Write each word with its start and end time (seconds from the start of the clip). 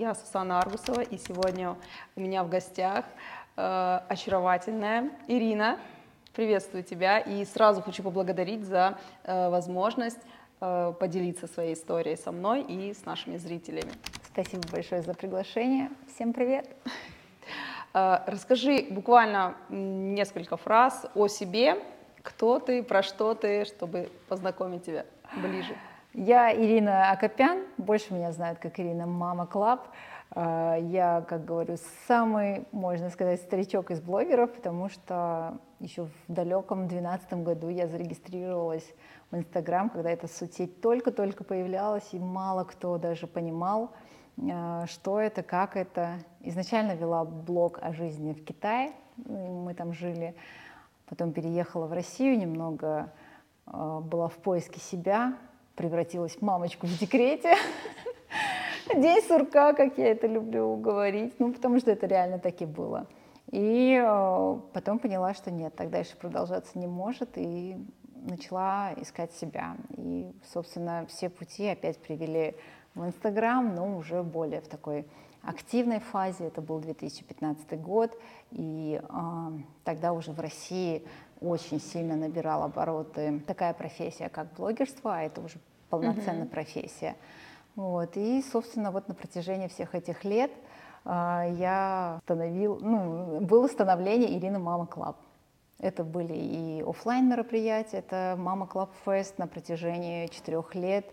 Я 0.00 0.14
Сусана 0.14 0.60
Аргусова, 0.60 1.02
и 1.02 1.18
сегодня 1.18 1.76
у 2.16 2.20
меня 2.22 2.42
в 2.42 2.48
гостях 2.48 3.04
э, 3.58 4.00
очаровательная 4.08 5.10
Ирина. 5.28 5.78
Приветствую 6.32 6.84
тебя, 6.84 7.18
и 7.18 7.44
сразу 7.44 7.82
хочу 7.82 8.02
поблагодарить 8.02 8.64
за 8.64 8.96
э, 9.24 9.50
возможность 9.50 10.16
э, 10.62 10.94
поделиться 10.98 11.48
своей 11.48 11.74
историей 11.74 12.16
со 12.16 12.32
мной 12.32 12.62
и 12.62 12.94
с 12.94 13.04
нашими 13.04 13.36
зрителями. 13.36 13.92
Спасибо 14.22 14.62
большое 14.72 15.02
за 15.02 15.12
приглашение. 15.12 15.90
Всем 16.14 16.32
привет. 16.32 16.66
Э, 17.92 18.20
расскажи 18.26 18.86
буквально 18.88 19.54
несколько 19.68 20.56
фраз 20.56 21.04
о 21.14 21.28
себе, 21.28 21.76
кто 22.22 22.58
ты, 22.58 22.82
про 22.82 23.02
что 23.02 23.34
ты, 23.34 23.66
чтобы 23.66 24.10
познакомить 24.28 24.86
тебя 24.86 25.04
ближе. 25.42 25.76
Я 26.12 26.52
Ирина 26.52 27.12
Акопян, 27.12 27.62
больше 27.78 28.12
меня 28.12 28.32
знают 28.32 28.58
как 28.58 28.80
Ирина 28.80 29.06
Mama 29.06 29.46
Club. 29.46 29.86
А, 30.32 30.74
я, 30.76 31.24
как 31.28 31.44
говорю, 31.44 31.76
самый, 32.08 32.66
можно 32.72 33.10
сказать, 33.10 33.40
старичок 33.40 33.92
из 33.92 34.00
блогеров, 34.00 34.52
потому 34.52 34.88
что 34.88 35.58
еще 35.78 36.06
в 36.06 36.32
далеком 36.32 36.88
2012 36.88 37.32
году 37.44 37.68
я 37.68 37.86
зарегистрировалась 37.86 38.92
в 39.30 39.36
Инстаграм, 39.36 39.88
когда 39.88 40.10
эта 40.10 40.26
соцсеть 40.26 40.80
только-только 40.80 41.44
появлялась, 41.44 42.08
и 42.10 42.18
мало 42.18 42.64
кто 42.64 42.98
даже 42.98 43.28
понимал, 43.28 43.92
а, 44.50 44.86
что 44.88 45.20
это, 45.20 45.44
как 45.44 45.76
это. 45.76 46.14
Изначально 46.40 46.96
вела 46.96 47.24
блог 47.24 47.78
о 47.80 47.92
жизни 47.92 48.32
в 48.32 48.44
Китае, 48.44 48.90
мы 49.16 49.74
там 49.74 49.92
жили, 49.92 50.34
потом 51.08 51.32
переехала 51.32 51.86
в 51.86 51.92
Россию, 51.92 52.36
немного 52.36 53.12
а, 53.66 54.00
была 54.00 54.26
в 54.26 54.38
поиске 54.38 54.80
себя, 54.80 55.36
превратилась 55.76 56.40
мамочку 56.40 56.86
в 56.86 56.98
декрете. 56.98 57.54
День 58.94 59.22
сурка, 59.22 59.72
как 59.72 59.98
я 59.98 60.08
это 60.08 60.26
люблю 60.26 60.76
говорить, 60.76 61.34
ну, 61.38 61.52
потому 61.52 61.78
что 61.78 61.90
это 61.90 62.06
реально 62.06 62.38
так 62.38 62.60
и 62.60 62.66
было. 62.66 63.06
И 63.50 64.00
э, 64.00 64.60
потом 64.72 64.98
поняла, 64.98 65.34
что 65.34 65.50
нет, 65.50 65.74
так 65.74 65.90
дальше 65.90 66.16
продолжаться 66.16 66.78
не 66.78 66.86
может, 66.86 67.30
и 67.36 67.76
начала 68.14 68.92
искать 68.96 69.32
себя. 69.32 69.76
И, 69.96 70.30
собственно, 70.52 71.06
все 71.08 71.28
пути 71.28 71.66
опять 71.66 71.98
привели 71.98 72.54
в 72.94 73.04
Инстаграм, 73.04 73.74
но 73.74 73.96
уже 73.96 74.22
более 74.22 74.60
в 74.60 74.68
такой 74.68 75.06
активной 75.42 76.00
фазе. 76.00 76.46
Это 76.46 76.60
был 76.60 76.78
2015 76.80 77.80
год, 77.80 78.16
и 78.50 79.00
э, 79.02 79.16
тогда 79.84 80.12
уже 80.12 80.32
в 80.32 80.40
России 80.40 81.04
очень 81.40 81.80
сильно 81.80 82.16
набирал 82.16 82.62
обороты 82.62 83.40
такая 83.46 83.74
профессия, 83.74 84.28
как 84.28 84.52
блогерство, 84.54 85.16
а 85.16 85.22
это 85.22 85.40
уже 85.40 85.58
полноценная 85.88 86.44
mm-hmm. 86.44 86.48
профессия. 86.48 87.16
Вот. 87.76 88.16
И, 88.16 88.42
собственно, 88.42 88.90
вот 88.90 89.08
на 89.08 89.14
протяжении 89.14 89.68
всех 89.68 89.94
этих 89.94 90.24
лет 90.24 90.50
э, 91.04 91.08
я 91.58 92.20
становил, 92.24 92.78
ну, 92.80 93.40
было 93.40 93.68
становление 93.68 94.36
Ирина 94.38 94.58
Mama 94.58 94.86
Club. 94.86 95.16
Это 95.78 96.04
были 96.04 96.34
и 96.34 96.84
офлайн 96.86 97.28
мероприятия, 97.28 97.98
это 97.98 98.34
Mama 98.36 98.66
Club 98.66 98.90
Fest 99.06 99.38
на 99.38 99.46
протяжении 99.46 100.26
четырех 100.26 100.74
лет, 100.74 101.06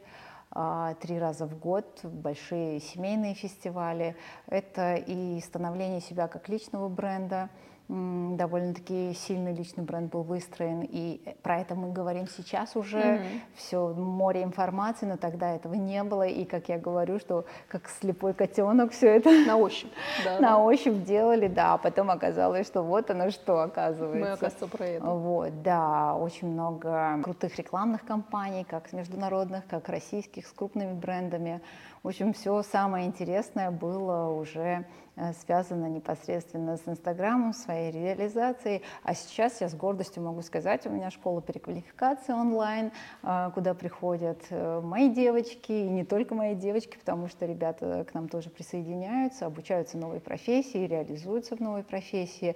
э, 0.54 0.96
три 1.00 1.18
раза 1.20 1.46
в 1.46 1.58
год, 1.58 2.02
большие 2.04 2.80
семейные 2.82 3.34
фестивали. 3.34 4.16
Это 4.48 4.96
и 4.96 5.40
становление 5.42 6.02
себя 6.02 6.28
как 6.28 6.50
личного 6.50 6.90
бренда, 6.90 7.50
довольно-таки 7.90 9.14
сильный 9.14 9.54
личный 9.54 9.84
бренд 9.84 10.12
был 10.12 10.24
выстроен, 10.24 10.82
и 10.82 11.22
про 11.42 11.60
это 11.60 11.74
мы 11.74 11.94
говорим 11.94 12.28
сейчас 12.28 12.76
уже, 12.76 12.98
mm-hmm. 12.98 13.40
все 13.56 13.94
море 13.94 14.44
информации, 14.44 15.06
но 15.06 15.16
тогда 15.16 15.56
этого 15.56 15.74
не 15.74 16.04
было, 16.04 16.24
и 16.24 16.44
как 16.44 16.68
я 16.68 16.78
говорю, 16.78 17.18
что 17.20 17.46
как 17.70 17.88
слепой 17.88 18.34
котенок 18.34 18.92
все 18.92 19.16
это 19.16 19.32
на 19.46 19.56
ощупь, 19.56 19.92
да, 20.26 20.40
на 20.40 20.62
ощупь 20.62 21.04
делали, 21.06 21.48
да, 21.48 21.76
а 21.76 21.78
потом 21.78 22.12
оказалось, 22.12 22.68
что 22.68 22.82
вот 22.82 23.10
оно 23.10 23.30
что 23.30 23.62
оказывается. 23.62 24.20
Мы, 24.20 24.32
оказывается, 24.32 24.68
про 24.68 24.86
это. 24.86 25.06
Вот, 25.06 25.62
да, 25.62 26.16
очень 26.16 26.50
много 26.50 27.22
крутых 27.24 27.56
рекламных 27.56 28.04
кампаний, 28.04 28.66
как 28.66 28.92
международных, 28.92 29.66
как 29.66 29.88
российских, 29.88 30.46
с 30.46 30.52
крупными 30.52 30.92
брендами, 30.92 31.62
в 32.04 32.10
общем, 32.10 32.34
все 32.34 32.62
самое 32.64 33.06
интересное 33.06 33.72
было 33.72 34.30
уже 34.30 34.86
э, 35.18 35.34
связано 35.34 35.88
непосредственно 35.88 36.78
с 36.78 36.88
Инстаграмом, 36.88 37.54
своей 37.54 37.92
реализацией. 37.92 38.82
А 39.04 39.14
сейчас 39.14 39.60
я 39.60 39.68
с 39.68 39.76
гордостью 39.76 40.24
могу 40.24 40.42
сказать, 40.42 40.86
у 40.86 40.90
меня 40.90 41.12
школа 41.12 41.42
переквалификации 41.42 42.32
онлайн, 42.32 42.92
э, 43.24 43.52
куда 43.54 43.74
приходят 43.74 44.40
э, 44.50 44.82
мои 44.82 45.10
девочки, 45.10 45.72
и 45.72 45.90
не 45.90 46.06
только 46.06 46.36
мои 46.36 46.56
девочки, 46.56 46.98
потому 46.98 47.28
что 47.28 47.46
ребята 47.46 48.06
к 48.10 48.14
нам 48.14 48.30
тоже 48.30 48.50
присоединяются, 48.50 49.46
обучаются 49.46 49.98
новой 49.98 50.22
профессии, 50.22 50.88
реализуются 50.88 51.56
в 51.58 51.60
новой 51.60 51.84
профессии. 51.84 52.56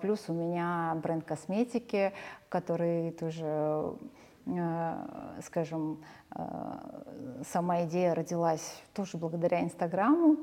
Плюс 0.00 0.24
у 0.28 0.32
меня 0.32 0.96
бренд 1.02 1.24
косметики, 1.24 2.12
который 2.48 3.10
тоже 3.12 3.96
скажем, 5.42 6.02
сама 7.44 7.84
идея 7.84 8.14
родилась 8.14 8.82
тоже 8.94 9.18
благодаря 9.18 9.62
Инстаграму, 9.62 10.38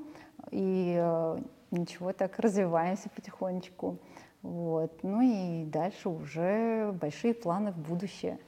и 0.51 0.95
э, 0.99 1.39
ничего, 1.71 2.13
так 2.13 2.39
развиваемся 2.39 3.09
потихонечку. 3.09 3.97
Вот. 4.41 5.03
Ну 5.03 5.21
и 5.21 5.65
дальше 5.65 6.09
уже 6.09 6.91
большие 6.93 7.33
планы 7.33 7.71
в 7.71 7.77
будущее. 7.77 8.39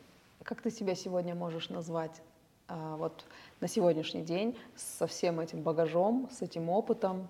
Как 0.43 0.61
ты 0.61 0.71
себя 0.71 0.95
сегодня 0.95 1.35
можешь 1.35 1.69
назвать? 1.69 2.21
А, 2.67 2.95
вот 2.97 3.25
на 3.59 3.67
сегодняшний 3.67 4.21
день 4.21 4.57
со 4.75 5.07
всем 5.07 5.39
этим 5.39 5.61
багажом, 5.61 6.29
с 6.31 6.41
этим 6.41 6.69
опытом, 6.69 7.27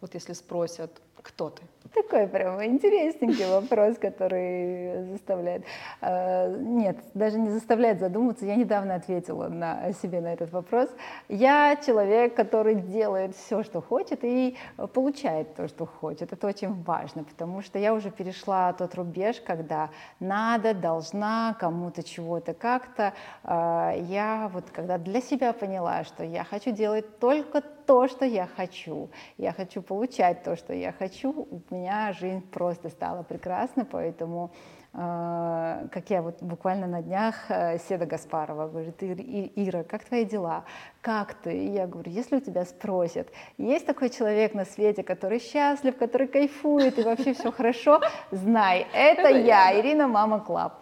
вот 0.00 0.14
если 0.14 0.32
спросят, 0.32 0.90
кто 1.22 1.50
ты? 1.50 1.62
Такой 1.94 2.28
прям 2.28 2.62
интересненький 2.64 3.46
вопрос, 3.46 3.98
который 3.98 5.06
заставляет... 5.10 5.64
Э, 6.00 6.56
нет, 6.56 6.98
даже 7.14 7.38
не 7.38 7.50
заставляет 7.50 7.98
задуматься. 7.98 8.46
Я 8.46 8.54
недавно 8.54 8.94
ответила 8.94 9.48
на 9.48 9.92
себе 9.92 10.20
на 10.20 10.32
этот 10.32 10.52
вопрос. 10.52 10.88
Я 11.28 11.76
человек, 11.84 12.36
который 12.36 12.76
делает 12.76 13.34
все, 13.34 13.64
что 13.64 13.80
хочет, 13.80 14.20
и 14.22 14.56
получает 14.94 15.56
то, 15.56 15.66
что 15.66 15.84
хочет. 15.84 16.32
Это 16.32 16.46
очень 16.46 16.80
важно, 16.84 17.24
потому 17.24 17.60
что 17.60 17.78
я 17.78 17.92
уже 17.92 18.10
перешла 18.10 18.72
тот 18.72 18.94
рубеж, 18.94 19.40
когда 19.40 19.90
надо, 20.20 20.74
должна, 20.74 21.56
кому-то 21.58 22.04
чего-то 22.04 22.54
как-то. 22.54 23.14
Э, 23.42 23.94
я 23.96 24.48
вот 24.52 24.70
когда 24.70 24.96
для 24.96 25.20
себя 25.20 25.52
поняла, 25.52 26.04
что 26.04 26.22
я 26.22 26.44
хочу 26.44 26.70
делать 26.70 27.18
только 27.18 27.62
то, 27.90 28.06
что 28.06 28.24
я 28.24 28.46
хочу, 28.46 29.10
я 29.36 29.52
хочу 29.52 29.82
получать 29.82 30.44
то, 30.44 30.54
что 30.54 30.72
я 30.72 30.92
хочу, 30.92 31.48
у 31.50 31.74
меня 31.74 32.12
жизнь 32.12 32.40
просто 32.52 32.88
стала 32.88 33.24
прекрасна, 33.24 33.84
поэтому 33.84 34.52
э, 34.94 35.88
как 35.90 36.08
я 36.08 36.22
вот 36.22 36.40
буквально 36.40 36.86
на 36.86 37.02
днях 37.02 37.34
э, 37.48 37.78
Седа 37.78 38.06
Гаспарова 38.06 38.68
говорит, 38.68 39.02
Ира, 39.02 39.82
как 39.82 40.04
твои 40.04 40.24
дела? 40.24 40.62
Как 41.00 41.34
ты? 41.34 41.52
И 41.52 41.72
я 41.72 41.88
говорю, 41.88 42.12
если 42.12 42.36
у 42.36 42.40
тебя 42.40 42.64
спросят, 42.64 43.26
есть 43.58 43.86
такой 43.86 44.10
человек 44.10 44.54
на 44.54 44.64
свете, 44.64 45.02
который 45.02 45.40
счастлив, 45.40 45.96
который 45.96 46.28
кайфует 46.28 46.96
и 46.96 47.02
вообще 47.02 47.34
все 47.34 47.50
хорошо, 47.50 48.00
знай, 48.30 48.86
это 48.94 49.30
я, 49.30 49.76
Ирина 49.80 50.06
Mama 50.06 50.38
Club. 50.38 50.74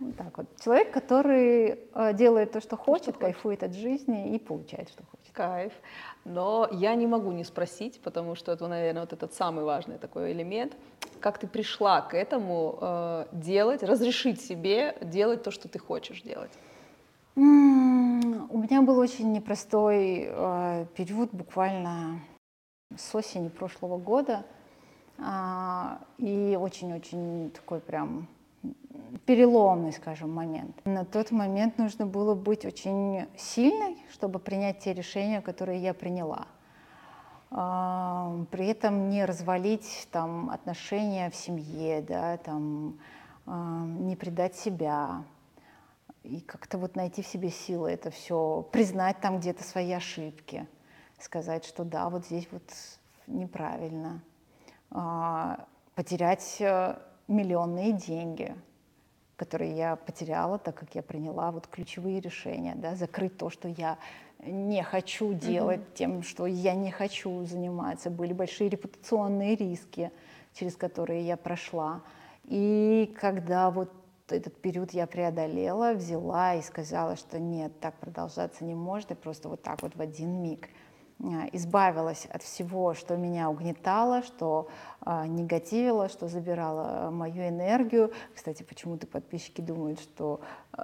Вот 0.00 0.16
так 0.16 0.36
вот. 0.36 0.46
Человек, 0.60 0.92
который 0.92 1.78
э, 1.94 2.14
делает 2.14 2.52
то, 2.52 2.60
что 2.60 2.76
хочет, 2.76 3.10
что 3.10 3.20
кайфует 3.20 3.60
хочет. 3.60 3.74
от 3.74 3.80
жизни 3.80 4.34
и 4.34 4.38
получает, 4.38 4.88
что 4.88 5.04
хочет. 5.04 5.32
Кайф. 5.32 5.72
Но 6.24 6.68
я 6.72 6.94
не 6.94 7.06
могу 7.06 7.30
не 7.32 7.44
спросить, 7.44 8.00
потому 8.02 8.34
что 8.34 8.52
это, 8.52 8.66
наверное, 8.66 9.02
вот 9.02 9.12
этот 9.12 9.34
самый 9.34 9.64
важный 9.64 9.98
такой 9.98 10.32
элемент. 10.32 10.76
Как 11.20 11.38
ты 11.38 11.46
пришла 11.46 12.00
к 12.00 12.14
этому 12.14 12.78
э, 12.80 13.26
делать, 13.32 13.82
разрешить 13.82 14.40
себе 14.40 14.96
делать 15.00 15.42
то, 15.42 15.50
что 15.50 15.68
ты 15.68 15.78
хочешь 15.78 16.22
делать? 16.22 16.52
У 17.36 17.40
меня 17.40 18.82
был 18.82 18.98
очень 18.98 19.32
непростой 19.32 20.26
э, 20.28 20.86
период, 20.96 21.30
буквально 21.32 22.20
с 22.96 23.14
осени 23.14 23.48
прошлого 23.48 23.98
года. 23.98 24.44
Э, 25.18 25.98
и 26.18 26.58
очень-очень 26.60 27.50
такой 27.52 27.80
прям 27.80 28.28
переломный, 29.26 29.92
скажем, 29.92 30.32
момент. 30.32 30.80
На 30.84 31.04
тот 31.04 31.30
момент 31.30 31.78
нужно 31.78 32.06
было 32.06 32.34
быть 32.34 32.64
очень 32.64 33.26
сильной, 33.36 33.96
чтобы 34.12 34.38
принять 34.38 34.80
те 34.80 34.92
решения, 34.92 35.40
которые 35.40 35.80
я 35.80 35.94
приняла. 35.94 36.46
А, 37.50 38.44
при 38.50 38.66
этом 38.66 39.10
не 39.10 39.24
развалить 39.24 40.08
там, 40.10 40.50
отношения 40.50 41.30
в 41.30 41.36
семье, 41.36 42.02
да, 42.02 42.36
там, 42.38 42.98
а, 43.46 43.84
не 43.84 44.16
предать 44.16 44.56
себя, 44.56 45.22
и 46.24 46.40
как-то 46.40 46.78
вот 46.78 46.96
найти 46.96 47.22
в 47.22 47.26
себе 47.26 47.50
силы 47.50 47.90
это 47.90 48.10
все, 48.10 48.66
признать 48.72 49.20
там 49.20 49.38
где-то 49.38 49.62
свои 49.62 49.92
ошибки, 49.92 50.66
сказать, 51.20 51.64
что 51.64 51.84
да, 51.84 52.08
вот 52.08 52.24
здесь 52.26 52.48
вот 52.50 52.62
неправильно, 53.26 54.20
а, 54.90 55.66
потерять 55.94 56.56
э, 56.60 56.96
миллионные 57.28 57.92
деньги– 57.92 58.54
которые 59.36 59.76
я 59.76 59.96
потеряла, 59.96 60.58
так 60.58 60.74
как 60.76 60.94
я 60.94 61.02
приняла 61.02 61.50
вот 61.50 61.66
ключевые 61.66 62.20
решения, 62.20 62.74
да, 62.76 62.94
закрыть 62.94 63.36
то, 63.36 63.50
что 63.50 63.68
я 63.68 63.98
не 64.46 64.82
хочу 64.82 65.32
делать, 65.32 65.80
mm-hmm. 65.80 65.94
тем, 65.94 66.22
что 66.22 66.46
я 66.46 66.74
не 66.74 66.90
хочу 66.90 67.44
заниматься. 67.44 68.10
Были 68.10 68.32
большие 68.32 68.68
репутационные 68.68 69.56
риски, 69.56 70.10
через 70.52 70.76
которые 70.76 71.26
я 71.26 71.36
прошла. 71.36 72.02
И 72.44 73.14
когда 73.20 73.70
вот 73.70 73.90
этот 74.28 74.60
период 74.60 74.92
я 74.92 75.06
преодолела, 75.06 75.94
взяла 75.94 76.54
и 76.54 76.62
сказала, 76.62 77.16
что 77.16 77.38
нет, 77.38 77.78
так 77.80 77.94
продолжаться 77.94 78.64
не 78.64 78.74
может, 78.74 79.10
и 79.10 79.14
просто 79.14 79.48
вот 79.48 79.62
так 79.62 79.82
вот 79.82 79.96
в 79.96 80.00
один 80.00 80.42
миг 80.42 80.68
избавилась 81.52 82.26
от 82.26 82.42
всего, 82.42 82.94
что 82.94 83.16
меня 83.16 83.48
угнетало, 83.48 84.22
что 84.22 84.68
э, 85.04 85.26
негативило, 85.26 86.08
что 86.08 86.28
забирало 86.28 87.10
мою 87.10 87.48
энергию. 87.48 88.12
Кстати, 88.34 88.62
почему-то 88.62 89.06
подписчики 89.06 89.60
думают, 89.60 90.00
что 90.00 90.40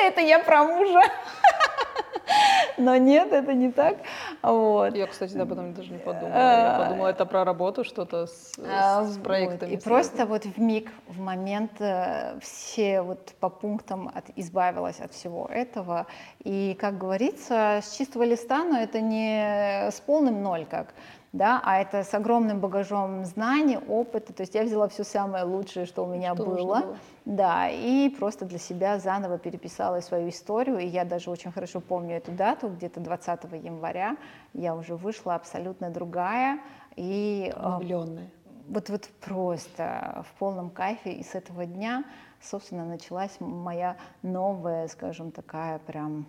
это 0.00 0.20
я 0.20 0.40
про 0.40 0.64
мужа. 0.64 1.02
Но 2.78 2.96
нет, 2.96 3.32
это 3.32 3.52
не 3.52 3.70
так. 3.70 3.98
Вот. 4.42 4.94
Я, 4.94 5.06
кстати, 5.06 5.36
об 5.36 5.52
этом 5.52 5.74
даже 5.74 5.92
не 5.92 5.98
подумала. 5.98 6.28
Я 6.28 6.76
а, 6.76 6.84
подумала, 6.84 7.08
это 7.08 7.26
про 7.26 7.44
работу, 7.44 7.84
что-то 7.84 8.26
с, 8.26 8.52
а, 8.58 9.04
с 9.04 9.18
проектами. 9.18 9.70
Вот. 9.70 9.80
И 9.80 9.82
просто 9.82 10.26
вот 10.26 10.44
в 10.44 10.58
миг, 10.58 10.90
в 11.08 11.20
момент 11.20 11.72
э, 11.80 12.38
все 12.40 13.02
вот 13.02 13.34
по 13.40 13.48
пунктам 13.48 14.08
от, 14.14 14.24
избавилась 14.36 15.00
от 15.00 15.12
всего 15.12 15.46
этого. 15.46 16.06
И, 16.44 16.76
как 16.80 16.98
говорится, 16.98 17.80
с 17.82 17.96
чистого 17.96 18.24
листа, 18.24 18.64
но 18.64 18.78
это 18.78 19.00
не 19.00 19.90
с 19.90 20.00
полным 20.00 20.42
ноль 20.42 20.66
как 20.66 20.94
да, 21.32 21.62
а 21.64 21.80
это 21.80 22.04
с 22.04 22.12
огромным 22.12 22.60
багажом 22.60 23.24
знаний, 23.24 23.78
опыта, 23.78 24.34
то 24.34 24.42
есть 24.42 24.54
я 24.54 24.64
взяла 24.64 24.88
все 24.88 25.02
самое 25.02 25.44
лучшее, 25.44 25.86
что 25.86 26.04
у 26.04 26.06
меня 26.06 26.34
что 26.34 26.44
было, 26.44 26.56
было, 26.56 26.96
да, 27.24 27.70
и 27.70 28.10
просто 28.10 28.44
для 28.44 28.58
себя 28.58 28.98
заново 28.98 29.38
переписала 29.38 30.00
свою 30.00 30.28
историю, 30.28 30.78
и 30.78 30.86
я 30.86 31.04
даже 31.04 31.30
очень 31.30 31.50
хорошо 31.50 31.80
помню 31.80 32.16
эту 32.16 32.32
дату, 32.32 32.68
где-то 32.68 33.00
20 33.00 33.44
января. 33.64 34.16
Я 34.52 34.74
уже 34.74 34.94
вышла 34.94 35.34
абсолютно 35.34 35.90
другая, 35.90 36.60
и... 36.96 37.50
А, 37.56 37.78
Влюбленная. 37.78 38.30
Вот, 38.68 38.90
вот 38.90 39.08
просто 39.20 40.24
в 40.28 40.38
полном 40.38 40.70
кайфе, 40.70 41.12
и 41.12 41.24
с 41.24 41.34
этого 41.34 41.64
дня, 41.64 42.04
собственно, 42.42 42.84
началась 42.84 43.32
моя 43.40 43.96
новая, 44.22 44.86
скажем, 44.88 45.32
такая 45.32 45.78
прям, 45.78 46.26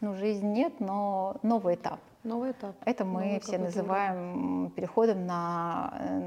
ну, 0.00 0.14
жизнь. 0.14 0.52
Нет, 0.52 0.80
но 0.80 1.36
новый 1.42 1.76
этап. 1.76 2.00
Новый 2.24 2.52
этап. 2.52 2.74
Это 2.86 3.04
мы 3.04 3.24
новый 3.24 3.40
все 3.40 3.58
называем 3.58 4.62
уровень. 4.62 4.70
переходом 4.70 5.26
на 5.26 5.92
э, 6.00 6.18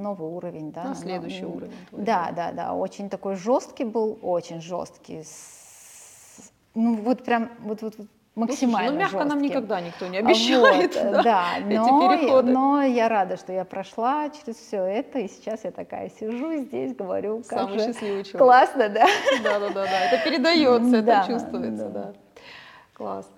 новый 0.00 0.30
уровень. 0.30 0.72
Да? 0.72 0.84
На 0.84 0.94
следующий 0.94 1.42
на, 1.42 1.48
уровень. 1.48 1.72
Да, 1.92 2.32
да, 2.34 2.52
да. 2.52 2.72
Очень 2.72 3.10
такой 3.10 3.36
жесткий 3.36 3.84
был, 3.84 4.18
очень 4.22 4.62
жесткий. 4.62 5.22
С, 5.22 6.50
ну 6.74 6.94
вот 6.96 7.22
прям, 7.22 7.50
вот, 7.58 7.82
вот, 7.82 7.96
максимально 8.34 8.92
ну, 8.92 8.98
мягко 8.98 9.18
жесткий. 9.18 9.28
нам 9.28 9.42
никогда 9.42 9.80
никто 9.82 10.06
не 10.06 10.16
обещает. 10.16 10.94
Вот, 10.96 11.12
да, 11.12 11.22
да 11.22 11.44
но, 11.66 12.42
но 12.42 12.82
я 12.82 13.10
рада, 13.10 13.36
что 13.36 13.52
я 13.52 13.66
прошла 13.66 14.30
через 14.30 14.56
все 14.56 14.82
это, 14.84 15.18
и 15.18 15.28
сейчас 15.28 15.64
я 15.64 15.70
такая 15.70 16.08
сижу 16.08 16.56
здесь, 16.62 16.96
говорю, 16.96 17.42
как 17.46 17.60
Самый 17.60 17.78
же 17.78 17.84
счастливый 17.88 18.24
человек. 18.24 18.38
классно, 18.38 18.88
да? 18.88 19.06
Да, 19.44 19.58
да, 19.58 19.68
да, 19.68 19.84
да. 19.84 20.00
Это 20.06 20.24
передается, 20.24 20.96
это 20.96 21.24
чувствуется, 21.26 21.88
да. 21.90 22.12
Класс. 22.94 23.30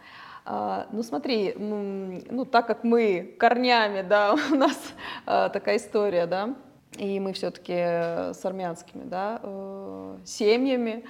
А, 0.45 0.89
ну 0.93 1.03
смотри, 1.03 1.55
ну 1.57 2.45
так 2.45 2.67
как 2.67 2.85
мы 2.85 3.35
корнями, 3.39 4.03
да, 4.03 4.35
у 4.53 4.55
нас 4.55 4.79
а, 5.25 5.49
такая 5.49 5.77
история, 5.77 6.27
да, 6.27 6.55
и 6.99 7.21
мы 7.21 7.33
все-таки 7.33 7.73
с 7.73 8.45
армянскими, 8.45 9.05
да, 9.05 9.41
э, 9.43 10.19
семьями, 10.25 11.05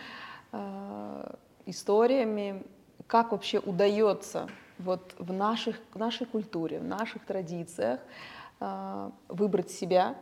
а, 0.53 1.35
историями, 1.67 2.63
как 3.07 3.33
вообще 3.33 3.59
удается 3.59 4.49
вот 4.79 5.15
в 5.19 5.33
наших, 5.33 5.77
в 5.93 5.99
нашей 5.99 6.27
культуре, 6.27 6.79
в 6.81 6.85
наших 6.85 7.25
традициях 7.25 8.01
выбрать 9.29 9.73
себя, 9.73 10.15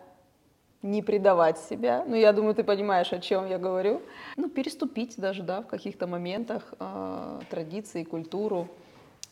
не 0.83 1.03
предавать 1.03 1.59
себя. 1.59 2.05
Ну, 2.07 2.17
я 2.17 2.33
думаю, 2.33 2.55
ты 2.55 2.65
понимаешь, 2.65 3.13
о 3.13 3.19
чем 3.19 3.47
я 3.47 3.59
говорю. 3.59 4.01
Ну, 4.37 4.49
переступить 4.49 5.17
даже, 5.19 5.43
да, 5.43 5.61
в 5.61 5.67
каких-то 5.67 6.07
моментах 6.07 6.73
э, 6.79 7.41
традиции, 7.51 8.03
культуру 8.03 8.67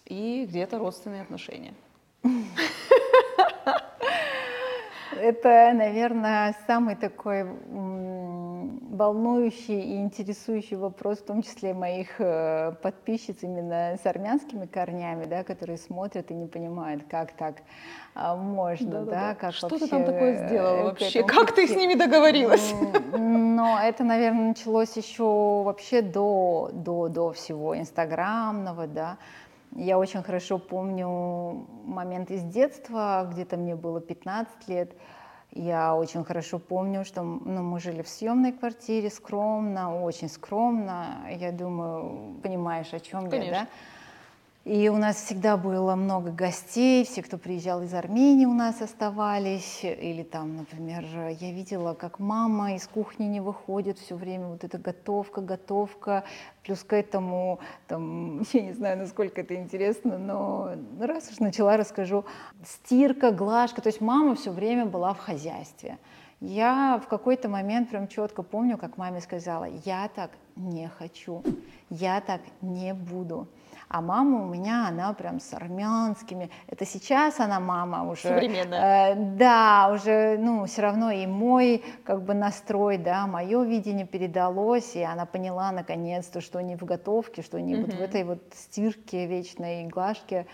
и 0.08 0.46
где-то 0.46 0.78
родственные 0.78 1.22
отношения. 1.22 1.74
Это, 5.20 5.72
наверное, 5.74 6.54
самый 6.66 6.94
такой 6.94 7.44
волнующий 8.98 9.80
и 9.80 9.96
интересующий 9.98 10.76
вопрос, 10.76 11.18
в 11.18 11.24
том 11.24 11.42
числе 11.42 11.72
моих 11.72 12.20
э, 12.20 12.72
подписчиц 12.82 13.36
именно 13.42 13.96
с 14.02 14.04
армянскими 14.06 14.66
корнями, 14.66 15.24
да, 15.24 15.44
которые 15.44 15.78
смотрят 15.78 16.30
и 16.30 16.34
не 16.34 16.46
понимают, 16.46 17.04
как 17.08 17.32
так 17.32 17.56
а, 18.14 18.34
можно, 18.34 18.90
да, 18.90 19.04
да, 19.04 19.10
да. 19.10 19.34
как 19.34 19.54
Что 19.54 19.78
ты 19.78 19.86
там 19.86 20.04
такое 20.04 20.46
сделала 20.46 20.84
вообще? 20.84 21.22
Как 21.22 21.54
ты 21.54 21.68
с 21.68 21.76
ними 21.76 21.94
договорилась? 21.94 22.74
Но 23.16 23.78
это, 23.80 24.04
наверное, 24.04 24.48
началось 24.48 24.96
еще 24.96 25.62
вообще 25.62 26.02
до, 26.02 26.70
до, 26.72 27.08
до 27.08 27.32
всего 27.32 27.78
инстаграмного, 27.78 28.86
да, 28.86 29.18
я 29.76 29.98
очень 29.98 30.22
хорошо 30.22 30.58
помню 30.58 31.66
момент 31.84 32.30
из 32.30 32.42
детства, 32.42 33.28
где-то 33.30 33.56
мне 33.56 33.76
было 33.76 34.00
15 34.00 34.68
лет. 34.68 34.96
Я 35.50 35.94
очень 35.94 36.24
хорошо 36.24 36.58
помню, 36.58 37.04
что 37.04 37.22
ну, 37.22 37.62
мы 37.62 37.80
жили 37.80 38.02
в 38.02 38.08
съемной 38.08 38.52
квартире, 38.52 39.08
скромно, 39.10 40.02
очень 40.02 40.28
скромно. 40.28 41.26
Я 41.30 41.52
думаю, 41.52 42.40
понимаешь, 42.42 42.92
о 42.92 43.00
чем 43.00 43.30
Конечно. 43.30 43.54
я, 43.54 43.62
да? 43.62 43.68
И 44.68 44.90
у 44.90 44.98
нас 44.98 45.16
всегда 45.16 45.56
было 45.56 45.94
много 45.94 46.30
гостей, 46.30 47.02
все, 47.02 47.22
кто 47.22 47.38
приезжал 47.38 47.80
из 47.80 47.94
Армении, 47.94 48.44
у 48.44 48.52
нас 48.52 48.82
оставались. 48.82 49.80
Или 49.82 50.22
там, 50.22 50.58
например, 50.58 51.06
я 51.40 51.52
видела, 51.52 51.94
как 51.94 52.18
мама 52.18 52.74
из 52.74 52.86
кухни 52.86 53.24
не 53.24 53.40
выходит 53.40 53.98
все 53.98 54.14
время, 54.14 54.48
вот 54.48 54.64
эта 54.64 54.76
готовка, 54.76 55.40
готовка. 55.40 56.24
Плюс 56.62 56.84
к 56.84 56.92
этому, 56.92 57.60
там, 57.86 58.42
я 58.52 58.60
не 58.60 58.72
знаю, 58.74 58.98
насколько 58.98 59.40
это 59.40 59.54
интересно, 59.54 60.18
но 60.18 60.72
раз 61.00 61.30
уж 61.30 61.38
начала, 61.38 61.78
расскажу. 61.78 62.26
Стирка, 62.62 63.30
глажка, 63.30 63.80
то 63.80 63.88
есть 63.88 64.02
мама 64.02 64.34
все 64.34 64.50
время 64.50 64.84
была 64.84 65.14
в 65.14 65.18
хозяйстве. 65.18 65.96
Я 66.40 67.00
в 67.02 67.08
какой-то 67.08 67.48
момент 67.48 67.88
прям 67.88 68.06
четко 68.06 68.42
помню, 68.42 68.76
как 68.76 68.98
маме 68.98 69.22
сказала, 69.22 69.64
я 69.86 70.10
так 70.14 70.30
не 70.56 70.88
хочу, 70.88 71.42
я 71.88 72.20
так 72.20 72.42
не 72.60 72.92
буду. 72.92 73.48
А 73.88 74.02
мама 74.02 74.42
у 74.42 74.46
меня, 74.46 74.88
она 74.88 75.14
прям 75.14 75.40
с 75.40 75.54
армянскими. 75.54 76.50
Это 76.66 76.84
сейчас 76.84 77.40
она 77.40 77.58
мама 77.58 78.08
уже. 78.08 78.28
Современная. 78.28 79.12
Э, 79.12 79.14
да, 79.14 79.90
уже, 79.92 80.36
ну, 80.38 80.66
все 80.66 80.82
равно 80.82 81.10
и 81.10 81.26
мой 81.26 81.82
как 82.04 82.22
бы 82.22 82.34
настрой, 82.34 82.98
да, 82.98 83.26
мое 83.26 83.64
видение 83.64 84.06
передалось, 84.06 84.94
и 84.94 85.02
она 85.02 85.24
поняла 85.24 85.72
наконец-то, 85.72 86.42
что 86.42 86.60
не 86.60 86.76
в 86.76 86.84
готовке, 86.84 87.42
что 87.42 87.58
не 87.60 87.76
угу. 87.76 87.86
вот 87.86 87.94
в 87.94 88.00
этой 88.00 88.24
вот 88.24 88.42
стирке 88.54 89.26
вечной 89.26 89.86
глажке 89.86 90.46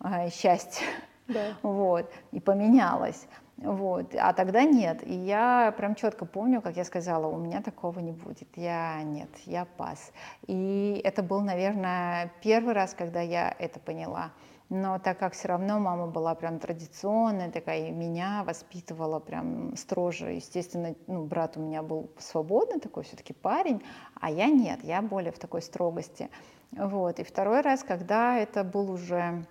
э, 0.00 0.30
счастье. 0.30 0.86
Да. 1.26 1.54
Вот, 1.62 2.08
и 2.30 2.38
поменялась. 2.38 3.26
Вот. 3.58 4.14
А 4.14 4.32
тогда 4.32 4.64
нет. 4.64 5.06
И 5.06 5.14
я 5.14 5.72
прям 5.76 5.94
четко 5.94 6.26
помню, 6.26 6.60
как 6.60 6.76
я 6.76 6.84
сказала, 6.84 7.26
у 7.26 7.38
меня 7.38 7.62
такого 7.62 8.00
не 8.00 8.12
будет. 8.12 8.48
Я 8.56 9.02
нет, 9.02 9.30
я 9.46 9.64
пас. 9.64 10.12
И 10.46 11.00
это 11.04 11.22
был, 11.22 11.40
наверное, 11.40 12.32
первый 12.42 12.74
раз, 12.74 12.94
когда 12.94 13.20
я 13.20 13.54
это 13.58 13.80
поняла. 13.80 14.32
Но 14.68 14.98
так 14.98 15.18
как 15.18 15.32
все 15.32 15.48
равно 15.48 15.78
мама 15.78 16.08
была 16.08 16.34
прям 16.34 16.58
традиционная, 16.58 17.52
такая 17.52 17.86
и 17.86 17.90
меня 17.92 18.42
воспитывала 18.44 19.20
прям 19.20 19.76
строже. 19.76 20.32
Естественно, 20.32 20.94
ну, 21.06 21.24
брат 21.24 21.56
у 21.56 21.60
меня 21.60 21.82
был 21.82 22.10
свободный 22.18 22.80
такой 22.80 23.04
все-таки 23.04 23.32
парень, 23.32 23.82
а 24.20 24.28
я 24.28 24.46
нет, 24.46 24.82
я 24.82 25.02
более 25.02 25.30
в 25.30 25.38
такой 25.38 25.62
строгости. 25.62 26.30
Вот. 26.72 27.20
И 27.20 27.24
второй 27.24 27.60
раз, 27.60 27.84
когда 27.84 28.36
это 28.36 28.64
был 28.64 28.90
уже 28.90 29.46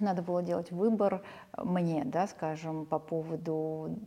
надо 0.00 0.22
было 0.22 0.42
делать 0.42 0.70
выбор 0.70 1.22
мне, 1.56 2.04
да, 2.04 2.26
скажем, 2.26 2.86
по 2.86 2.98
поводу 2.98 3.98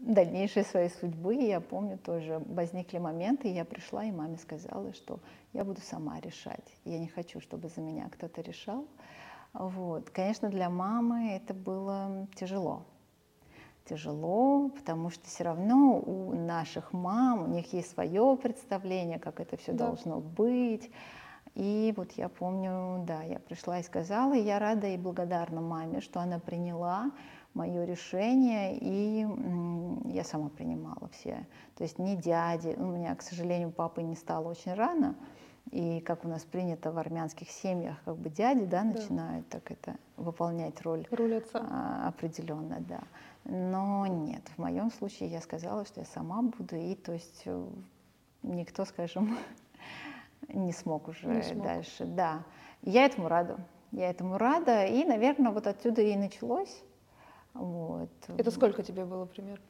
дальнейшей 0.00 0.64
своей 0.64 0.88
судьбы. 0.88 1.34
Я 1.34 1.60
помню 1.60 1.98
тоже 1.98 2.42
возникли 2.46 2.98
моменты, 2.98 3.48
я 3.48 3.64
пришла 3.64 4.04
и 4.04 4.10
маме 4.10 4.36
сказала, 4.38 4.92
что 4.94 5.20
я 5.52 5.64
буду 5.64 5.80
сама 5.80 6.20
решать. 6.20 6.76
Я 6.84 6.98
не 6.98 7.08
хочу, 7.08 7.40
чтобы 7.40 7.68
за 7.68 7.80
меня 7.80 8.08
кто-то 8.10 8.40
решал. 8.40 8.86
Вот. 9.52 10.10
Конечно, 10.10 10.48
для 10.48 10.70
мамы 10.70 11.32
это 11.32 11.54
было 11.54 12.26
тяжело. 12.34 12.84
Тяжело, 13.84 14.68
потому 14.68 15.10
что 15.10 15.26
все 15.26 15.44
равно 15.44 15.98
у 15.98 16.34
наших 16.34 16.92
мам, 16.92 17.42
у 17.42 17.46
них 17.48 17.72
есть 17.72 17.90
свое 17.90 18.38
представление, 18.40 19.18
как 19.18 19.40
это 19.40 19.56
все 19.56 19.72
да. 19.72 19.86
должно 19.86 20.20
быть. 20.20 20.90
И 21.60 21.92
вот 21.94 22.12
я 22.12 22.30
помню, 22.30 23.04
да, 23.06 23.22
я 23.22 23.38
пришла 23.38 23.80
и 23.80 23.82
сказала, 23.82 24.32
и 24.34 24.40
я 24.40 24.58
рада 24.58 24.86
и 24.86 24.96
благодарна 24.96 25.60
маме, 25.60 26.00
что 26.00 26.20
она 26.20 26.38
приняла 26.38 27.10
мое 27.52 27.84
решение, 27.84 28.78
и 28.80 29.26
я 30.06 30.24
сама 30.24 30.48
принимала 30.48 31.10
все. 31.12 31.46
То 31.76 31.84
есть 31.84 31.98
не 31.98 32.16
дяди, 32.16 32.74
у 32.78 32.86
меня, 32.86 33.14
к 33.14 33.20
сожалению, 33.20 33.72
папы 33.72 34.00
не 34.00 34.16
стало 34.16 34.48
очень 34.48 34.72
рано, 34.72 35.16
И 35.70 36.00
как 36.00 36.24
у 36.24 36.28
нас 36.28 36.44
принято 36.44 36.92
в 36.92 36.96
армянских 36.96 37.50
семьях, 37.50 37.96
как 38.06 38.16
бы 38.16 38.30
дяди, 38.30 38.64
да, 38.64 38.82
начинают 38.82 39.46
да. 39.50 39.58
так 39.58 39.70
это 39.70 39.96
выполнять 40.16 40.80
роль, 40.80 41.06
роль 41.10 41.36
отца. 41.36 41.60
А, 41.70 42.08
определенно, 42.08 42.80
да. 42.80 43.02
Но 43.44 44.06
нет, 44.06 44.48
в 44.56 44.58
моем 44.58 44.90
случае 44.90 45.28
я 45.28 45.42
сказала, 45.42 45.84
что 45.84 46.00
я 46.00 46.06
сама 46.06 46.40
буду, 46.40 46.76
и 46.76 46.94
то 46.94 47.12
есть 47.12 47.42
э, 47.44 47.66
никто, 48.42 48.86
скажем, 48.86 49.36
не 50.54 50.72
смог 50.72 51.08
уже 51.08 51.26
не 51.26 51.42
смог. 51.42 51.64
дальше. 51.64 52.04
Да, 52.04 52.44
я 52.82 53.06
этому 53.06 53.28
рада. 53.28 53.58
Я 53.92 54.10
этому 54.10 54.38
рада, 54.38 54.84
и, 54.84 55.04
наверное, 55.04 55.50
вот 55.50 55.66
отсюда 55.66 56.02
и 56.02 56.16
началось. 56.16 56.82
Вот. 57.54 58.10
Это 58.38 58.50
сколько 58.50 58.82
тебе 58.82 59.04
было 59.04 59.24
примерно? 59.24 59.64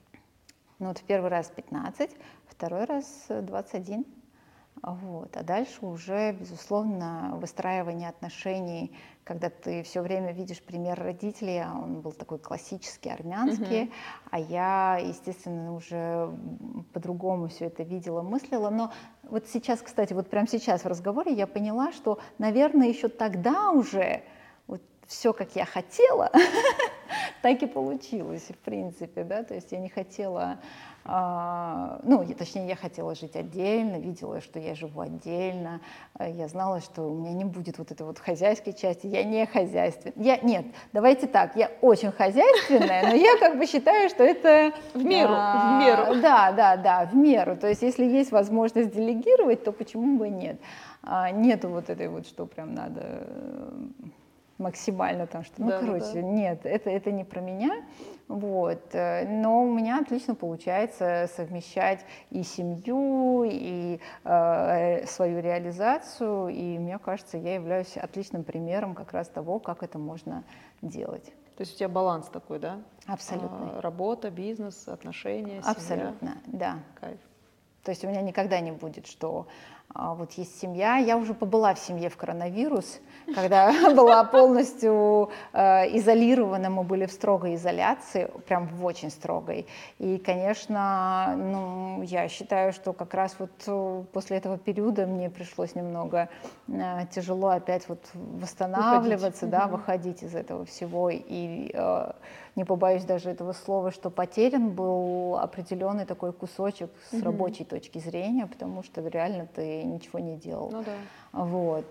Ну 0.78 0.88
вот 0.88 0.98
в 0.98 1.04
первый 1.04 1.30
раз 1.30 1.48
15, 1.48 2.10
второй 2.46 2.84
раз 2.84 3.26
21. 3.28 4.04
Вот. 4.82 5.36
А 5.36 5.42
дальше 5.42 5.84
уже, 5.84 6.32
безусловно, 6.32 7.32
выстраивание 7.36 8.08
отношений, 8.08 8.96
когда 9.24 9.50
ты 9.50 9.82
все 9.82 10.00
время 10.00 10.32
видишь 10.32 10.60
пример 10.62 10.98
родителей, 10.98 11.62
а 11.62 11.72
он 11.72 12.00
был 12.00 12.12
такой 12.12 12.38
классический, 12.38 13.10
армянский, 13.10 13.84
uh-huh. 13.84 13.92
а 14.30 14.38
я, 14.40 14.98
естественно, 14.98 15.74
уже 15.74 16.30
по-другому 16.92 17.48
все 17.48 17.66
это 17.66 17.82
видела, 17.82 18.22
мыслила. 18.22 18.70
Но 18.70 18.92
вот 19.22 19.46
сейчас, 19.46 19.82
кстати, 19.82 20.12
вот 20.12 20.28
прямо 20.28 20.48
сейчас 20.48 20.82
в 20.84 20.88
разговоре 20.88 21.32
я 21.32 21.46
поняла, 21.46 21.92
что, 21.92 22.18
наверное, 22.38 22.88
еще 22.88 23.08
тогда 23.08 23.70
уже 23.70 24.22
вот 24.66 24.82
все, 25.06 25.32
как 25.32 25.54
я 25.54 25.64
хотела, 25.64 26.30
так 27.42 27.62
и 27.62 27.66
получилось, 27.66 28.48
в 28.48 28.58
принципе, 28.58 29.24
да, 29.24 29.44
то 29.44 29.54
есть 29.54 29.72
я 29.72 29.78
не 29.78 29.88
хотела 29.88 30.58
ну, 31.04 32.26
точнее, 32.38 32.68
я 32.68 32.76
хотела 32.76 33.14
жить 33.14 33.34
отдельно, 33.34 33.96
видела, 33.96 34.40
что 34.40 34.58
я 34.58 34.74
живу 34.74 35.00
отдельно, 35.00 35.80
э, 36.18 36.30
я 36.30 36.46
знала, 36.46 36.80
что 36.80 37.02
у 37.02 37.14
меня 37.14 37.32
не 37.32 37.44
будет 37.44 37.78
вот 37.78 37.90
этой 37.90 38.06
вот 38.06 38.18
хозяйской 38.18 38.72
части, 38.72 39.06
я 39.06 39.24
не 39.24 39.46
хозяйственная. 39.46 40.14
Я, 40.16 40.36
нет, 40.38 40.66
давайте 40.92 41.26
так, 41.26 41.56
я 41.56 41.70
очень 41.80 42.12
хозяйственная, 42.12 43.08
но 43.08 43.14
я 43.14 43.38
как 43.38 43.58
бы 43.58 43.66
считаю, 43.66 44.08
что 44.10 44.22
это... 44.22 44.72
В 44.94 45.02
меру, 45.02 45.32
а, 45.34 45.78
в 45.78 45.84
меру. 45.84 46.20
Да, 46.20 46.52
да, 46.52 46.76
да, 46.76 47.06
в 47.06 47.14
меру. 47.16 47.56
То 47.56 47.68
есть 47.68 47.82
если 47.82 48.04
есть 48.04 48.30
возможность 48.30 48.94
делегировать, 48.94 49.64
то 49.64 49.72
почему 49.72 50.18
бы 50.18 50.28
нет? 50.28 50.60
А, 51.02 51.30
нету 51.30 51.70
вот 51.70 51.88
этой 51.88 52.08
вот, 52.08 52.26
что 52.26 52.46
прям 52.46 52.74
надо 52.74 53.26
максимально 54.60 55.26
там, 55.26 55.42
что, 55.42 55.60
ну, 55.60 55.68
да, 55.68 55.80
короче, 55.80 56.14
да. 56.14 56.22
нет, 56.22 56.60
это, 56.64 56.90
это 56.90 57.10
не 57.10 57.24
про 57.24 57.40
меня, 57.40 57.82
вот, 58.28 58.94
э, 58.94 59.26
но 59.26 59.64
у 59.64 59.74
меня 59.74 59.98
отлично 59.98 60.34
получается 60.34 61.28
совмещать 61.34 62.04
и 62.30 62.42
семью, 62.44 63.44
и 63.44 63.98
э, 64.24 65.06
свою 65.06 65.40
реализацию, 65.40 66.48
и 66.48 66.78
мне 66.78 66.98
кажется, 66.98 67.38
я 67.38 67.54
являюсь 67.54 67.96
отличным 67.96 68.44
примером 68.44 68.94
как 68.94 69.12
раз 69.12 69.28
того, 69.28 69.58
как 69.58 69.82
это 69.82 69.98
можно 69.98 70.44
делать. 70.82 71.32
То 71.56 71.62
есть 71.62 71.74
у 71.74 71.78
тебя 71.78 71.88
баланс 71.88 72.26
такой, 72.28 72.58
да? 72.58 72.78
Абсолютно. 73.06 73.78
А, 73.78 73.80
работа, 73.80 74.30
бизнес, 74.30 74.88
отношения, 74.88 75.60
семья. 75.60 75.70
Абсолютно, 75.70 76.38
да. 76.46 76.78
Кайф. 76.94 77.18
То 77.82 77.90
есть 77.90 78.04
у 78.04 78.08
меня 78.08 78.22
никогда 78.22 78.60
не 78.60 78.72
будет, 78.72 79.06
что 79.06 79.46
вот 79.94 80.32
есть 80.32 80.60
семья. 80.60 80.96
Я 80.96 81.16
уже 81.16 81.34
побыла 81.34 81.74
в 81.74 81.78
семье 81.78 82.08
в 82.08 82.16
коронавирус, 82.16 83.00
когда 83.34 83.72
была 83.94 84.22
полностью 84.24 85.30
э, 85.52 85.96
изолирована, 85.96 86.70
мы 86.70 86.84
были 86.84 87.06
в 87.06 87.12
строгой 87.12 87.56
изоляции, 87.56 88.30
прям 88.46 88.68
в 88.68 88.84
очень 88.84 89.10
строгой. 89.10 89.66
И, 89.98 90.18
конечно, 90.18 91.34
ну, 91.36 92.02
я 92.02 92.28
считаю, 92.28 92.72
что 92.72 92.92
как 92.92 93.14
раз 93.14 93.34
вот 93.38 93.50
э, 93.66 94.04
после 94.12 94.36
этого 94.36 94.58
периода 94.58 95.06
мне 95.06 95.28
пришлось 95.28 95.74
немного 95.74 96.28
э, 96.68 97.06
тяжело 97.10 97.48
опять 97.48 97.88
вот 97.88 98.04
восстанавливаться, 98.14 99.46
выходить. 99.46 99.50
да, 99.50 99.66
выходить 99.66 100.22
из 100.22 100.34
этого 100.34 100.64
всего. 100.64 101.10
И 101.10 101.74
не 102.56 102.64
побоюсь 102.64 103.04
даже 103.04 103.30
этого 103.30 103.52
слова, 103.52 103.90
что 103.90 104.10
потерян 104.10 104.70
был 104.70 105.36
определенный 105.36 106.04
такой 106.04 106.32
кусочек 106.32 106.90
с 107.10 107.14
угу. 107.14 107.24
рабочей 107.24 107.64
точки 107.64 107.98
зрения, 107.98 108.46
потому 108.46 108.82
что 108.82 109.06
реально 109.06 109.46
ты 109.46 109.82
ничего 109.84 110.18
не 110.18 110.36
делал. 110.36 110.70
Ну 110.70 110.82
да. 110.82 110.94
Вот. 111.32 111.86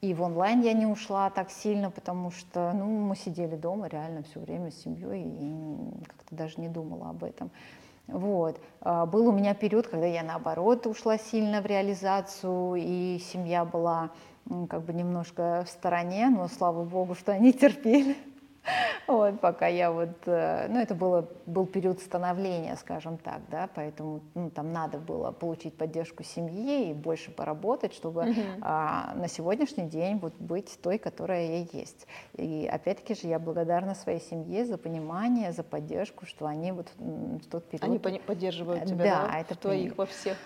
И 0.00 0.12
в 0.12 0.20
онлайн 0.20 0.60
я 0.60 0.74
не 0.74 0.84
ушла 0.84 1.30
так 1.30 1.50
сильно, 1.50 1.90
потому 1.90 2.30
что 2.30 2.72
ну, 2.74 2.84
мы 2.84 3.16
сидели 3.16 3.56
дома 3.56 3.88
реально 3.88 4.22
все 4.22 4.40
время 4.40 4.70
с 4.70 4.82
семьей 4.82 5.24
и 5.24 6.04
как-то 6.04 6.34
даже 6.34 6.60
не 6.60 6.68
думала 6.68 7.10
об 7.10 7.24
этом. 7.24 7.50
Вот. 8.06 8.60
А, 8.82 9.06
был 9.06 9.28
у 9.28 9.32
меня 9.32 9.54
период, 9.54 9.86
когда 9.86 10.06
я 10.06 10.22
наоборот 10.22 10.86
ушла 10.86 11.16
сильно 11.16 11.62
в 11.62 11.66
реализацию, 11.66 12.74
и 12.76 13.18
семья 13.18 13.64
была 13.64 14.10
как 14.68 14.82
бы 14.82 14.92
немножко 14.92 15.64
в 15.66 15.70
стороне, 15.70 16.28
но 16.28 16.48
слава 16.48 16.84
богу, 16.84 17.14
что 17.14 17.32
они 17.32 17.52
терпели. 17.54 18.14
Вот, 19.06 19.40
пока 19.40 19.66
я 19.66 19.92
вот, 19.92 20.16
э, 20.26 20.66
ну, 20.68 20.80
это 20.80 20.94
было, 20.94 21.28
был 21.46 21.66
период 21.66 22.00
становления, 22.00 22.76
скажем 22.76 23.18
так, 23.18 23.40
да, 23.50 23.68
поэтому, 23.74 24.22
ну, 24.34 24.50
там 24.50 24.72
надо 24.72 24.98
было 24.98 25.30
получить 25.30 25.76
поддержку 25.76 26.22
семьи 26.22 26.90
и 26.90 26.94
больше 26.94 27.30
поработать, 27.30 27.92
чтобы 27.92 28.22
uh-huh. 28.22 28.58
а, 28.62 29.12
на 29.14 29.28
сегодняшний 29.28 29.84
день 29.84 30.18
вот 30.18 30.34
быть 30.38 30.78
той, 30.82 30.98
которая 30.98 31.46
я 31.46 31.66
есть. 31.72 32.06
И 32.34 32.68
опять-таки 32.70 33.14
же 33.14 33.28
я 33.28 33.38
благодарна 33.38 33.94
своей 33.94 34.20
семье 34.20 34.64
за 34.64 34.78
понимание, 34.78 35.52
за 35.52 35.62
поддержку, 35.62 36.24
что 36.24 36.46
они 36.46 36.72
вот 36.72 36.88
в 36.96 37.46
тот 37.50 37.68
период... 37.68 38.06
Они 38.06 38.18
поддерживают 38.18 38.86
тебя, 38.86 39.04
да, 39.04 39.28
да 39.28 39.38
это 39.40 39.54
твоих 39.54 39.98
во 39.98 40.06
всех 40.06 40.38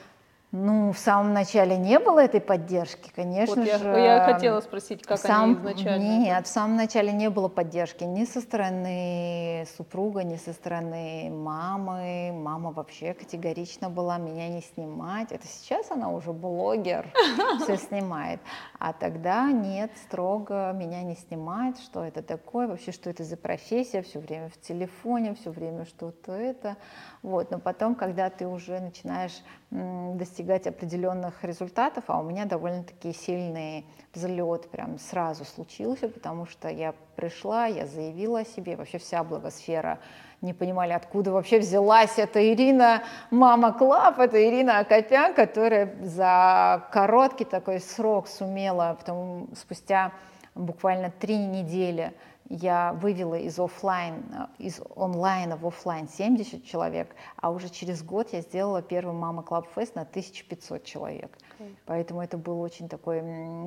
ну, 0.51 0.93
в 0.93 0.99
самом 0.99 1.35
начале 1.35 1.77
не 1.77 1.99
было 1.99 2.21
этой 2.21 2.41
поддержки, 2.41 3.13
конечно 3.15 3.57
вот 3.57 3.65
же. 3.67 3.89
Я, 3.89 4.15
я 4.15 4.33
хотела 4.33 4.63
спросить, 4.63 5.03
как 5.03 5.19
сам, 5.19 5.51
они 5.51 5.55
изначально. 5.55 6.19
Нет, 6.21 6.47
в 6.47 6.49
самом 6.49 6.77
начале 6.77 7.13
не 7.13 7.29
было 7.29 7.49
поддержки 7.49 8.05
ни 8.05 8.25
со 8.25 8.41
стороны 8.41 9.67
супруга, 9.77 10.23
ни 10.23 10.37
со 10.37 10.55
стороны 10.55 11.29
мамы. 11.31 12.33
Мама 12.33 12.73
вообще 12.73 13.13
категорично 13.13 13.91
была 13.91 14.17
меня 14.17 14.49
не 14.49 14.63
снимать. 14.63 15.33
Это 15.33 15.47
сейчас 15.47 15.91
она 15.91 16.11
уже 16.11 16.33
блогер, 16.33 17.13
все 17.65 17.77
снимает. 17.77 18.41
А 18.79 18.95
тогда 18.95 19.53
нет, 19.53 19.91
строго 20.03 20.73
меня 20.73 21.03
не 21.03 21.17
снимать, 21.17 21.79
что 21.79 22.03
это 22.03 22.23
такое, 22.23 22.69
вообще, 22.69 22.93
что 22.93 23.11
это 23.11 23.23
за 23.23 23.37
профессия, 23.37 24.01
все 24.01 24.19
время 24.19 24.49
в 24.49 24.59
телефоне, 24.59 25.35
все 25.35 25.51
время 25.51 25.85
что-то 25.85 26.33
это. 26.33 26.79
Вот. 27.23 27.51
Но 27.51 27.59
потом, 27.59 27.95
когда 27.95 28.31
ты 28.31 28.47
уже 28.47 28.81
начинаешь 28.81 29.43
достигать 29.71 30.67
определенных 30.67 31.45
результатов, 31.45 32.05
а 32.07 32.19
у 32.19 32.23
меня 32.23 32.47
довольно-таки 32.47 33.13
сильный 33.13 33.85
взлет 34.15 34.71
прям 34.71 34.99
сразу 34.99 35.45
случился, 35.45 36.09
потому 36.09 36.47
что 36.47 36.69
я 36.69 36.95
пришла, 37.17 37.67
я 37.67 37.87
заявила 37.87 38.41
о 38.41 38.45
себе, 38.47 38.77
вообще 38.77 38.97
вся 38.97 39.23
блогосфера 39.23 39.99
не 40.41 40.55
понимали, 40.55 40.93
откуда 40.93 41.33
вообще 41.33 41.59
взялась 41.59 42.19
эта 42.19 42.53
Ирина, 42.53 43.03
Mama 43.31 43.73
Club, 43.73 44.21
это 44.21 44.43
Ирина 44.43 44.79
Акопян, 44.79 45.35
которая 45.35 45.95
за 46.03 46.87
короткий 46.91 47.45
такой 47.45 47.81
срок 47.81 48.27
сумела, 48.29 48.97
потом 48.99 49.51
спустя 49.55 50.13
буквально 50.55 51.11
три 51.11 51.37
недели 51.37 52.15
я 52.49 52.93
вывела 52.95 53.35
из 53.35 53.59
офлайн, 53.59 54.25
э, 54.33 54.47
из 54.59 54.81
онлайна 54.97 55.57
в 55.57 55.67
офлайн 55.67 56.09
70 56.09 56.65
человек, 56.65 57.15
а 57.37 57.51
уже 57.51 57.69
через 57.69 58.03
год 58.03 58.33
я 58.33 58.41
сделала 58.41 58.83
первый 58.83 59.15
Mama 59.15 59.43
Club 59.43 59.67
Fest 59.75 59.95
на 59.95 60.03
1500 60.03 60.85
человек. 60.85 61.39
Okay. 61.59 61.75
Поэтому 61.87 62.23
это 62.23 62.39
был 62.39 62.61
очень 62.61 62.89
такой 62.89 63.23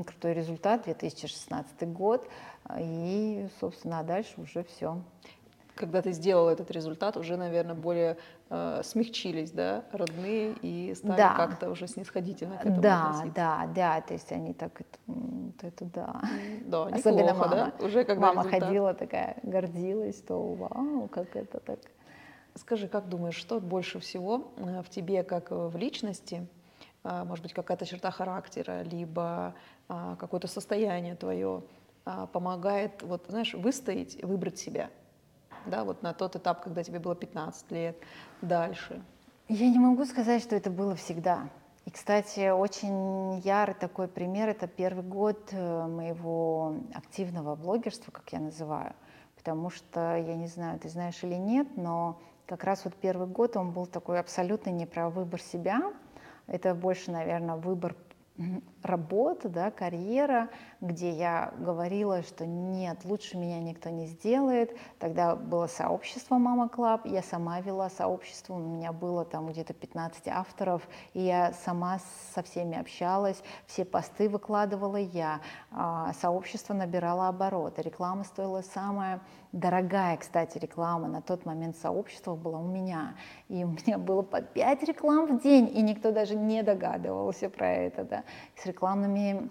крутой 0.06 0.34
результат, 0.34 0.84
2016 0.84 1.88
год, 1.94 2.28
и, 2.78 3.48
собственно, 3.60 4.00
а 4.00 4.04
дальше 4.04 4.40
уже 4.42 4.64
все 4.64 4.98
когда 5.76 6.02
ты 6.02 6.12
сделал 6.12 6.48
этот 6.50 6.70
результат, 6.70 7.18
уже, 7.18 7.38
наверное, 7.38 7.74
более 7.74 8.18
э, 8.52 8.82
смягчились, 8.84 9.52
да, 9.52 9.86
родные 9.92 10.54
и 10.62 10.94
стали 10.94 11.18
да. 11.18 11.36
как-то 11.36 11.70
уже 11.72 11.88
снисходительно 11.88 12.58
к 12.58 12.62
этому 12.62 12.82
Да, 12.82 13.10
относиться. 13.10 13.34
да, 13.34 13.70
да, 13.74 14.02
то 14.02 14.14
есть 14.14 14.32
они 14.32 14.54
так, 14.54 14.82
это, 14.82 15.68
это 15.68 15.86
да. 15.86 16.22
Да, 16.66 16.84
Особенно 16.92 17.34
мама. 17.34 17.74
Да? 17.80 17.86
Уже 17.86 18.04
когда 18.04 18.28
мама 18.28 18.42
результат. 18.44 18.64
ходила 18.64 18.94
такая, 18.94 19.38
гордилась, 19.44 20.18
что 20.20 20.54
вау, 20.54 21.08
как 21.08 21.36
это 21.36 21.60
так. 21.62 21.80
Скажи, 22.56 22.90
как 22.90 23.08
думаешь, 23.08 23.36
что 23.36 23.62
больше 23.62 24.00
всего 24.00 24.52
э, 24.58 24.84
в 24.84 24.90
тебе, 24.90 25.24
как 25.24 25.52
в 25.52 25.76
личности, 25.78 26.46
э, 27.06 27.24
может 27.24 27.44
быть, 27.44 27.54
какая-то 27.54 27.86
черта 27.86 28.12
характера, 28.12 28.84
либо 28.84 29.56
э, 29.88 30.16
какое-то 30.20 30.48
состояние 30.48 31.16
твое 31.16 31.64
помогает, 32.34 33.04
вот, 33.04 33.28
знаешь, 33.30 33.54
выстоять, 33.54 34.24
выбрать 34.24 34.58
себя? 34.58 34.90
Да, 35.66 35.84
вот 35.84 36.02
на 36.04 36.14
тот 36.14 36.36
этап, 36.36 36.64
когда 36.64 36.84
тебе 36.84 37.00
было 37.00 37.16
15 37.16 37.72
лет, 37.72 37.98
дальше? 38.42 39.02
Я 39.48 39.70
не 39.70 39.80
могу 39.80 40.06
сказать, 40.06 40.42
что 40.42 40.56
это 40.56 40.70
было 40.70 40.96
всегда. 40.96 41.50
И, 41.86 41.92
кстати, 41.92 42.50
очень 42.52 43.40
ярый 43.40 43.74
такой 43.74 44.08
пример– 44.08 44.50
это 44.50 44.68
первый 44.68 45.04
год 45.04 45.50
э, 45.52 45.88
моего 45.88 46.76
активного 46.94 47.56
блогерства, 47.56 48.12
как 48.12 48.32
я 48.32 48.40
называю. 48.40 48.94
Потому 49.36 49.72
что, 49.72 50.16
я 50.16 50.36
не 50.36 50.48
знаю, 50.48 50.80
ты 50.80 50.90
знаешь 50.90 51.24
или 51.24 51.36
нет, 51.36 51.68
но 51.76 52.20
как 52.46 52.64
раз 52.64 52.86
вот 52.86 52.94
первый 52.96 53.28
год 53.28 53.58
он 53.58 53.72
был 53.72 53.88
такой 53.88 54.20
абсолютно 54.20 54.70
не 54.70 54.86
про 54.86 55.10
выбор 55.10 55.42
себя. 55.42 55.82
Это 56.46 56.76
больше, 56.76 57.12
наверное, 57.12 57.56
выбор 57.56 57.96
работа, 58.84 59.50
да, 59.50 59.72
карьера, 59.72 60.50
где 60.80 61.12
я 61.12 61.54
говорила, 61.58 62.24
что 62.24 62.46
нет, 62.46 63.00
лучше 63.06 63.38
меня 63.38 63.60
никто 63.60 63.90
не 63.90 64.08
сделает. 64.08 64.76
Тогда 65.00 65.36
было 65.36 65.68
сообщество 65.68 66.38
Mama 66.38 66.70
Club, 66.70 67.06
я 67.06 67.22
сама 67.22 67.62
вела 67.62 67.90
сообщество, 67.90 68.56
у 68.56 68.60
меня 68.60 68.92
было 68.92 69.26
там 69.26 69.48
где-то 69.48 69.74
15 69.74 70.28
авторов, 70.28 70.88
и 71.14 71.22
я 71.22 71.54
сама 71.54 72.00
со 72.34 72.42
всеми 72.44 72.78
общалась, 72.78 73.42
все 73.68 73.86
посты 73.86 74.30
выкладывала 74.30 74.98
я, 74.98 75.42
а, 75.72 76.14
сообщество 76.14 76.74
набирало 76.74 77.28
обороты, 77.28 77.82
реклама 77.82 78.24
стоила 78.24 78.62
самая 78.62 79.22
дорогая, 79.52 80.18
кстати, 80.18 80.58
реклама. 80.58 81.08
На 81.08 81.22
тот 81.22 81.46
момент 81.46 81.76
сообщества 81.78 82.36
была 82.36 82.60
у 82.60 82.68
меня, 82.68 83.16
и 83.50 83.64
у 83.64 83.68
меня 83.68 83.98
было 83.98 84.22
по 84.22 84.42
5 84.42 84.84
реклам 84.84 85.26
в 85.26 85.42
день, 85.42 85.70
и 85.74 85.82
никто 85.82 86.12
даже 86.12 86.36
не 86.36 86.64
догадывался 86.64 87.50
про 87.50 87.70
это, 87.70 88.04
да, 88.04 88.24
с 88.56 88.66
рекламными 88.72 89.50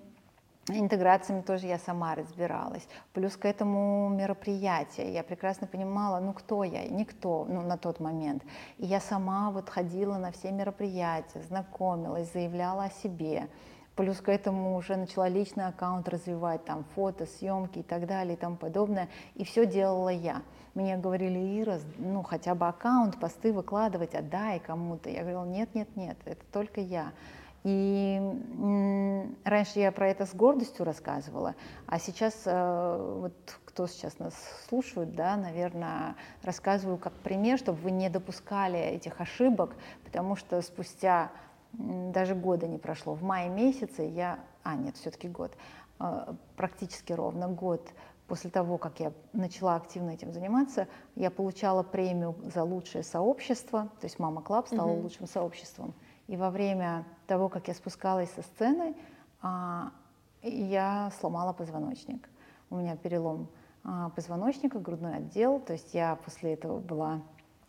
интеграциями 0.69 1.43
тоже 1.43 1.67
я 1.67 1.79
сама 1.79 2.15
разбиралась. 2.15 2.87
Плюс 3.13 3.37
к 3.37 3.45
этому 3.45 4.09
мероприятие. 4.09 5.13
Я 5.13 5.23
прекрасно 5.23 5.67
понимала, 5.67 6.21
ну 6.21 6.33
кто 6.33 6.65
я? 6.65 6.87
Никто, 6.89 7.47
ну 7.49 7.63
на 7.63 7.77
тот 7.77 8.01
момент. 8.01 8.43
И 8.79 8.87
я 8.87 9.01
сама 9.01 9.51
вот 9.51 9.69
ходила 9.69 10.17
на 10.17 10.31
все 10.33 10.51
мероприятия, 10.51 11.43
знакомилась, 11.43 12.33
заявляла 12.33 12.85
о 12.85 12.91
себе. 12.91 13.49
Плюс 13.97 14.21
к 14.21 14.29
этому 14.29 14.77
уже 14.77 14.97
начала 14.97 15.29
личный 15.29 15.67
аккаунт 15.67 16.09
развивать, 16.09 16.65
там 16.65 16.85
фото, 16.95 17.27
съемки 17.27 17.81
и 17.81 17.83
так 17.83 18.07
далее 18.07 18.35
и 18.35 18.37
тому 18.37 18.57
подобное. 18.57 19.09
И 19.35 19.45
все 19.45 19.67
делала 19.67 20.09
я. 20.09 20.43
Мне 20.75 20.97
говорили, 20.97 21.61
Ира, 21.61 21.79
ну 21.99 22.23
хотя 22.23 22.55
бы 22.55 22.67
аккаунт, 22.69 23.19
посты 23.19 23.53
выкладывать, 23.53 24.15
отдай 24.15 24.61
кому-то. 24.61 25.11
Я 25.11 25.21
говорила, 25.21 25.45
нет, 25.45 25.75
нет, 25.75 25.89
нет, 25.97 26.17
это 26.25 26.43
только 26.53 26.81
я. 26.81 27.13
И 27.63 28.19
раньше 29.45 29.81
я 29.81 29.93
про 29.93 30.09
это 30.09 30.25
с 30.25 30.35
гордостью 30.35 30.87
рассказывала, 30.87 31.55
а 31.87 31.99
сейчас 31.99 32.43
э, 32.47 33.17
вот 33.21 33.35
кто 33.67 33.87
сейчас 33.87 34.19
нас 34.19 34.35
слушает, 34.67 35.15
да, 35.15 35.37
наверное, 35.37 36.17
рассказываю 36.43 36.97
как 36.97 37.13
пример, 37.13 37.59
чтобы 37.59 37.79
вы 37.81 37.91
не 37.91 38.09
допускали 38.09 38.79
этих 38.79 39.21
ошибок, 39.21 39.75
потому 40.05 40.37
что 40.37 40.63
спустя 40.63 41.31
даже 41.73 42.35
года 42.35 42.67
не 42.67 42.79
прошло, 42.79 43.15
в 43.15 43.23
мае 43.23 43.51
месяце 43.51 44.03
я, 44.05 44.41
а 44.63 44.75
нет, 44.75 44.97
все-таки 44.97 45.29
год, 45.29 45.53
э, 45.99 46.35
практически 46.57 47.13
ровно 47.13 47.47
год 47.47 47.93
после 48.27 48.49
того, 48.49 48.79
как 48.79 49.01
я 49.01 49.13
начала 49.33 49.75
активно 49.75 50.11
этим 50.11 50.33
заниматься, 50.33 50.89
я 51.17 51.31
получала 51.31 51.83
премию 51.83 52.37
за 52.55 52.63
лучшее 52.63 53.03
сообщество, 53.03 53.91
то 54.01 54.07
есть 54.07 54.19
Mama 54.19 54.41
Club 54.41 54.69
стала 54.69 54.93
угу. 54.93 55.03
лучшим 55.03 55.27
сообществом. 55.27 55.95
И 56.29 56.37
во 56.37 56.51
время 56.51 57.05
того, 57.31 57.49
как 57.49 57.69
я 57.69 57.75
спускалась 57.75 58.29
со 58.33 58.43
сцены, 58.43 58.97
а, 59.41 59.93
я 60.43 61.13
сломала 61.21 61.53
позвоночник. 61.53 62.29
У 62.71 62.75
меня 62.75 62.97
перелом 62.97 63.47
а, 63.85 64.09
позвоночника, 64.09 64.81
грудной 64.81 65.19
отдел, 65.19 65.61
то 65.61 65.75
есть 65.75 65.95
я 65.95 66.17
после 66.17 66.55
этого 66.55 66.81
была 66.81 67.23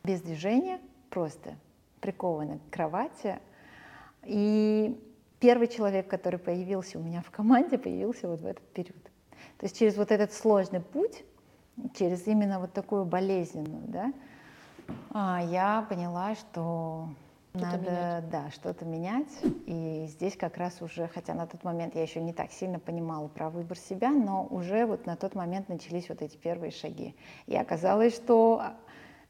без 0.03 0.19
движения, 0.23 0.79
просто 1.11 1.53
прикована 1.99 2.57
к 2.57 2.73
кровати. 2.73 3.37
И 4.23 4.99
первый 5.39 5.67
человек, 5.67 6.07
который 6.07 6.39
появился 6.39 6.97
у 6.97 7.03
меня 7.03 7.21
в 7.21 7.29
команде, 7.29 7.77
появился 7.77 8.27
вот 8.27 8.41
в 8.41 8.45
этот 8.47 8.67
период. 8.73 9.03
То 9.59 9.67
есть 9.67 9.77
через 9.77 9.95
вот 9.95 10.11
этот 10.11 10.33
сложный 10.33 10.81
путь, 10.81 11.23
через 11.93 12.25
именно 12.25 12.59
вот 12.59 12.73
такую 12.73 13.05
болезненную, 13.05 13.83
да, 13.87 14.11
а, 15.11 15.39
я 15.43 15.85
поняла, 15.87 16.33
что 16.33 17.09
надо, 17.53 17.77
менять. 17.77 18.29
да, 18.29 18.49
что-то 18.51 18.85
менять. 18.85 19.31
И 19.65 20.05
здесь 20.07 20.35
как 20.37 20.57
раз 20.57 20.81
уже, 20.81 21.07
хотя 21.07 21.33
на 21.33 21.47
тот 21.47 21.63
момент 21.63 21.95
я 21.95 22.01
еще 22.01 22.21
не 22.21 22.33
так 22.33 22.51
сильно 22.51 22.79
понимала 22.79 23.27
про 23.27 23.49
выбор 23.49 23.77
себя, 23.77 24.09
но 24.09 24.47
уже 24.49 24.85
вот 24.85 25.05
на 25.05 25.15
тот 25.15 25.35
момент 25.35 25.69
начались 25.69 26.09
вот 26.09 26.21
эти 26.21 26.37
первые 26.37 26.71
шаги. 26.71 27.15
И 27.47 27.55
оказалось, 27.55 28.15
что 28.15 28.61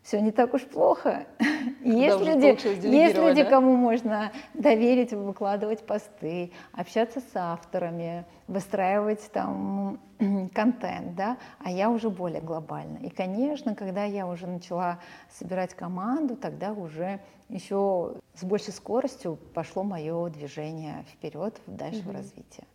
все 0.03 0.19
не 0.19 0.31
так 0.31 0.53
уж 0.53 0.63
плохо. 0.63 1.27
Есть 1.83 2.19
люди, 2.19 2.45
есть 2.87 3.15
люди, 3.15 3.43
да? 3.43 3.49
кому 3.49 3.75
можно 3.75 4.31
доверить 4.53 5.13
выкладывать 5.13 5.83
посты, 5.85 6.51
общаться 6.73 7.19
с 7.19 7.35
авторами, 7.35 8.25
выстраивать 8.47 9.31
там 9.31 9.99
контент, 10.53 11.15
да, 11.15 11.37
а 11.59 11.71
я 11.71 11.89
уже 11.89 12.09
более 12.09 12.41
глобально. 12.41 12.97
И, 12.99 13.09
конечно, 13.09 13.75
когда 13.75 14.03
я 14.03 14.27
уже 14.27 14.47
начала 14.47 14.99
собирать 15.29 15.73
команду, 15.73 16.35
тогда 16.35 16.71
уже 16.73 17.19
еще 17.49 18.15
с 18.35 18.43
большей 18.43 18.73
скоростью 18.73 19.37
пошло 19.53 19.83
мое 19.83 20.29
движение 20.29 21.03
вперед, 21.11 21.59
дальше 21.67 22.01
угу. 22.01 22.09
в 22.09 22.13
развитие. 22.13 22.65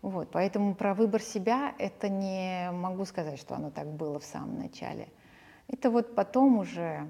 Вот, 0.00 0.28
поэтому 0.30 0.74
про 0.74 0.94
выбор 0.94 1.20
себя 1.20 1.74
это 1.78 2.08
не 2.08 2.70
могу 2.72 3.04
сказать, 3.04 3.38
что 3.38 3.56
оно 3.56 3.70
так 3.70 3.88
было 3.88 4.20
в 4.20 4.24
самом 4.24 4.58
начале. 4.58 5.08
Это 5.68 5.90
вот 5.90 6.14
потом 6.14 6.58
уже, 6.58 7.06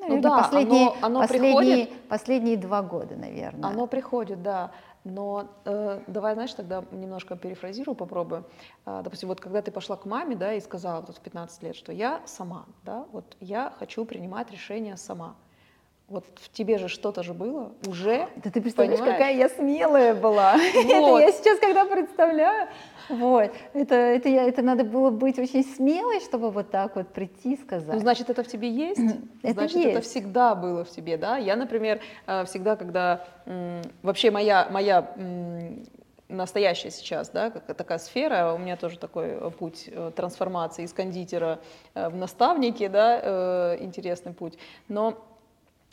наверное, 0.00 0.16
ну 0.16 0.22
да, 0.22 0.42
последние, 0.42 0.88
оно, 0.88 0.96
оно 1.02 1.20
последние, 1.20 1.56
приходит, 1.56 2.08
последние 2.08 2.56
два 2.56 2.82
года, 2.82 3.16
наверное. 3.16 3.70
Оно 3.70 3.86
приходит, 3.86 4.42
да. 4.42 4.72
Но 5.04 5.48
э, 5.64 6.02
давай, 6.08 6.34
знаешь, 6.34 6.52
тогда 6.52 6.84
немножко 6.90 7.36
перефразирую, 7.36 7.94
попробую. 7.94 8.44
Э, 8.84 9.00
допустим, 9.02 9.28
вот 9.28 9.40
когда 9.40 9.62
ты 9.62 9.70
пошла 9.70 9.96
к 9.96 10.04
маме, 10.04 10.36
да, 10.36 10.52
и 10.52 10.60
сказала 10.60 11.02
тут 11.02 11.16
в 11.16 11.20
15 11.20 11.62
лет, 11.62 11.76
что 11.76 11.92
я 11.92 12.20
сама, 12.26 12.66
да, 12.84 13.06
вот 13.12 13.36
я 13.40 13.72
хочу 13.78 14.04
принимать 14.04 14.50
решения 14.50 14.96
сама. 14.96 15.36
Вот 16.10 16.24
в 16.34 16.50
тебе 16.50 16.78
же 16.78 16.88
что-то 16.88 17.22
же 17.22 17.34
было 17.34 17.70
уже. 17.86 18.26
Да 18.42 18.50
ты 18.50 18.60
представляешь, 18.60 18.98
понимаешь? 18.98 19.16
какая 19.16 19.36
я 19.36 19.48
смелая 19.48 20.12
была. 20.12 20.54
Вот. 20.54 20.62
это 20.74 21.18
я 21.20 21.32
сейчас, 21.32 21.60
когда 21.60 21.84
представляю, 21.84 22.68
вот, 23.08 23.52
это, 23.74 23.94
это, 23.94 24.28
я, 24.28 24.44
это 24.44 24.60
надо 24.62 24.82
было 24.82 25.10
быть 25.10 25.38
очень 25.38 25.64
смелой, 25.64 26.18
чтобы 26.20 26.50
вот 26.50 26.72
так 26.72 26.96
вот 26.96 27.08
прийти 27.08 27.54
и 27.54 27.56
сказать. 27.56 27.94
Ну, 27.94 28.00
значит, 28.00 28.28
это 28.28 28.42
в 28.42 28.48
тебе 28.48 28.68
есть? 28.68 29.00
Это 29.42 29.54
значит, 29.54 29.76
есть. 29.76 29.88
это 29.90 30.00
всегда 30.00 30.56
было 30.56 30.84
в 30.84 30.90
тебе, 30.90 31.16
да? 31.16 31.36
Я, 31.36 31.54
например, 31.54 32.00
э, 32.26 32.44
всегда, 32.44 32.74
когда 32.74 33.24
вообще 34.02 34.32
моя, 34.32 34.68
моя 34.68 35.14
настоящая 36.28 36.90
сейчас, 36.90 37.30
да, 37.30 37.50
такая 37.50 37.98
сфера, 37.98 38.52
у 38.54 38.58
меня 38.58 38.76
тоже 38.76 38.98
такой 38.98 39.28
э, 39.28 39.50
путь 39.56 39.88
э, 39.88 40.10
трансформации 40.14 40.84
из 40.84 40.92
кондитера 40.92 41.60
в 41.94 42.14
наставники, 42.16 42.86
да, 42.88 43.76
интересный 43.80 44.32
путь, 44.32 44.56
но 44.88 45.18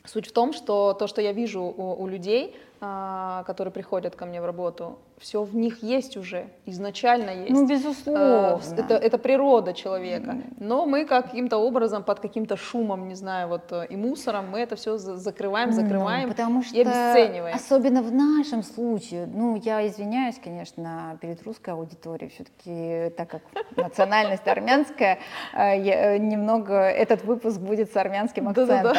Суть 0.07 0.27
в 0.27 0.31
том, 0.31 0.53
что 0.53 0.93
то, 0.93 1.07
что 1.07 1.21
я 1.21 1.33
вижу 1.33 1.61
у, 1.61 2.01
у 2.01 2.07
людей, 2.07 2.55
а, 2.79 3.43
которые 3.43 3.73
приходят 3.73 4.15
ко 4.15 4.25
мне 4.25 4.41
в 4.41 4.45
работу, 4.45 4.97
все 5.19 5.41
в 5.43 5.55
них 5.55 5.81
есть 5.81 6.15
уже, 6.15 6.47
изначально 6.65 7.31
есть. 7.31 7.51
Ну, 7.51 7.67
безусловно. 7.67 8.55
А, 8.55 8.59
это, 8.77 8.93
это 8.93 9.17
природа 9.17 9.73
человека. 9.73 10.37
Но 10.59 10.85
мы 10.85 11.05
каким-то 11.05 11.57
образом, 11.57 12.03
под 12.03 12.19
каким-то 12.19 12.55
шумом, 12.55 13.07
не 13.07 13.15
знаю, 13.15 13.47
вот 13.47 13.71
э, 13.71 13.87
и 13.89 13.95
мусором, 13.95 14.49
мы 14.51 14.59
это 14.59 14.75
все 14.75 14.97
закрываем, 14.97 15.71
закрываем 15.71 16.27
ну, 16.27 16.29
потому 16.29 16.63
что 16.63 16.75
и 16.75 16.81
обесцениваем. 16.81 17.55
Особенно 17.55 18.03
в 18.03 18.11
нашем 18.11 18.61
случае, 18.61 19.25
ну, 19.25 19.55
я 19.55 19.87
извиняюсь, 19.87 20.39
конечно, 20.43 21.17
перед 21.19 21.41
русской 21.43 21.71
аудиторией, 21.71 22.29
все-таки, 22.29 23.15
так 23.17 23.29
как 23.29 23.41
национальность 23.75 24.47
армянская, 24.47 25.17
э, 25.53 26.17
немного 26.17 26.73
этот 26.75 27.23
выпуск 27.23 27.59
будет 27.59 27.91
с 27.91 27.97
армянским 27.97 28.49
акцентом. 28.49 28.97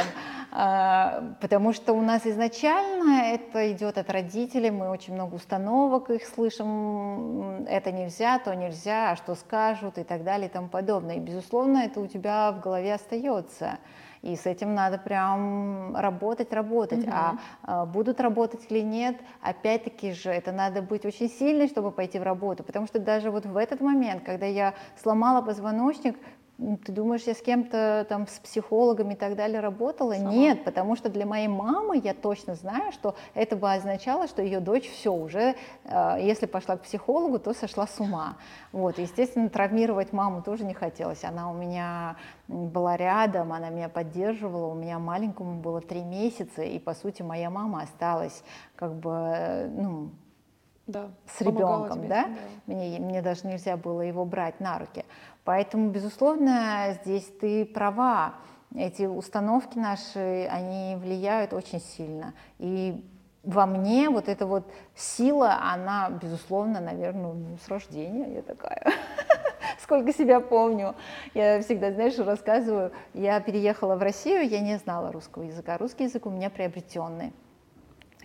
А, 0.51 1.35
потому 1.41 1.73
что 1.75 1.93
у 1.93 2.01
нас 2.01 2.27
изначально 2.27 3.35
это 3.35 3.71
идет 3.71 3.99
от 3.99 4.11
родителей, 4.11 4.71
мы 4.71 4.89
очень 4.89 5.13
много 5.13 5.35
установок 5.35 6.08
их 6.11 6.27
слышим, 6.27 7.65
это 7.67 7.93
нельзя, 7.93 8.39
то 8.39 8.55
нельзя, 8.55 9.11
а 9.11 9.17
что 9.17 9.35
скажут 9.35 9.99
и 9.99 10.05
так 10.05 10.25
далее 10.25 10.49
и 10.49 10.53
тому 10.53 10.69
подобное. 10.69 11.17
И, 11.17 11.21
безусловно, 11.21 11.79
это 11.79 12.01
у 12.01 12.07
тебя 12.07 12.53
в 12.53 12.61
голове 12.61 12.95
остается. 12.95 13.79
И 14.23 14.35
с 14.35 14.47
этим 14.47 14.75
надо 14.75 14.99
прям 14.99 15.95
работать, 15.97 16.53
работать. 16.53 17.05
Угу. 17.05 17.13
А, 17.13 17.39
а 17.63 17.87
будут 17.87 18.21
работать 18.21 18.67
или 18.69 18.81
нет, 18.81 19.17
опять-таки 19.41 20.13
же, 20.13 20.31
это 20.31 20.51
надо 20.51 20.83
быть 20.83 21.05
очень 21.05 21.29
сильной, 21.29 21.69
чтобы 21.69 21.93
пойти 21.93 22.19
в 22.19 22.23
работу. 22.23 22.65
Потому 22.65 22.87
что 22.87 22.99
даже 22.99 23.31
вот 23.31 23.47
в 23.47 23.57
этот 23.57 23.81
момент, 23.81 24.25
когда 24.25 24.47
я 24.47 24.75
сломала 25.01 25.41
позвоночник, 25.41 26.19
ты 26.59 26.91
думаешь, 26.91 27.23
я 27.23 27.35
с 27.35 27.41
кем-то 27.41 28.05
там, 28.09 28.27
с 28.27 28.41
психологами 28.41 29.15
и 29.15 29.17
так 29.17 29.37
далее 29.37 29.61
работала? 29.61 30.15
Сама. 30.15 30.33
Нет, 30.33 30.65
потому 30.65 30.97
что 30.97 31.09
для 31.09 31.25
моей 31.25 31.47
мамы 31.47 32.01
я 32.03 32.15
точно 32.15 32.57
знаю, 32.57 32.91
что 32.91 33.15
это 33.35 33.55
бы 33.55 33.73
означало, 33.73 34.27
что 34.27 34.43
ее 34.43 34.59
дочь 34.59 34.91
все 34.91 35.13
уже, 35.13 35.55
э, 35.85 36.19
если 36.21 36.47
пошла 36.47 36.77
к 36.77 36.83
психологу, 36.83 37.39
то 37.39 37.55
сошла 37.55 37.87
с 37.87 38.01
ума. 38.01 38.39
Вот, 38.73 38.99
естественно, 38.99 39.49
травмировать 39.49 40.13
маму 40.13 40.43
тоже 40.43 40.65
не 40.65 40.75
хотелось. 40.75 41.23
Она 41.23 41.49
у 41.49 41.55
меня 41.55 42.17
была 42.49 42.97
рядом, 42.97 43.53
она 43.53 43.69
меня 43.69 43.89
поддерживала, 43.89 44.67
у 44.67 44.75
меня 44.75 44.99
маленькому 44.99 45.61
было 45.61 45.81
три 45.81 46.03
месяца, 46.03 46.63
и, 46.63 46.81
по 46.81 46.95
сути, 46.95 47.23
моя 47.23 47.51
мама 47.51 47.83
осталась 47.83 48.43
как 48.75 48.95
бы, 48.95 49.11
э, 49.13 49.69
ну, 49.69 50.11
да, 50.89 51.11
с 51.27 51.43
ребенком, 51.43 52.09
да? 52.09 52.25
да. 52.25 52.29
Мне, 52.67 52.99
мне 52.99 53.21
даже 53.21 53.47
нельзя 53.47 53.77
было 53.77 54.01
его 54.01 54.25
брать 54.25 54.59
на 54.59 54.79
руки. 54.79 55.05
Поэтому, 55.49 55.89
безусловно, 55.89 56.99
здесь 57.03 57.25
ты 57.41 57.65
права. 57.65 58.35
Эти 58.77 59.05
установки 59.05 59.79
наши, 59.79 60.47
они 60.51 60.95
влияют 60.97 61.55
очень 61.55 61.81
сильно. 61.81 62.35
И 62.59 63.03
во 63.45 63.65
мне 63.65 64.11
вот 64.11 64.29
эта 64.29 64.45
вот 64.45 64.71
сила, 64.95 65.59
она, 65.73 66.11
безусловно, 66.11 66.81
наверное, 66.81 67.33
ну, 67.33 67.57
с 67.65 67.67
рождения 67.69 68.35
я 68.35 68.43
такая. 68.43 68.93
Сколько 69.83 70.13
себя 70.13 70.41
помню. 70.41 70.95
Я 71.33 71.63
всегда, 71.63 71.93
знаешь, 71.93 72.19
рассказываю, 72.19 72.93
я 73.15 73.41
переехала 73.41 73.97
в 73.97 74.03
Россию, 74.03 74.47
я 74.47 74.61
не 74.61 74.77
знала 74.77 75.11
русского 75.13 75.45
языка. 75.45 75.79
Русский 75.79 76.05
язык 76.05 76.27
у 76.27 76.31
меня 76.31 76.51
приобретенный. 76.51 77.33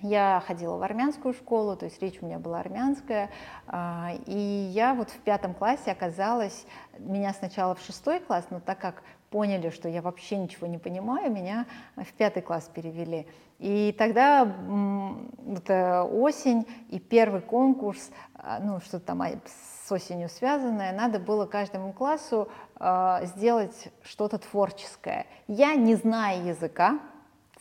Я 0.04 0.44
ходила 0.46 0.76
в 0.76 0.84
армянскую 0.84 1.34
школу, 1.34 1.78
то 1.78 1.86
есть 1.86 2.02
речь 2.02 2.22
у 2.22 2.26
меня 2.26 2.38
была 2.38 2.60
армянская, 2.60 3.30
а, 3.68 4.12
и 4.26 4.38
я 4.38 4.94
вот 4.94 5.10
в 5.10 5.18
пятом 5.20 5.54
классе 5.54 5.92
оказалась, 5.92 6.66
меня 7.00 7.34
сначала 7.34 7.74
в 7.74 7.80
шестой 7.80 8.20
класс, 8.20 8.48
но 8.50 8.60
так 8.60 8.80
как 8.80 9.04
поняли, 9.30 9.70
что 9.70 9.88
я 9.88 10.02
вообще 10.02 10.36
ничего 10.36 10.68
не 10.68 10.78
понимаю, 10.78 11.32
меня 11.32 11.66
в 11.96 12.12
пятый 12.14 12.42
класс 12.42 12.70
перевели. 12.74 13.26
И 13.60 13.96
тогда 13.98 14.44
вот 14.44 15.70
осень 15.70 16.68
и 16.90 17.00
первый 17.00 17.40
конкурс, 17.40 18.12
а, 18.36 18.60
ну 18.60 18.82
что-то 18.82 19.06
там 19.06 19.22
с 19.86 19.90
осенью 19.90 20.28
связанное, 20.28 20.92
надо 20.92 21.18
было 21.18 21.46
каждому 21.46 21.94
классу 21.94 22.50
а, 22.76 23.24
сделать 23.24 23.88
что-то 24.04 24.38
творческое. 24.38 25.28
Я, 25.48 25.76
не 25.76 25.96
зная 25.96 26.44
языка, 26.44 27.00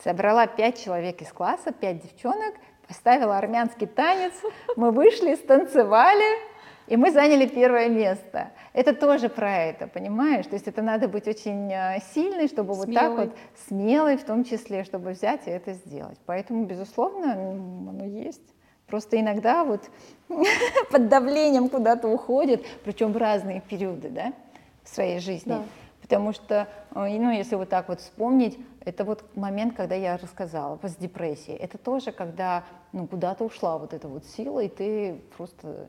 Собрала 0.03 0.47
пять 0.47 0.83
человек 0.83 1.23
из 1.23 1.33
класса, 1.33 1.73
пять 1.73 2.03
девчонок, 2.03 2.55
поставила 2.89 3.39
армянский 3.39 3.87
танец, 3.87 4.33
мы 4.77 4.91
вышли, 4.91 5.37
станцевали, 5.37 6.39
и 6.89 6.97
мы 6.97 7.13
заняли 7.13 7.47
первое 7.47 7.89
место. 7.89 8.51
Это 8.73 8.95
тоже 8.95 9.29
про 9.29 9.57
это, 9.57 9.87
понимаешь? 9.87 10.47
То 10.47 10.55
есть 10.55 10.67
это 10.67 10.83
надо 10.83 11.07
быть 11.07 11.29
очень 11.29 11.73
э, 11.73 12.01
сильной, 12.13 12.49
чтобы 12.49 12.75
смелой. 12.75 12.87
вот 12.87 12.95
так 12.95 13.17
вот, 13.17 13.37
смелой 13.69 14.17
в 14.17 14.25
том 14.25 14.45
числе, 14.45 14.83
чтобы 14.83 15.11
взять 15.11 15.47
и 15.47 15.51
это 15.51 15.73
сделать. 15.75 16.19
Поэтому, 16.27 16.65
безусловно, 16.65 17.33
оно 17.33 18.05
есть. 18.05 18.43
Просто 18.89 19.21
иногда 19.21 19.65
вот 19.65 19.89
под 20.91 21.09
давлением 21.09 21.69
куда-то 21.69 22.09
уходит, 22.09 22.67
причем 22.85 23.13
в 23.13 23.17
разные 23.17 23.61
периоды, 23.61 24.09
да, 24.09 24.33
в 24.83 24.89
своей 24.89 25.21
жизни. 25.21 25.51
Да. 25.51 25.63
Потому 26.03 26.33
что, 26.33 26.67
э, 26.95 27.19
ну, 27.19 27.31
если 27.31 27.55
вот 27.55 27.69
так 27.69 27.89
вот 27.89 28.01
вспомнить, 28.01 28.59
это 28.85 29.05
вот 29.05 29.25
момент, 29.37 29.77
когда 29.77 29.95
я 29.95 30.17
рассказала, 30.17 30.79
с 30.83 30.97
депрессией. 30.97 31.57
Это 31.57 31.79
тоже, 31.79 32.13
когда 32.13 32.65
ну, 32.93 33.07
куда-то 33.07 33.45
ушла 33.45 33.79
вот 33.79 33.95
эта 33.95 34.09
вот 34.09 34.25
сила, 34.25 34.61
и 34.61 34.69
ты 34.69 35.21
просто 35.37 35.89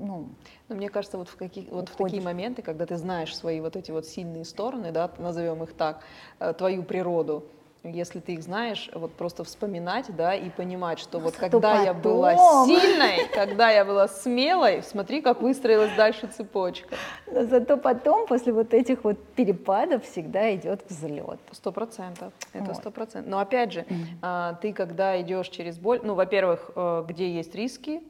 ну, 0.00 0.30
Но 0.68 0.76
мне 0.76 0.88
кажется, 0.88 1.18
вот 1.18 1.28
в, 1.28 1.36
каких, 1.36 1.68
вот 1.70 1.90
в 1.90 1.96
такие 1.96 2.22
моменты, 2.22 2.62
когда 2.62 2.86
ты 2.86 2.96
знаешь 2.96 3.36
свои 3.36 3.60
вот 3.60 3.76
эти 3.76 3.90
вот 3.90 4.06
сильные 4.06 4.44
стороны, 4.44 4.92
да, 4.92 5.10
назовем 5.18 5.62
их 5.62 5.74
так, 5.74 6.02
э, 6.38 6.54
твою 6.54 6.82
природу, 6.82 7.44
если 7.82 8.20
ты 8.20 8.34
их 8.34 8.42
знаешь, 8.42 8.90
вот 8.94 9.12
просто 9.12 9.42
вспоминать, 9.44 10.14
да, 10.14 10.34
и 10.34 10.50
понимать, 10.50 10.98
что 10.98 11.18
вот 11.18 11.34
Зато 11.34 11.50
когда 11.50 11.70
потом... 11.70 11.84
я 11.84 11.94
была 11.94 12.66
сильной, 12.66 13.28
когда 13.34 13.70
я 13.70 13.84
была 13.84 14.08
смелой, 14.08 14.82
смотри, 14.82 15.22
как 15.22 15.40
выстроилась 15.40 15.94
дальше 15.96 16.26
цепочка. 16.26 16.94
Но 17.26 17.44
зато 17.44 17.76
потом, 17.76 18.26
после 18.26 18.52
вот 18.52 18.74
этих 18.74 19.04
вот 19.04 19.18
перепадов, 19.34 20.04
всегда 20.04 20.54
идет 20.54 20.82
взлет. 20.88 21.40
Сто 21.52 21.72
процентов, 21.72 22.32
это 22.52 22.74
сто 22.74 22.90
процентов. 22.90 23.30
Но 23.30 23.38
опять 23.38 23.72
же, 23.72 23.86
mm-hmm. 23.88 24.56
ты 24.60 24.72
когда 24.72 25.20
идешь 25.20 25.48
через 25.48 25.78
боль, 25.78 26.00
ну, 26.02 26.14
во-первых, 26.14 26.70
э, 26.74 27.04
где 27.08 27.30
есть 27.30 27.54
риски, 27.54 28.02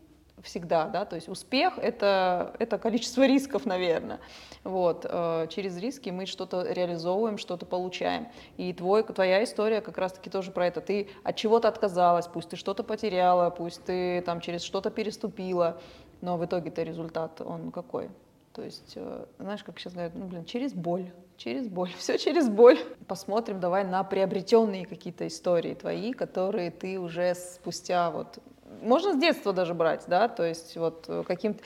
всегда, 0.43 0.87
да, 0.87 1.05
то 1.05 1.17
есть 1.17 1.29
успех 1.29 1.79
это, 1.79 2.55
это 2.59 2.79
количество 2.79 3.27
рисков, 3.27 3.67
наверное. 3.67 4.21
Вот, 4.65 5.07
э, 5.09 5.47
через 5.49 5.77
риски 5.79 6.11
мы 6.11 6.27
что-то 6.27 6.71
реализовываем, 6.71 7.39
что-то 7.39 7.67
получаем. 7.67 8.29
И 8.57 8.73
твой, 8.73 9.03
твоя 9.03 9.43
история 9.45 9.81
как 9.81 9.99
раз-таки 9.99 10.31
тоже 10.31 10.51
про 10.51 10.67
это. 10.67 10.81
Ты 10.81 11.09
от 11.23 11.37
чего-то 11.37 11.69
отказалась, 11.69 12.27
пусть 12.27 12.51
ты 12.51 12.57
что-то 12.57 12.83
потеряла, 12.83 13.51
пусть 13.51 13.85
ты 13.85 14.23
там 14.23 14.41
через 14.41 14.63
что-то 14.63 14.91
переступила, 14.91 15.81
но 16.21 16.37
в 16.37 16.45
итоге-то 16.45 16.83
результат, 16.83 17.41
он 17.41 17.71
какой? 17.71 18.11
То 18.53 18.63
есть, 18.63 18.93
э, 18.97 19.25
знаешь, 19.39 19.63
как 19.63 19.79
сейчас 19.79 19.93
говорят, 19.93 20.15
ну, 20.15 20.27
блин, 20.27 20.45
через 20.45 20.73
боль, 20.73 21.11
через 21.37 21.69
боль, 21.69 21.91
все 21.99 22.19
через 22.19 22.49
боль. 22.49 22.79
Посмотрим 23.07 23.61
давай 23.61 23.85
на 23.85 24.03
приобретенные 24.05 24.87
какие-то 24.87 25.27
истории 25.27 25.75
твои, 25.75 26.13
которые 26.13 26.71
ты 26.71 26.99
уже 26.99 27.35
спустя 27.35 28.11
вот 28.11 28.39
можно 28.81 29.15
с 29.15 29.19
детства 29.19 29.53
даже 29.53 29.75
брать, 29.75 30.05
да, 30.07 30.29
то 30.29 30.45
есть 30.45 30.77
вот 30.77 31.05
э, 31.09 31.23
каким-то, 31.27 31.63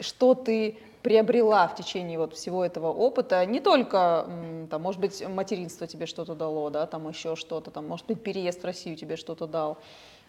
что 0.00 0.34
ты 0.34 0.78
приобрела 1.02 1.68
в 1.68 1.76
течение 1.76 2.18
вот 2.18 2.34
всего 2.34 2.64
этого 2.64 2.88
опыта, 2.88 3.44
не 3.46 3.60
только, 3.60 4.28
там, 4.70 4.82
может 4.82 5.00
быть, 5.00 5.26
материнство 5.26 5.86
тебе 5.86 6.06
что-то 6.06 6.34
дало, 6.34 6.70
да, 6.70 6.86
там 6.86 7.08
еще 7.08 7.36
что-то, 7.36 7.70
там, 7.70 7.86
может 7.86 8.06
быть, 8.06 8.22
переезд 8.22 8.62
в 8.62 8.64
Россию 8.64 8.96
тебе 8.96 9.16
что-то 9.16 9.46
дал, 9.46 9.78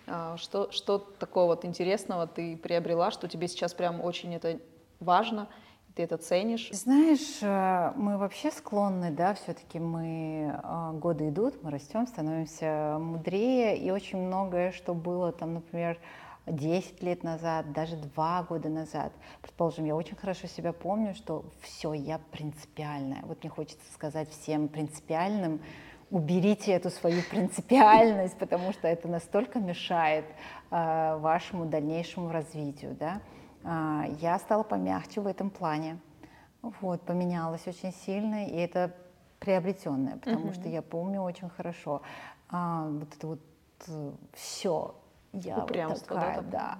а, 0.08 0.38
что, 0.38 0.72
что 0.72 0.98
такого 0.98 1.48
вот 1.48 1.65
интересного 1.65 2.28
ты 2.28 2.56
приобрела, 2.58 3.12
что 3.12 3.28
тебе 3.28 3.48
сейчас 3.48 3.74
прям 3.74 4.02
очень 4.02 4.36
это 4.36 4.60
важно, 5.00 5.48
ты 6.00 6.04
это 6.04 6.18
ценишь? 6.18 6.70
Знаешь, 6.72 7.40
э, 7.42 7.92
мы 7.98 8.18
вообще 8.18 8.52
склонны, 8.52 9.12
да, 9.12 9.34
все-таки 9.34 9.80
мы, 9.80 10.58
э, 10.64 10.92
годы 10.94 11.28
идут, 11.28 11.62
мы 11.62 11.72
растем, 11.72 12.08
становимся 12.08 12.98
мудрее, 13.02 13.78
и 13.78 13.92
очень 13.92 14.18
многое, 14.18 14.72
что 14.72 14.94
было 14.94 15.34
там, 15.34 15.56
например, 15.56 15.98
10 16.48 17.04
лет 17.04 17.24
назад, 17.24 17.74
даже 17.74 17.98
2 17.98 18.44
года 18.44 18.70
назад. 18.70 19.12
Предположим, 19.42 19.84
я 19.84 19.94
очень 19.94 20.16
хорошо 20.16 20.48
себя 20.48 20.72
помню, 20.72 21.14
что 21.16 21.44
все, 21.62 21.92
я 21.92 22.22
принципиальная. 22.32 23.20
Вот 23.24 23.44
мне 23.44 23.50
хочется 23.50 23.92
сказать 23.94 24.30
всем 24.30 24.70
принципиальным, 24.70 25.60
уберите 26.12 26.72
эту 26.72 26.92
свою 26.92 27.22
принципиальность, 27.24 28.38
потому 28.40 28.72
что 28.72 28.88
это 28.88 29.10
настолько 29.10 29.60
мешает 29.60 30.26
э, 30.72 31.18
вашему 31.18 31.66
дальнейшему 31.66 32.32
развитию, 32.32 32.96
да. 32.98 33.20
А, 33.63 34.06
я 34.19 34.39
стала 34.39 34.63
помягче 34.63 35.22
в 35.22 35.28
этом 35.28 35.50
плане. 35.50 36.00
Вот, 36.62 37.02
поменялась 37.02 37.67
очень 37.67 37.93
сильно, 37.93 38.45
и 38.45 38.56
это 38.56 38.93
приобретенное, 39.39 40.17
потому 40.17 40.48
mm-hmm. 40.48 40.54
что 40.54 40.69
я 40.69 40.82
помню 40.82 41.22
очень 41.22 41.50
хорошо 41.50 42.02
а, 42.50 42.88
вот 42.88 43.15
это 43.15 43.28
вот 43.28 43.39
э, 43.88 44.12
все. 44.34 44.95
Я 45.32 45.63
Упрямство, 45.63 46.15
вот 46.15 46.22
такая, 46.22 46.41
да, 46.41 46.50
да. 46.52 46.78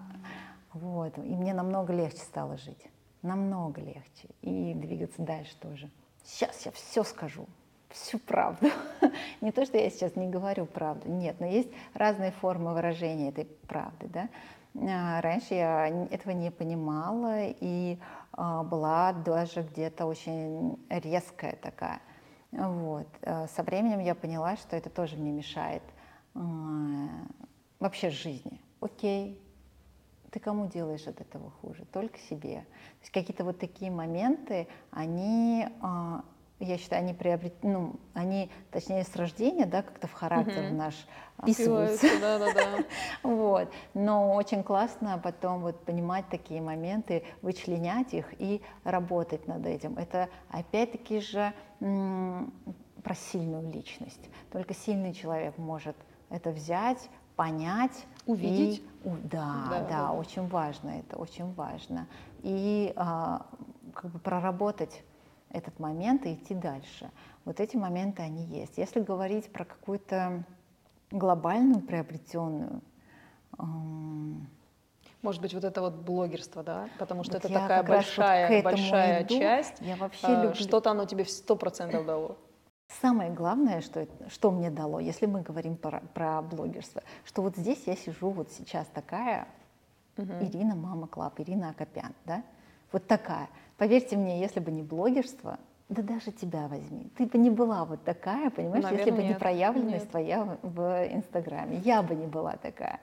Вот, 0.74 1.18
и 1.18 1.22
мне 1.22 1.54
намного 1.54 1.94
легче 1.94 2.20
стало 2.20 2.58
жить, 2.58 2.90
намного 3.22 3.80
легче, 3.82 4.28
и 4.42 4.74
двигаться 4.74 5.22
дальше 5.22 5.56
тоже. 5.60 5.90
Сейчас 6.24 6.66
я 6.66 6.72
все 6.72 7.04
скажу, 7.04 7.48
всю 7.90 8.20
правду. 8.20 8.70
не 9.42 9.52
то, 9.52 9.66
что 9.66 9.78
я 9.78 9.90
сейчас 9.90 10.16
не 10.16 10.28
говорю 10.28 10.66
правду, 10.66 11.10
нет, 11.10 11.40
но 11.40 11.46
есть 11.46 11.70
разные 11.94 12.32
формы 12.32 12.74
выражения 12.74 13.30
этой 13.30 13.46
правды, 13.46 14.08
да. 14.08 14.30
А, 14.76 15.22
раньше 15.22 15.56
я 15.56 15.88
этого 15.88 16.32
не 16.32 16.52
понимала 16.52 17.46
и 17.46 17.98
а, 18.34 18.64
была 18.64 19.14
даже 19.14 19.64
где-то 19.64 20.06
очень 20.06 20.78
резкая 20.90 21.56
такая. 21.56 22.02
Вот. 22.52 23.08
А, 23.24 23.48
со 23.48 23.64
временем 23.64 24.00
я 24.00 24.16
поняла, 24.16 24.56
что 24.58 24.76
это 24.76 24.90
тоже 24.90 25.16
мне 25.18 25.32
мешает 25.32 25.84
вообще 27.80 28.12
жизни. 28.12 28.62
Окей, 28.80 29.42
ты 30.32 30.40
кому 30.40 30.68
делаешь 30.68 31.08
от 31.08 31.20
этого 31.20 31.50
хуже? 31.50 31.86
Только 31.92 32.20
себе. 32.20 32.60
То 32.60 33.02
есть 33.02 33.12
какие-то 33.12 33.44
вот 33.44 33.60
такие 33.60 33.92
моменты, 33.92 34.68
они 34.92 35.68
я 36.60 36.78
считаю, 36.78 37.04
они 37.04 37.14
приобрет, 37.14 37.54
ну, 37.64 37.96
они, 38.14 38.50
точнее, 38.72 39.04
с 39.04 39.16
рождения, 39.16 39.66
да, 39.66 39.82
как-то 39.82 40.08
в 40.08 40.14
характер 40.14 40.66
угу. 40.68 40.76
наш 40.76 40.94
вписываются. 41.42 42.08
Да, 42.20 42.38
да, 42.38 42.54
да. 42.54 42.84
вот. 43.24 43.72
Но 43.94 44.34
очень 44.34 44.64
классно 44.64 45.20
потом 45.24 45.62
вот 45.62 45.84
понимать 45.86 46.26
такие 46.30 46.62
моменты, 46.62 47.24
вычленять 47.42 48.14
их 48.14 48.34
и 48.40 48.62
работать 48.84 49.48
над 49.48 49.66
этим. 49.66 49.98
Это 49.98 50.30
опять-таки 50.50 51.22
же 51.22 51.54
про 51.80 53.16
сильную 53.16 53.72
личность. 53.72 54.30
Только 54.52 54.74
сильный 54.74 55.14
человек 55.14 55.58
может 55.58 55.96
это 56.30 56.52
взять, 56.52 57.10
понять, 57.38 58.06
увидеть. 58.26 58.80
И, 58.80 59.10
да, 59.24 59.68
да, 59.70 59.80
да, 59.80 59.88
да, 59.88 60.12
очень 60.12 60.48
важно 60.50 60.90
это, 60.90 61.16
очень 61.16 61.54
важно. 61.54 62.06
И 62.44 62.92
а, 62.98 63.46
как 63.94 64.12
бы 64.12 64.20
проработать 64.20 65.04
этот 65.52 65.80
момент 65.80 66.26
и 66.26 66.34
идти 66.34 66.54
дальше. 66.54 67.10
Вот 67.46 67.60
эти 67.60 67.76
моменты, 67.76 68.22
они 68.22 68.44
есть. 68.46 68.78
Если 68.78 69.00
говорить 69.00 69.52
про 69.52 69.66
какую-то 69.66 70.44
глобальную, 71.12 71.82
приобретенную, 71.82 72.82
может 75.22 75.42
быть, 75.42 75.54
вот 75.54 75.64
это 75.66 75.82
вот 75.82 75.96
блогерство, 75.96 76.64
да? 76.64 76.90
Потому 76.98 77.24
что 77.24 77.34
вот 77.34 77.46
это 77.46 77.54
такая 77.54 77.84
большая, 77.84 78.56
вот 78.56 78.64
большая 78.64 79.24
иду. 79.24 79.38
часть. 79.38 79.74
Я 79.82 79.98
вообще 79.98 80.28
а, 80.28 80.44
люблю... 80.44 80.56
Что-то 80.56 80.92
оно 80.92 81.06
тебе 81.06 81.26
сто 81.26 81.58
процентов 81.58 82.06
дало. 82.06 82.38
Самое 83.02 83.30
главное, 83.30 83.82
что, 83.82 84.08
что 84.30 84.50
мне 84.50 84.72
дало, 84.72 85.00
если 85.00 85.26
мы 85.26 85.42
говорим 85.42 85.76
про, 85.76 86.00
про 86.14 86.42
блогерство, 86.42 87.04
что 87.26 87.42
вот 87.42 87.56
здесь 87.56 87.84
я 87.86 87.96
сижу 87.96 88.30
вот 88.30 88.52
сейчас 88.52 88.88
такая, 88.88 89.48
угу. 90.18 90.32
Ирина 90.42 90.76
Mama 90.76 91.08
Club, 91.08 91.40
Ирина 91.40 91.70
Акопян, 91.70 92.14
да? 92.26 92.44
Вот 92.92 93.06
такая. 93.06 93.50
Поверьте 93.80 94.18
мне, 94.18 94.42
если 94.42 94.60
бы 94.60 94.72
не 94.72 94.84
блогерство, 94.84 95.58
да 95.88 96.04
даже 96.04 96.32
тебя 96.32 96.68
возьми. 96.68 97.10
Ты 97.18 97.26
бы 97.26 97.38
не 97.38 97.50
была 97.50 97.86
вот 97.86 98.04
такая, 98.04 98.50
понимаешь, 98.50 98.84
Наверное, 98.84 99.06
если 99.06 99.12
бы 99.12 99.24
не 99.24 99.30
нет. 99.30 99.40
проявленность 99.40 100.04
Нет. 100.04 100.10
твоя 100.10 100.58
в 100.62 101.08
Инстаграме. 101.14 101.78
Я 101.78 102.04
бы 102.04 102.14
не 102.14 102.28
была 102.28 102.58
такая. 102.58 103.00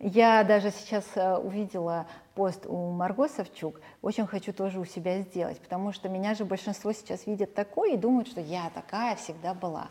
Я 0.00 0.42
даже 0.42 0.72
сейчас 0.72 1.04
э, 1.14 1.36
увидела 1.36 2.06
пост 2.34 2.66
у 2.66 2.90
Марго 2.90 3.28
Савчук, 3.28 3.80
очень 4.02 4.26
хочу 4.26 4.52
тоже 4.52 4.80
у 4.80 4.84
себя 4.84 5.20
сделать, 5.20 5.58
потому 5.60 5.92
что 5.92 6.08
меня 6.08 6.34
же 6.34 6.44
большинство 6.44 6.92
сейчас 6.92 7.26
видят 7.26 7.54
такой 7.54 7.94
и 7.94 7.96
думают, 7.96 8.28
что 8.28 8.40
я 8.40 8.68
такая 8.74 9.14
всегда 9.14 9.54
была. 9.54 9.88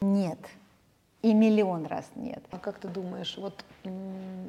Нет. 0.00 0.40
И 1.22 1.32
миллион 1.32 1.86
раз 1.86 2.10
нет. 2.16 2.42
А 2.50 2.58
как 2.58 2.78
ты 2.80 2.88
думаешь, 2.88 3.38
вот 3.38 3.64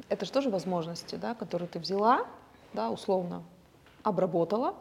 это 0.08 0.24
же 0.26 0.32
тоже 0.32 0.50
возможности, 0.50 1.14
да, 1.14 1.34
которые 1.34 1.68
ты 1.68 1.78
взяла, 1.78 2.26
да, 2.72 2.90
условно 2.90 3.44
обработала, 4.02 4.74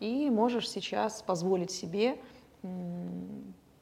и 0.00 0.30
можешь 0.30 0.68
сейчас 0.68 1.22
позволить 1.22 1.70
себе 1.70 2.18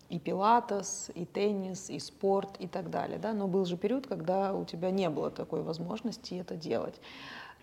и 0.09 0.19
пилатес, 0.19 1.11
и 1.15 1.25
теннис, 1.25 1.89
и 1.89 1.99
спорт, 1.99 2.57
и 2.59 2.67
так 2.67 2.91
далее, 2.91 3.19
да, 3.19 3.33
но 3.33 3.49
был 3.49 3.65
же 3.65 3.77
период, 3.77 4.07
когда 4.07 4.53
у 4.53 4.65
тебя 4.65 4.91
не 4.91 5.09
было 5.09 5.31
такой 5.31 5.63
возможности 5.63 6.35
это 6.35 6.55
делать. 6.55 7.01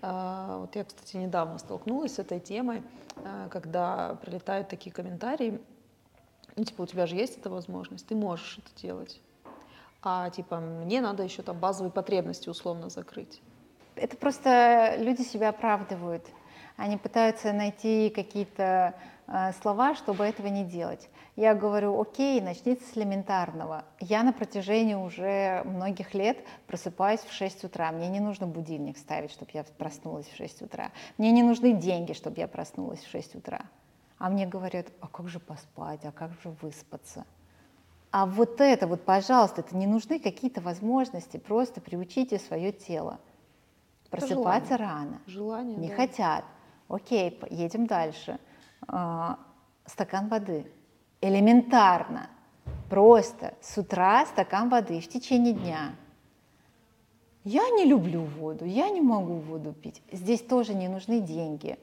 А, 0.02 0.60
Вот 0.60 0.76
я, 0.76 0.84
кстати, 0.84 1.18
недавно 1.18 1.60
столкнулась 1.60 2.16
с 2.16 2.20
этой 2.20 2.40
темой, 2.40 2.82
а, 3.18 3.50
когда 3.50 4.18
прилетают 4.22 4.68
такие 4.70 4.92
комментарии, 4.92 5.62
ну, 6.56 6.64
типа, 6.64 6.82
у 6.82 6.86
тебя 6.88 7.06
же 7.06 7.16
есть 7.16 7.38
эта 7.38 7.50
возможность, 7.50 8.08
ты 8.08 8.16
можешь 8.16 8.58
это 8.58 8.82
делать. 8.82 9.22
А 10.02 10.30
типа 10.30 10.60
мне 10.60 11.02
надо 11.02 11.24
еще 11.24 11.42
там 11.42 11.60
базовые 11.60 11.92
потребности 11.92 12.50
условно 12.50 12.90
закрыть. 12.90 13.42
Это 13.96 14.16
просто 14.16 14.96
люди 14.98 15.22
себя 15.22 15.50
оправдывают. 15.50 16.26
Они 16.80 16.96
пытаются 16.96 17.52
найти 17.52 18.10
какие-то 18.10 18.96
э, 19.28 19.52
слова, 19.62 19.96
чтобы 19.96 20.24
этого 20.24 20.48
не 20.48 20.64
делать. 20.64 21.10
Я 21.36 21.54
говорю, 21.54 22.00
окей, 22.00 22.40
начните 22.40 22.82
с 22.86 22.96
элементарного. 22.96 23.84
Я 24.00 24.24
на 24.24 24.32
протяжении 24.32 24.94
уже 24.94 25.62
многих 25.66 26.14
лет 26.14 26.38
просыпаюсь 26.68 27.20
в 27.20 27.34
6 27.34 27.66
утра. 27.66 27.92
Мне 27.92 28.08
не 28.08 28.22
нужно 28.22 28.48
будильник 28.48 28.98
ставить, 28.98 29.32
чтобы 29.32 29.52
я 29.54 29.66
проснулась 29.78 30.26
в 30.28 30.38
6 30.38 30.62
утра. 30.62 30.92
Мне 31.18 31.32
не 31.32 31.44
нужны 31.44 31.74
деньги, 31.74 32.14
чтобы 32.14 32.38
я 32.38 32.48
проснулась 32.48 33.02
в 33.02 33.10
6 33.10 33.36
утра. 33.36 33.62
А 34.18 34.30
мне 34.30 34.48
говорят, 34.48 34.88
а 35.02 35.08
как 35.08 35.28
же 35.28 35.42
поспать, 35.42 36.06
а 36.06 36.14
как 36.14 36.32
же 36.42 36.50
выспаться? 36.62 37.26
А 38.12 38.26
вот 38.26 38.62
это 38.62 38.88
вот, 38.88 39.04
пожалуйста, 39.04 39.62
это 39.62 39.76
не 39.76 39.86
нужны 39.86 40.18
какие-то 40.18 40.62
возможности, 40.62 41.38
просто 41.38 41.82
приучите 41.82 42.40
свое 42.40 42.72
тело. 42.72 43.20
Просыпаться 44.10 44.78
рано. 44.78 45.22
Желание. 45.28 45.76
Не 45.76 45.90
да. 45.90 45.96
хотят. 45.96 46.46
Окей, 46.90 47.40
едем 47.50 47.86
дальше. 47.86 48.40
А, 48.88 49.38
стакан 49.86 50.28
воды. 50.28 50.66
Элементарно. 51.22 52.30
Просто 52.90 53.54
с 53.62 53.78
утра 53.78 54.26
стакан 54.26 54.70
воды 54.70 55.00
в 55.00 55.08
течение 55.08 55.54
дня. 55.54 55.92
Я 57.44 57.70
не 57.70 57.86
люблю 57.86 58.24
воду, 58.24 58.66
я 58.66 58.90
не 58.90 59.02
могу 59.02 59.36
воду 59.36 59.74
пить. 59.74 60.02
Здесь 60.12 60.42
тоже 60.42 60.74
не 60.74 60.88
нужны 60.88 61.20
деньги. 61.20 61.78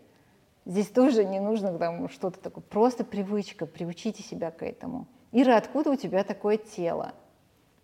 Здесь 0.64 0.88
тоже 0.88 1.24
не 1.24 1.38
нужно 1.38 1.78
там 1.78 2.08
что-то 2.08 2.40
такое. 2.40 2.62
Просто 2.64 3.04
привычка, 3.04 3.66
приучите 3.66 4.22
себя 4.22 4.50
к 4.50 4.64
этому. 4.64 5.06
Ира, 5.30 5.56
откуда 5.56 5.90
у 5.90 5.96
тебя 5.96 6.24
такое 6.24 6.56
тело? 6.56 7.14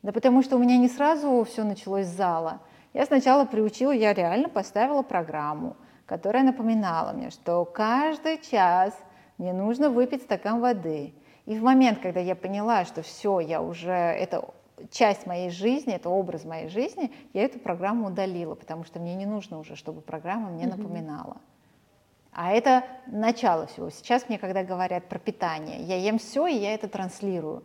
Да 0.03 0.11
потому 0.11 0.43
что 0.43 0.57
у 0.57 0.59
меня 0.59 0.77
не 0.77 0.89
сразу 0.89 1.45
все 1.45 1.63
началось 1.63 2.07
с 2.07 2.17
зала. 2.17 2.61
Я 2.93 3.07
сначала 3.07 3.45
приучила, 3.45 3.93
я 3.93 4.13
реально 4.13 4.49
поставила 4.49 5.03
программу, 5.03 5.77
которая 6.13 6.43
напоминала 6.43 7.15
мне, 7.15 7.31
что 7.31 7.65
каждый 7.65 8.37
час 8.37 8.95
мне 9.39 9.55
нужно 9.55 9.89
выпить 9.89 10.21
стакан 10.21 10.61
воды. 10.61 11.15
И 11.47 11.59
в 11.59 11.63
момент, 11.63 12.01
когда 12.01 12.21
я 12.21 12.37
поняла, 12.37 12.85
что 12.85 13.01
все, 13.01 13.41
я 13.41 13.63
уже, 13.63 13.93
это 13.93 14.51
часть 14.91 15.25
моей 15.25 15.49
жизни, 15.49 15.95
это 15.95 16.11
образ 16.11 16.45
моей 16.45 16.69
жизни, 16.69 17.11
я 17.33 17.45
эту 17.45 17.59
программу 17.59 18.09
удалила, 18.09 18.55
потому 18.55 18.85
что 18.85 19.01
мне 19.01 19.15
не 19.15 19.25
нужно 19.25 19.59
уже, 19.59 19.75
чтобы 19.75 20.03
программа 20.03 20.51
мне 20.51 20.67
напоминала. 20.67 21.39
А 22.31 22.53
это 22.53 22.85
начало 23.07 23.67
всего. 23.69 23.89
Сейчас 23.89 24.29
мне, 24.29 24.37
когда 24.37 24.65
говорят 24.65 25.09
про 25.09 25.19
питание, 25.19 25.81
я 25.81 25.97
ем 25.97 26.19
все, 26.19 26.47
и 26.47 26.59
я 26.59 26.75
это 26.75 26.89
транслирую. 26.89 27.63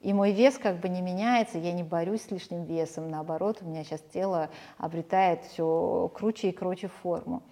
И 0.00 0.14
мой 0.14 0.32
вес 0.32 0.56
как 0.56 0.76
бы 0.76 0.88
не 0.88 1.02
меняется, 1.02 1.58
я 1.58 1.72
не 1.72 1.82
борюсь 1.82 2.22
с 2.22 2.30
лишним 2.30 2.64
весом, 2.64 3.10
наоборот, 3.10 3.58
у 3.60 3.66
меня 3.66 3.84
сейчас 3.84 4.00
тело 4.14 4.48
обретает 4.78 5.44
все 5.44 6.10
круче 6.14 6.48
и 6.48 6.52
круче 6.52 6.88
форму. 6.88 7.42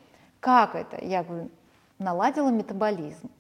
Как 0.40 0.74
это? 0.74 1.04
Я 1.04 1.22
говорю, 1.24 1.50
наладила 1.98 2.50
метаболизм. 2.50 3.30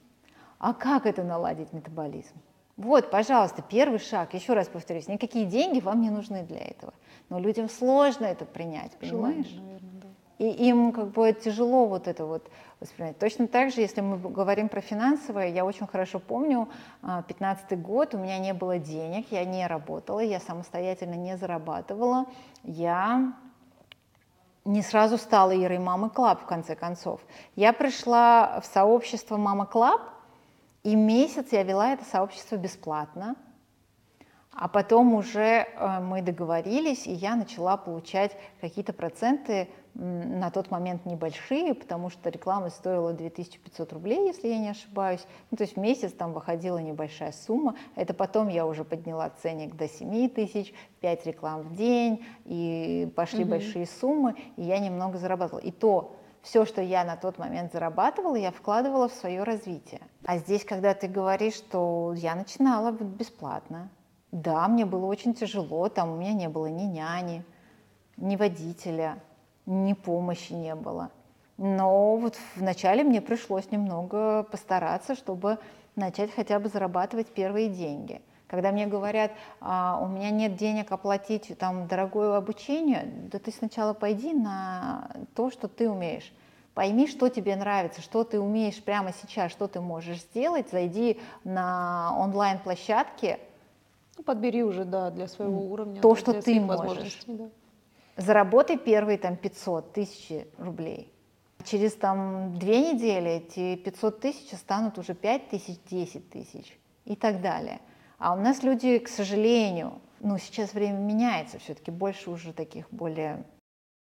А 0.58 0.74
как 0.74 1.06
это 1.06 1.22
наладить 1.22 1.72
метаболизм? 1.72 2.34
Вот, 2.76 3.10
пожалуйста, 3.10 3.62
первый 3.62 3.98
шаг, 3.98 4.34
еще 4.34 4.52
раз 4.54 4.68
повторюсь, 4.68 5.08
никакие 5.08 5.46
деньги 5.46 5.80
вам 5.80 6.00
не 6.00 6.10
нужны 6.10 6.44
для 6.44 6.58
этого. 6.60 6.92
Но 7.28 7.38
людям 7.40 7.68
сложно 7.68 8.24
это 8.24 8.44
принять, 8.44 8.92
Желание, 9.00 9.42
понимаешь? 9.42 9.52
наверное, 9.60 9.90
да. 10.02 10.08
И 10.38 10.68
им 10.68 10.92
как 10.92 11.08
бы 11.08 11.32
тяжело 11.32 11.86
вот 11.86 12.06
это 12.06 12.24
вот 12.24 12.48
воспринять. 12.78 13.18
Точно 13.18 13.48
так 13.48 13.72
же, 13.72 13.80
если 13.80 14.00
мы 14.00 14.16
говорим 14.16 14.68
про 14.68 14.80
финансовое, 14.80 15.48
я 15.48 15.64
очень 15.64 15.88
хорошо 15.88 16.20
помню, 16.20 16.68
15 17.02 17.80
год, 17.82 18.14
у 18.14 18.18
меня 18.18 18.38
не 18.38 18.54
было 18.54 18.78
денег, 18.78 19.26
я 19.32 19.44
не 19.44 19.66
работала, 19.66 20.20
я 20.20 20.38
самостоятельно 20.38 21.14
не 21.14 21.36
зарабатывала, 21.36 22.26
я 22.62 23.32
не 24.68 24.82
сразу 24.82 25.16
стала 25.16 25.56
Ирой 25.56 25.78
Mama 25.78 26.10
Club, 26.10 26.42
в 26.42 26.44
конце 26.44 26.76
концов. 26.76 27.20
Я 27.56 27.72
пришла 27.72 28.60
в 28.60 28.66
сообщество 28.66 29.38
Mama 29.38 29.64
Club, 29.64 30.02
и 30.82 30.94
месяц 30.94 31.52
я 31.52 31.62
вела 31.62 31.94
это 31.94 32.04
сообщество 32.04 32.56
бесплатно. 32.56 33.34
А 34.52 34.68
потом 34.68 35.14
уже 35.14 35.40
э, 35.40 36.00
мы 36.00 36.20
договорились, 36.20 37.06
и 37.06 37.12
я 37.12 37.34
начала 37.34 37.78
получать 37.78 38.36
какие-то 38.60 38.92
проценты, 38.92 39.70
на 39.98 40.50
тот 40.50 40.70
момент 40.70 41.04
небольшие, 41.06 41.74
потому 41.74 42.08
что 42.08 42.30
реклама 42.30 42.70
стоила 42.70 43.12
2500 43.12 43.92
рублей, 43.92 44.28
если 44.28 44.48
я 44.48 44.58
не 44.58 44.68
ошибаюсь. 44.70 45.26
Ну, 45.50 45.56
то 45.56 45.64
есть 45.64 45.74
в 45.74 45.80
месяц 45.80 46.12
там 46.12 46.32
выходила 46.32 46.78
небольшая 46.78 47.32
сумма. 47.32 47.74
Это 47.96 48.14
потом 48.14 48.48
я 48.48 48.64
уже 48.64 48.84
подняла 48.84 49.30
ценник 49.42 49.74
до 49.74 49.88
7 49.88 50.28
тысяч, 50.28 50.72
5 51.00 51.26
реклам 51.26 51.62
в 51.62 51.74
день, 51.74 52.24
и 52.44 53.12
пошли 53.16 53.40
Мгм. 53.40 53.50
большие 53.50 53.86
суммы, 53.86 54.36
и 54.56 54.62
я 54.62 54.78
немного 54.78 55.18
зарабатывала. 55.18 55.60
И 55.60 55.72
то, 55.72 56.14
все, 56.42 56.64
что 56.64 56.80
я 56.80 57.02
на 57.02 57.16
тот 57.16 57.38
момент 57.38 57.72
зарабатывала, 57.72 58.36
я 58.36 58.52
вкладывала 58.52 59.08
в 59.08 59.12
свое 59.12 59.42
развитие. 59.42 60.00
А 60.24 60.38
здесь, 60.38 60.64
когда 60.64 60.94
ты 60.94 61.08
говоришь, 61.08 61.54
что 61.54 62.14
я 62.16 62.36
начинала 62.36 62.92
бесплатно, 62.92 63.90
да, 64.30 64.68
мне 64.68 64.86
было 64.86 65.06
очень 65.06 65.34
тяжело, 65.34 65.88
там 65.88 66.12
у 66.12 66.16
меня 66.16 66.34
не 66.34 66.48
было 66.48 66.66
ни 66.66 66.84
няни, 66.84 67.44
ни 68.16 68.36
водителя, 68.36 69.18
ни 69.68 69.92
помощи 69.92 70.52
не 70.54 70.74
было. 70.74 71.10
Но 71.58 72.16
вот 72.16 72.36
вначале 72.56 73.04
мне 73.04 73.20
пришлось 73.20 73.70
немного 73.70 74.44
постараться, 74.44 75.14
чтобы 75.14 75.58
начать 75.96 76.32
хотя 76.34 76.58
бы 76.58 76.68
зарабатывать 76.68 77.26
первые 77.28 77.68
деньги. 77.68 78.22
Когда 78.46 78.72
мне 78.72 78.86
говорят, 78.86 79.32
«А, 79.60 80.00
у 80.02 80.06
меня 80.06 80.30
нет 80.30 80.56
денег 80.56 80.90
оплатить 80.90 81.52
там 81.58 81.86
дорогое 81.86 82.36
обучение, 82.38 83.02
да 83.30 83.38
ты 83.38 83.50
сначала 83.50 83.92
пойди 83.92 84.32
на 84.32 85.10
то, 85.34 85.50
что 85.50 85.68
ты 85.68 85.90
умеешь. 85.90 86.32
Пойми, 86.72 87.08
что 87.08 87.28
тебе 87.28 87.56
нравится, 87.56 88.00
что 88.00 88.24
ты 88.24 88.40
умеешь 88.40 88.82
прямо 88.82 89.12
сейчас, 89.12 89.52
что 89.52 89.66
ты 89.66 89.80
можешь 89.80 90.20
сделать. 90.22 90.70
Зайди 90.70 91.20
на 91.44 92.14
онлайн-площадки, 92.18 93.38
Ну, 94.16 94.22
подбери 94.24 94.62
уже, 94.62 94.84
да, 94.84 95.10
для 95.10 95.26
своего 95.28 95.60
уровня. 95.60 96.00
то, 96.00 96.14
что 96.14 96.40
ты 96.40 96.58
можешь. 96.60 97.20
да. 97.26 97.48
Заработай 98.18 98.76
первые 98.76 99.16
там 99.16 99.36
500 99.36 99.92
тысяч 99.92 100.46
рублей. 100.58 101.10
Через 101.64 101.94
там 101.94 102.58
две 102.58 102.92
недели 102.92 103.30
эти 103.30 103.76
500 103.76 104.20
тысяч 104.20 104.58
станут 104.58 104.98
уже 104.98 105.14
5 105.14 105.48
тысяч, 105.48 105.78
10 105.90 106.30
тысяч 106.30 106.78
и 107.04 107.16
так 107.16 107.40
далее. 107.40 107.80
А 108.18 108.34
у 108.34 108.36
нас 108.36 108.62
люди, 108.62 108.98
к 108.98 109.08
сожалению, 109.08 110.00
ну 110.20 110.38
сейчас 110.38 110.74
время 110.74 110.98
меняется, 110.98 111.58
все-таки 111.58 111.90
больше 111.90 112.30
уже 112.30 112.52
таких 112.52 112.90
более 112.90 113.44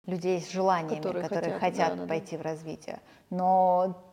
людей 0.05 0.39
с 0.39 0.51
желаниями, 0.51 0.97
Которые 0.97 1.23
которые, 1.23 1.59
хотят, 1.59 1.61
хотят, 1.61 1.89
да, 1.89 1.95
да, 1.95 2.01
да. 2.03 2.07
пойти 2.07 2.37
в 2.37 2.41
развитие. 2.41 2.99
Но 3.31 4.03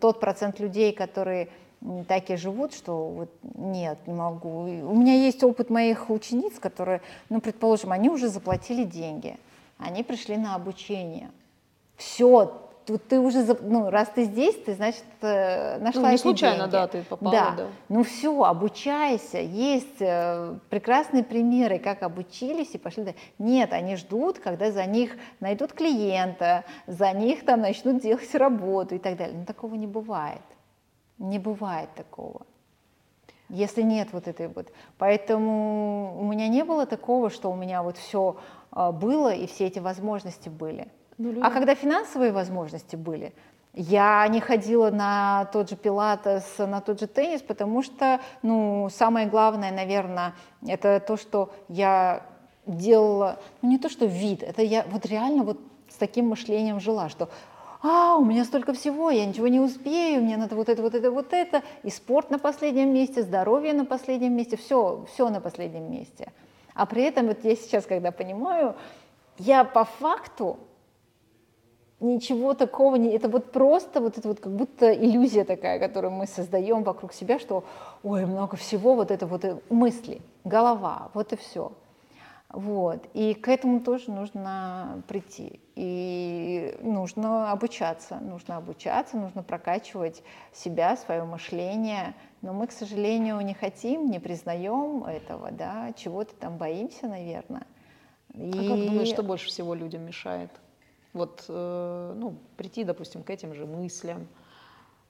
тот 0.00 0.20
процент 0.20 0.60
людей, 0.60 0.92
которые 0.92 1.50
м, 1.82 2.04
так 2.04 2.30
и 2.30 2.36
живут, 2.36 2.74
что 2.74 3.08
вот 3.08 3.30
нет, 3.54 3.98
не 4.06 4.14
могу. 4.14 4.62
У 4.62 4.94
меня 4.94 5.14
есть 5.14 5.42
опыт 5.44 5.70
моих 5.70 6.10
учениц, 6.10 6.58
которые, 6.58 7.00
ну, 7.28 7.40
предположим, 7.40 7.92
они 7.92 8.10
уже 8.10 8.28
заплатили 8.28 8.84
деньги, 8.84 9.36
они 9.78 10.02
пришли 10.02 10.36
на 10.36 10.54
обучение. 10.54 11.30
Все, 11.96 12.62
тут 12.86 13.06
ты 13.08 13.18
уже, 13.20 13.44
ну, 13.60 13.90
раз 13.90 14.08
ты 14.14 14.24
здесь, 14.24 14.54
ты, 14.64 14.74
значит, 14.74 15.04
э, 15.20 15.78
нашла 15.78 16.02
Ну, 16.02 16.08
не 16.08 16.14
эти 16.14 16.22
случайно, 16.22 16.58
деньги. 16.60 16.72
да, 16.72 16.86
ты 16.86 17.02
попала, 17.02 17.32
Да. 17.32 17.54
да. 17.56 17.66
Ну 17.88 18.02
все, 18.02 18.42
обучайся. 18.44 19.38
Есть 19.38 20.00
э, 20.00 20.54
прекрасные 20.70 21.22
примеры, 21.22 21.78
как 21.78 22.02
обучились 22.02 22.70
и 22.74 22.78
пошли. 22.78 23.14
Нет, 23.38 23.72
они 23.72 23.96
ждут, 23.96 24.38
когда 24.38 24.70
за 24.72 24.84
них 24.86 25.16
найдут 25.40 25.72
клиента, 25.72 26.64
за 26.86 27.12
них 27.12 27.44
там 27.44 27.60
начнут 27.60 28.00
делать 28.00 28.34
работу 28.34 28.94
и 28.94 28.98
так 28.98 29.16
далее. 29.16 29.36
Но 29.38 29.44
такого 29.44 29.74
не 29.74 29.86
бывает. 29.86 30.40
Не 31.18 31.38
бывает 31.38 31.88
такого. 31.94 32.42
если 33.48 33.82
нет 33.82 34.08
вот 34.12 34.28
этой 34.28 34.48
вот. 34.48 34.68
Поэтому 34.98 36.18
у 36.20 36.24
меня 36.24 36.48
не 36.48 36.64
было 36.64 36.86
такого, 36.86 37.30
что 37.30 37.50
у 37.50 37.56
меня 37.56 37.82
вот 37.82 37.96
все 37.96 38.36
а, 38.70 38.92
было 38.92 39.32
и 39.32 39.46
все 39.46 39.66
эти 39.66 39.78
возможности 39.78 40.48
были. 40.48 40.88
Ну, 41.16 41.30
люди... 41.30 41.40
А 41.42 41.50
когда 41.50 41.74
финансовые 41.74 42.30
возможности 42.30 42.96
были, 42.96 43.32
я 43.74 44.26
не 44.28 44.40
ходила 44.40 44.90
на 44.90 45.46
тот 45.52 45.70
же 45.70 45.76
пилатес, 45.76 46.58
на 46.58 46.80
тот 46.80 47.00
же 47.00 47.06
теннис, 47.06 47.42
потому 47.42 47.82
что, 47.82 48.20
ну, 48.42 48.88
самое 48.90 49.26
главное, 49.26 49.72
наверное, 49.72 50.34
это 50.66 51.00
то, 51.00 51.16
что 51.16 51.50
я 51.68 52.22
делала, 52.66 53.38
ну, 53.62 53.70
не 53.70 53.78
то, 53.78 53.88
что 53.88 54.04
вид, 54.04 54.42
это 54.42 54.62
я 54.62 54.84
вот 54.90 55.06
реально 55.06 55.44
вот 55.44 55.58
с 55.88 55.94
таким 55.94 56.28
мышлением 56.28 56.80
жила, 56.80 57.08
что 57.08 57.28
а, 57.80 58.16
у 58.16 58.24
меня 58.24 58.44
столько 58.44 58.72
всего, 58.72 59.10
я 59.10 59.24
ничего 59.24 59.48
не 59.48 59.60
успею, 59.60 60.22
мне 60.22 60.36
надо 60.36 60.56
вот 60.56 60.68
это, 60.68 60.82
вот 60.82 60.94
это, 60.94 61.10
вот 61.10 61.32
это, 61.32 61.62
и 61.84 61.90
спорт 61.90 62.30
на 62.30 62.38
последнем 62.38 62.92
месте, 62.92 63.22
здоровье 63.22 63.72
на 63.72 63.84
последнем 63.84 64.34
месте, 64.34 64.56
все, 64.56 65.04
все 65.12 65.28
на 65.28 65.40
последнем 65.40 65.90
месте. 65.90 66.32
А 66.74 66.86
при 66.86 67.02
этом 67.02 67.28
вот 67.28 67.44
я 67.44 67.54
сейчас, 67.56 67.86
когда 67.86 68.10
понимаю, 68.10 68.74
я 69.38 69.64
по 69.64 69.84
факту 69.84 70.58
ничего 72.00 72.54
такого 72.54 72.96
не... 72.96 73.10
Это 73.10 73.28
вот 73.28 73.52
просто 73.52 74.00
вот 74.00 74.18
это 74.18 74.28
вот 74.28 74.40
как 74.40 74.52
будто 74.52 74.92
иллюзия 74.92 75.44
такая, 75.44 75.78
которую 75.78 76.12
мы 76.12 76.26
создаем 76.26 76.82
вокруг 76.82 77.12
себя, 77.12 77.38
что 77.38 77.64
ой, 78.02 78.26
много 78.26 78.56
всего, 78.56 78.94
вот 78.94 79.10
это 79.10 79.26
вот 79.26 79.44
э, 79.44 79.58
мысли, 79.70 80.20
голова, 80.44 81.10
вот 81.14 81.32
и 81.32 81.36
все. 81.36 81.72
Вот. 82.50 83.06
И 83.12 83.34
к 83.34 83.48
этому 83.48 83.80
тоже 83.80 84.10
нужно 84.10 85.02
прийти. 85.06 85.60
И 85.74 86.76
нужно 86.80 87.52
обучаться, 87.52 88.16
нужно 88.20 88.56
обучаться, 88.56 89.18
нужно 89.18 89.42
прокачивать 89.42 90.22
себя, 90.52 90.96
свое 90.96 91.24
мышление. 91.24 92.14
Но 92.40 92.54
мы, 92.54 92.66
к 92.66 92.72
сожалению, 92.72 93.38
не 93.40 93.52
хотим, 93.52 94.10
не 94.10 94.18
признаем 94.18 95.04
этого, 95.04 95.50
да, 95.50 95.92
чего-то 95.92 96.34
там 96.36 96.56
боимся, 96.56 97.06
наверное. 97.06 97.66
И... 98.32 98.50
А 98.50 98.76
как 98.76 98.86
думаешь, 98.86 99.08
что 99.08 99.22
больше 99.22 99.48
всего 99.48 99.74
людям 99.74 100.06
мешает? 100.06 100.50
Вот, 101.12 101.44
э, 101.48 102.14
ну, 102.16 102.34
прийти, 102.56 102.84
допустим, 102.84 103.22
к 103.24 103.30
этим 103.30 103.54
же 103.54 103.66
мыслям, 103.66 104.26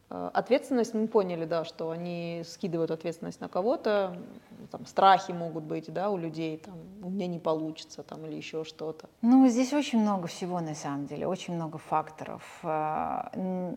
ответственность, 0.08 0.94
мы 0.94 1.06
поняли, 1.06 1.44
да, 1.44 1.64
что 1.64 1.90
они 1.90 2.42
скидывают 2.46 2.90
ответственность 2.90 3.40
на 3.40 3.48
кого-то, 3.48 4.16
там, 4.70 4.86
страхи 4.86 5.32
могут 5.32 5.64
быть, 5.64 5.92
да, 5.92 6.10
у 6.10 6.16
людей, 6.16 6.58
там, 6.58 6.74
у 7.02 7.10
меня 7.10 7.26
не 7.26 7.38
получится, 7.38 8.02
там, 8.02 8.24
или 8.26 8.34
еще 8.34 8.64
что-то. 8.64 9.08
Ну, 9.22 9.46
здесь 9.48 9.72
очень 9.72 10.00
много 10.00 10.26
всего, 10.26 10.60
на 10.60 10.74
самом 10.74 11.06
деле, 11.06 11.26
очень 11.26 11.54
много 11.54 11.78
факторов. 11.78 12.42
Э, 12.62 13.74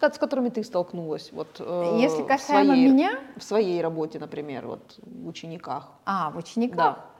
с 0.00 0.18
которыми 0.18 0.48
ты 0.48 0.64
столкнулась, 0.64 1.30
вот, 1.32 1.56
э, 1.60 1.98
Если 2.00 2.22
касаемо 2.22 2.72
в 2.72 2.76
своей, 2.76 2.88
меня? 2.88 3.18
В 3.36 3.42
своей 3.42 3.82
работе, 3.82 4.18
например, 4.18 4.66
вот, 4.66 4.98
в 5.02 5.28
учениках. 5.28 5.90
А, 6.04 6.30
в 6.30 6.38
учениках? 6.38 6.76
Да 6.76 7.15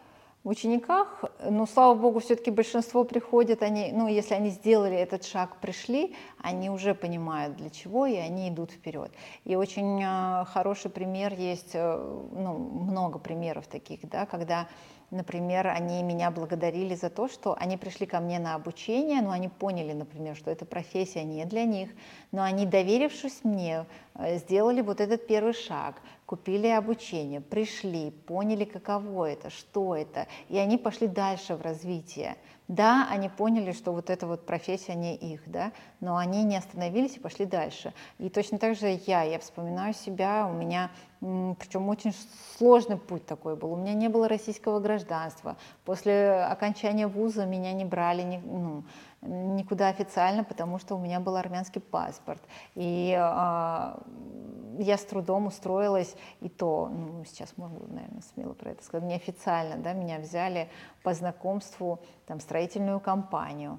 в 0.46 0.48
учениках, 0.48 1.24
ну, 1.50 1.66
слава 1.66 1.94
богу, 1.94 2.20
все-таки 2.20 2.52
большинство 2.52 3.02
приходят, 3.02 3.62
они, 3.62 3.90
ну, 3.92 4.06
если 4.06 4.34
они 4.34 4.50
сделали 4.50 4.94
этот 4.94 5.24
шаг, 5.24 5.56
пришли, 5.60 6.14
они 6.40 6.70
уже 6.70 6.94
понимают 6.94 7.56
для 7.56 7.68
чего, 7.68 8.06
и 8.06 8.14
они 8.14 8.48
идут 8.48 8.70
вперед. 8.70 9.10
И 9.44 9.56
очень 9.56 10.00
э, 10.00 10.44
хороший 10.44 10.88
пример 10.88 11.34
есть, 11.34 11.74
э, 11.74 12.20
ну, 12.30 12.58
много 12.58 13.18
примеров 13.18 13.66
таких, 13.66 14.08
да, 14.08 14.24
когда 14.24 14.68
Например, 15.12 15.68
они 15.68 16.02
меня 16.02 16.32
благодарили 16.32 16.96
за 16.96 17.10
то, 17.10 17.28
что 17.28 17.56
они 17.60 17.76
пришли 17.76 18.06
ко 18.06 18.18
мне 18.18 18.40
на 18.40 18.56
обучение, 18.56 19.22
но 19.22 19.30
они 19.30 19.48
поняли, 19.48 19.92
например, 19.92 20.34
что 20.34 20.50
эта 20.50 20.64
профессия 20.64 21.22
не 21.22 21.44
для 21.44 21.64
них, 21.64 21.90
но 22.32 22.42
они, 22.42 22.66
доверившись 22.66 23.44
мне, 23.44 23.86
э, 24.16 24.38
сделали 24.38 24.80
вот 24.80 25.00
этот 25.00 25.28
первый 25.28 25.52
шаг, 25.52 26.02
купили 26.26 26.66
обучение, 26.66 27.40
пришли, 27.40 28.10
поняли, 28.10 28.64
каково 28.64 29.30
это, 29.30 29.48
что 29.48 29.94
это, 29.96 30.26
и 30.48 30.58
они 30.58 30.76
пошли 30.76 31.06
дальше 31.06 31.54
в 31.54 31.62
развитие. 31.62 32.36
Да, 32.68 33.06
они 33.08 33.28
поняли, 33.28 33.70
что 33.70 33.92
вот 33.92 34.10
эта 34.10 34.26
вот 34.26 34.44
профессия 34.44 34.96
не 34.96 35.14
их, 35.14 35.48
да, 35.48 35.70
но 36.00 36.16
они 36.16 36.42
не 36.42 36.56
остановились 36.56 37.16
и 37.16 37.20
пошли 37.20 37.46
дальше. 37.46 37.94
И 38.18 38.28
точно 38.28 38.58
так 38.58 38.74
же 38.74 39.00
я, 39.06 39.22
я 39.22 39.38
вспоминаю 39.38 39.94
себя, 39.94 40.48
у 40.50 40.52
меня, 40.52 40.90
причем 41.20 41.88
очень 41.88 42.12
сложный 42.58 42.96
путь 42.96 43.24
такой 43.24 43.54
был, 43.54 43.72
у 43.72 43.76
меня 43.76 43.94
не 43.94 44.08
было 44.08 44.28
российского 44.28 44.80
гражданства, 44.80 45.56
после 45.84 46.32
окончания 46.32 47.06
вуза 47.06 47.46
меня 47.46 47.72
не 47.72 47.84
брали, 47.84 48.22
не, 48.22 48.38
ну, 48.38 48.82
никуда 49.22 49.88
официально, 49.88 50.44
потому 50.44 50.78
что 50.78 50.94
у 50.94 50.98
меня 50.98 51.20
был 51.20 51.36
армянский 51.36 51.80
паспорт. 51.80 52.42
И 52.74 53.10
э, 53.10 53.18
я 53.18 54.96
с 54.96 55.04
трудом 55.04 55.46
устроилась, 55.46 56.14
и 56.40 56.48
то, 56.48 56.88
ну, 56.88 57.24
сейчас 57.24 57.56
могу, 57.56 57.86
наверное, 57.88 58.22
смело 58.34 58.52
про 58.52 58.70
это 58.70 58.84
сказать, 58.84 59.08
неофициально, 59.08 59.76
да, 59.76 59.92
меня 59.92 60.18
взяли 60.18 60.68
по 61.02 61.14
знакомству, 61.14 62.00
там, 62.26 62.40
строительную 62.40 63.00
компанию 63.00 63.78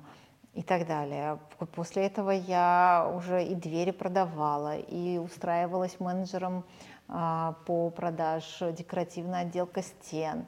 и 0.54 0.64
так 0.64 0.88
далее. 0.88 1.40
После 1.76 2.08
этого 2.08 2.32
я 2.32 3.12
уже 3.16 3.44
и 3.44 3.56
двери 3.56 3.92
продавала, 3.92 4.78
и 4.78 5.18
устраивалась 5.18 6.00
менеджером 6.00 6.66
э, 7.08 7.54
по 7.66 7.90
продаж 7.92 8.64
декоративная 8.72 9.42
отделка 9.42 9.82
стен, 9.82 10.46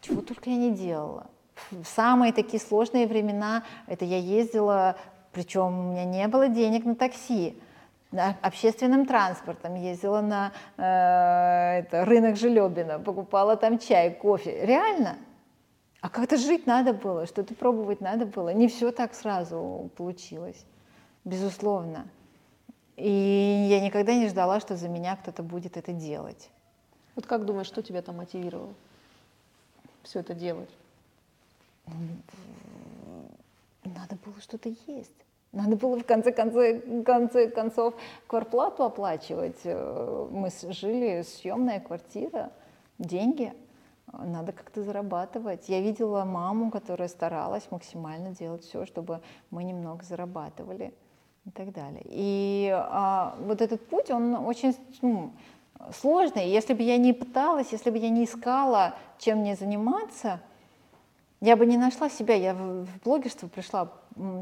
чего 0.00 0.20
только 0.22 0.50
я 0.50 0.56
не 0.56 0.72
делала 0.74 1.26
в 1.70 1.84
самые 1.84 2.32
такие 2.32 2.60
сложные 2.60 3.06
времена, 3.06 3.64
это 3.86 4.04
я 4.04 4.18
ездила, 4.18 4.96
причем 5.32 5.78
у 5.78 5.92
меня 5.92 6.04
не 6.04 6.26
было 6.28 6.48
денег 6.48 6.84
на 6.84 6.94
такси, 6.94 7.56
да, 8.12 8.36
общественным 8.42 9.06
транспортом, 9.06 9.74
ездила 9.74 10.20
на 10.20 10.52
э, 10.76 11.80
это, 11.80 12.04
рынок 12.04 12.36
Желебина, 12.36 12.98
покупала 12.98 13.56
там 13.56 13.78
чай, 13.78 14.14
кофе. 14.14 14.64
Реально. 14.64 15.16
А 16.00 16.08
как-то 16.08 16.36
жить 16.36 16.66
надо 16.66 16.92
было, 16.92 17.26
что-то 17.26 17.54
пробовать 17.54 18.00
надо 18.00 18.26
было. 18.26 18.50
Не 18.50 18.68
все 18.68 18.92
так 18.92 19.14
сразу 19.14 19.90
получилось, 19.96 20.64
безусловно. 21.24 22.06
И 22.96 23.66
я 23.68 23.80
никогда 23.80 24.14
не 24.14 24.28
ждала, 24.28 24.60
что 24.60 24.76
за 24.76 24.88
меня 24.88 25.16
кто-то 25.16 25.42
будет 25.42 25.76
это 25.76 25.92
делать. 25.92 26.50
Вот 27.16 27.26
как 27.26 27.44
думаешь, 27.44 27.66
что 27.66 27.82
тебя 27.82 28.02
там 28.02 28.18
мотивировало 28.18 28.74
все 30.02 30.20
это 30.20 30.34
делать? 30.34 30.70
Надо 33.84 34.16
было 34.24 34.40
что-то 34.40 34.74
есть. 34.86 35.12
Надо 35.52 35.76
было 35.76 35.98
в 35.98 36.04
конце, 36.04 36.32
конце, 36.32 36.80
конце 37.04 37.48
концов 37.48 37.94
кварплату 38.26 38.82
оплачивать. 38.82 39.60
Э, 39.64 40.28
мы 40.30 40.50
жили, 40.70 41.22
съемная 41.22 41.80
квартира, 41.80 42.50
деньги. 42.98 43.52
Надо 44.12 44.52
как-то 44.52 44.82
зарабатывать. 44.82 45.68
Я 45.68 45.80
видела 45.80 46.24
маму, 46.24 46.70
которая 46.70 47.08
старалась 47.08 47.70
максимально 47.70 48.30
делать 48.30 48.64
все, 48.64 48.84
чтобы 48.84 49.20
мы 49.50 49.62
немного 49.64 50.04
зарабатывали 50.04 50.92
и 51.46 51.50
так 51.50 51.72
далее. 51.72 52.02
И 52.06 52.70
а, 52.72 53.36
вот 53.40 53.60
этот 53.60 53.86
путь, 53.86 54.10
он 54.10 54.34
очень 54.34 54.76
ну, 55.02 55.32
сложный. 55.92 56.48
Если 56.48 56.74
бы 56.74 56.82
я 56.82 56.96
не 56.96 57.12
пыталась, 57.12 57.72
если 57.72 57.90
бы 57.90 57.98
я 57.98 58.08
не 58.08 58.24
искала, 58.24 58.94
чем 59.18 59.38
мне 59.38 59.54
заниматься– 59.54 60.40
я 61.44 61.56
бы 61.56 61.66
не 61.66 61.76
нашла 61.76 62.08
себя, 62.08 62.34
я 62.34 62.54
в 62.54 62.88
блогерство 63.04 63.48
пришла 63.48 63.92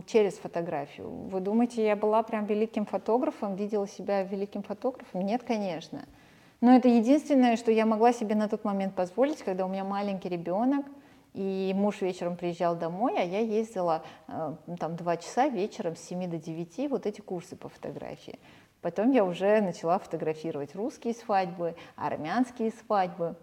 через 0.06 0.34
фотографию. 0.34 1.08
Вы 1.08 1.40
думаете, 1.40 1.84
я 1.84 1.96
была 1.96 2.22
прям 2.22 2.46
великим 2.46 2.86
фотографом, 2.86 3.56
видела 3.56 3.88
себя 3.88 4.22
великим 4.22 4.62
фотографом? 4.62 5.22
Нет, 5.22 5.42
конечно. 5.42 6.04
Но 6.60 6.76
это 6.76 6.88
единственное, 6.88 7.56
что 7.56 7.72
я 7.72 7.86
могла 7.86 8.12
себе 8.12 8.36
на 8.36 8.48
тот 8.48 8.64
момент 8.64 8.94
позволить, 8.94 9.42
когда 9.42 9.66
у 9.66 9.68
меня 9.68 9.82
маленький 9.82 10.28
ребенок, 10.28 10.86
и 11.34 11.72
муж 11.74 12.02
вечером 12.02 12.36
приезжал 12.36 12.76
домой, 12.76 13.14
а 13.18 13.24
я 13.24 13.40
ездила 13.40 14.04
э, 14.28 14.54
там 14.78 14.94
два 14.94 15.16
часа 15.16 15.48
вечером 15.48 15.96
с 15.96 16.00
7 16.00 16.30
до 16.30 16.36
9, 16.36 16.90
вот 16.90 17.06
эти 17.06 17.20
курсы 17.20 17.56
по 17.56 17.68
фотографии. 17.68 18.38
Потом 18.80 19.10
я 19.10 19.24
уже 19.24 19.60
начала 19.60 19.98
фотографировать 19.98 20.76
русские 20.76 21.14
свадьбы, 21.14 21.74
армянские 21.96 22.70
свадьбы. 22.70 23.34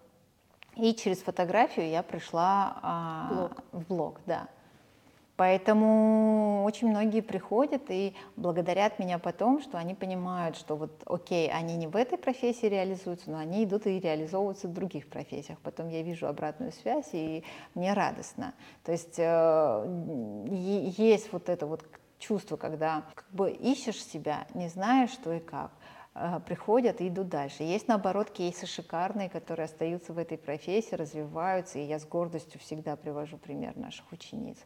И 0.82 0.96
через 0.96 1.20
фотографию 1.20 1.90
я 1.90 2.04
пришла 2.04 2.80
а, 2.82 3.28
блог. 3.30 3.64
в 3.72 3.88
блог, 3.88 4.20
да. 4.26 4.48
Поэтому 5.40 6.64
очень 6.66 6.90
многие 6.90 7.22
приходят 7.22 7.84
и 7.88 8.14
благодарят 8.36 9.00
меня 9.00 9.20
потом, 9.20 9.62
что 9.62 9.78
они 9.78 9.96
понимают, 9.96 10.58
что 10.58 10.76
вот 10.76 10.92
окей, 11.06 11.50
они 11.50 11.78
не 11.78 11.88
в 11.88 11.96
этой 11.96 12.18
профессии 12.18 12.66
реализуются, 12.66 13.32
но 13.32 13.38
они 13.38 13.64
идут 13.64 13.88
и 13.88 14.02
реализовываются 14.02 14.68
в 14.68 14.74
других 14.74 15.08
профессиях. 15.08 15.58
Потом 15.60 15.88
я 15.88 16.02
вижу 16.02 16.28
обратную 16.28 16.74
связь, 16.74 17.10
и 17.14 17.46
мне 17.74 17.94
радостно. 17.94 18.54
То 18.84 18.92
есть 18.92 19.16
э, 19.18 20.46
есть 20.98 21.32
вот 21.32 21.48
это 21.48 21.68
вот 21.68 21.86
чувство, 22.20 22.58
когда 22.58 23.04
как 23.16 23.32
бы 23.32 23.50
ищешь 23.50 24.04
себя, 24.04 24.46
не 24.54 24.68
знаешь, 24.68 25.12
что 25.12 25.32
и 25.32 25.40
как. 25.40 25.72
А, 26.22 26.42
приходят 26.42 27.00
и 27.00 27.08
идут 27.08 27.30
дальше. 27.30 27.64
Есть, 27.64 27.88
наоборот, 27.88 28.30
кейсы 28.30 28.66
шикарные, 28.66 29.30
которые 29.30 29.66
остаются 29.66 30.12
в 30.12 30.18
этой 30.18 30.38
профессии, 30.38 30.96
развиваются, 30.96 31.80
и 31.80 31.84
я 31.84 31.98
с 31.98 32.06
гордостью 32.06 32.60
всегда 32.60 32.98
привожу 32.98 33.38
пример 33.38 33.78
наших 33.78 34.12
учениц. 34.12 34.58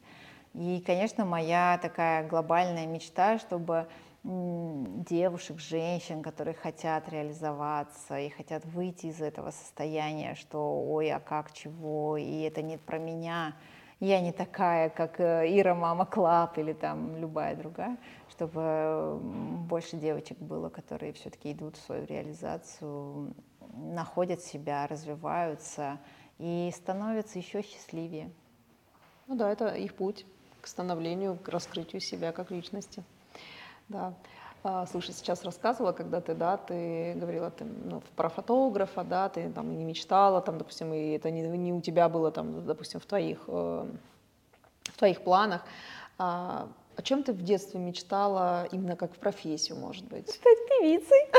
И, 0.55 0.81
конечно, 0.83 1.25
моя 1.25 1.79
такая 1.79 2.27
глобальная 2.27 2.87
мечта, 2.87 3.37
чтобы 3.37 3.87
девушек, 4.23 5.59
женщин, 5.59 6.23
которые 6.23 6.55
хотят 6.55 7.07
реализоваться 7.09 8.17
и 8.17 8.29
хотят 8.29 8.65
выйти 8.65 9.07
из 9.07 9.21
этого 9.21 9.51
состояния, 9.51 10.33
что 10.33 10.81
ой, 10.81 11.11
а 11.11 11.19
как, 11.19 11.53
чего, 11.53 12.17
и 12.17 12.41
это 12.41 12.63
не 12.63 12.77
про 12.77 12.97
меня, 12.97 13.53
я 14.03 14.19
не 14.19 14.33
такая, 14.33 14.89
как 14.89 15.19
э, 15.21 15.45
Ира 15.47 15.73
Mama 15.75 16.05
Club 16.05 16.57
или 16.57 16.73
там 16.73 17.15
любая 17.15 17.55
другая, 17.55 17.97
чтобы 18.29 19.17
больше 19.69 19.95
девочек 19.95 20.37
было, 20.39 20.69
которые 20.69 21.13
все-таки 21.13 21.53
идут 21.53 21.77
в 21.77 21.81
свою 21.81 22.05
реализацию, 22.05 23.33
находят 23.73 24.41
себя, 24.41 24.87
развиваются 24.87 25.99
и 26.37 26.69
становятся 26.75 27.39
еще 27.39 27.61
счастливее. 27.61 28.29
Ну 29.27 29.35
да, 29.35 29.49
это 29.49 29.73
их 29.73 29.95
путь 29.95 30.25
к 30.59 30.67
становлению, 30.67 31.37
к 31.37 31.47
раскрытию 31.47 32.01
себя 32.01 32.33
как 32.33 32.51
личности. 32.51 33.03
Да. 33.87 34.13
А, 34.65 34.85
слушай, 34.85 35.13
сейчас 35.13 35.43
рассказывала, 35.43 35.91
когда 35.91 36.21
ты, 36.21 36.33
да, 36.33 36.55
ты 36.55 37.15
говорила 37.15 37.51
ты, 37.51 37.65
ну, 37.65 38.01
про 38.15 38.29
фотографа, 38.29 39.03
да, 39.03 39.27
ты 39.27 39.49
там 39.49 39.77
не 39.77 39.83
мечтала, 39.83 40.41
там, 40.41 40.57
допустим, 40.57 40.93
и 40.93 41.11
это 41.11 41.31
не, 41.31 41.41
не 41.41 41.73
у 41.73 41.81
тебя 41.81 42.07
было, 42.07 42.31
там, 42.31 42.65
допустим, 42.65 43.01
в 43.01 43.05
твоих, 43.05 43.39
э, 43.47 43.85
в 44.85 44.97
твоих 44.97 45.21
планах. 45.21 45.65
А, 46.17 46.69
о 46.95 47.01
чем 47.01 47.23
ты 47.23 47.33
в 47.33 47.41
детстве 47.41 47.77
мечтала 47.77 48.65
именно 48.71 48.95
как 48.95 49.13
в 49.13 49.17
профессию, 49.17 49.77
может 49.77 50.05
быть? 50.05 50.29
Стать 50.29 50.57
певицей. 50.69 51.19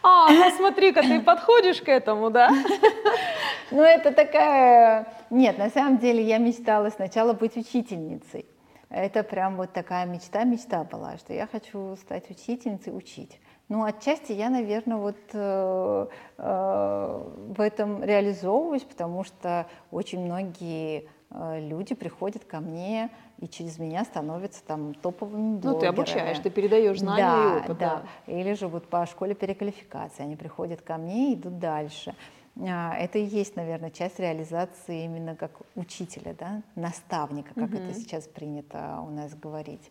А, 0.00 0.30
ну 0.30 0.50
смотри-ка, 0.56 1.02
ты 1.02 1.20
подходишь 1.20 1.82
к 1.82 1.88
этому, 1.88 2.30
да? 2.30 2.50
Ну, 3.70 3.82
это 3.82 4.12
такая... 4.12 5.12
Нет, 5.28 5.58
на 5.58 5.68
самом 5.68 5.98
деле 5.98 6.22
я 6.22 6.38
мечтала 6.38 6.88
сначала 6.88 7.34
быть 7.34 7.56
учительницей. 7.56 8.46
Это 8.90 9.22
прям 9.22 9.56
вот 9.56 9.72
такая 9.72 10.06
мечта-мечта 10.06 10.84
была, 10.84 11.18
что 11.18 11.34
я 11.34 11.46
хочу 11.46 11.94
стать 11.96 12.30
учительницей, 12.30 12.96
учить. 12.96 13.38
Ну, 13.68 13.84
отчасти 13.84 14.32
я, 14.32 14.48
наверное, 14.48 14.96
вот 14.96 15.18
э, 15.34 16.06
э, 16.38 17.22
в 17.48 17.60
этом 17.60 18.02
реализовываюсь, 18.02 18.84
потому 18.84 19.24
что 19.24 19.66
очень 19.90 20.24
многие 20.24 21.06
э, 21.30 21.60
люди 21.68 21.94
приходят 21.94 22.46
ко 22.46 22.60
мне 22.60 23.10
и 23.38 23.46
через 23.46 23.78
меня 23.78 24.04
становятся 24.04 24.64
там 24.64 24.94
топовыми 24.94 25.58
блогерами. 25.58 25.74
Ну, 25.74 25.80
ты 25.80 25.86
обучаешь, 25.86 26.38
ты 26.38 26.48
передаешь 26.48 26.98
знания 26.98 27.22
да, 27.22 27.42
и 27.42 27.58
опыт. 27.58 27.78
Да, 27.78 28.02
да. 28.26 28.32
Или 28.32 28.54
же 28.54 28.68
вот 28.68 28.88
по 28.88 29.04
школе 29.04 29.34
переквалификации 29.34 30.22
они 30.22 30.36
приходят 30.36 30.80
ко 30.80 30.96
мне 30.96 31.32
и 31.32 31.34
идут 31.34 31.58
дальше. 31.58 32.14
А, 32.60 32.94
это 32.96 33.18
и 33.18 33.24
есть, 33.24 33.56
наверное, 33.56 33.90
часть 33.90 34.18
реализации 34.18 35.04
именно 35.04 35.36
как 35.36 35.52
учителя, 35.74 36.34
да, 36.38 36.62
наставника, 36.74 37.54
как 37.54 37.70
угу. 37.70 37.76
это 37.76 37.94
сейчас 37.94 38.26
принято 38.26 39.00
у 39.06 39.10
нас 39.10 39.34
говорить. 39.34 39.90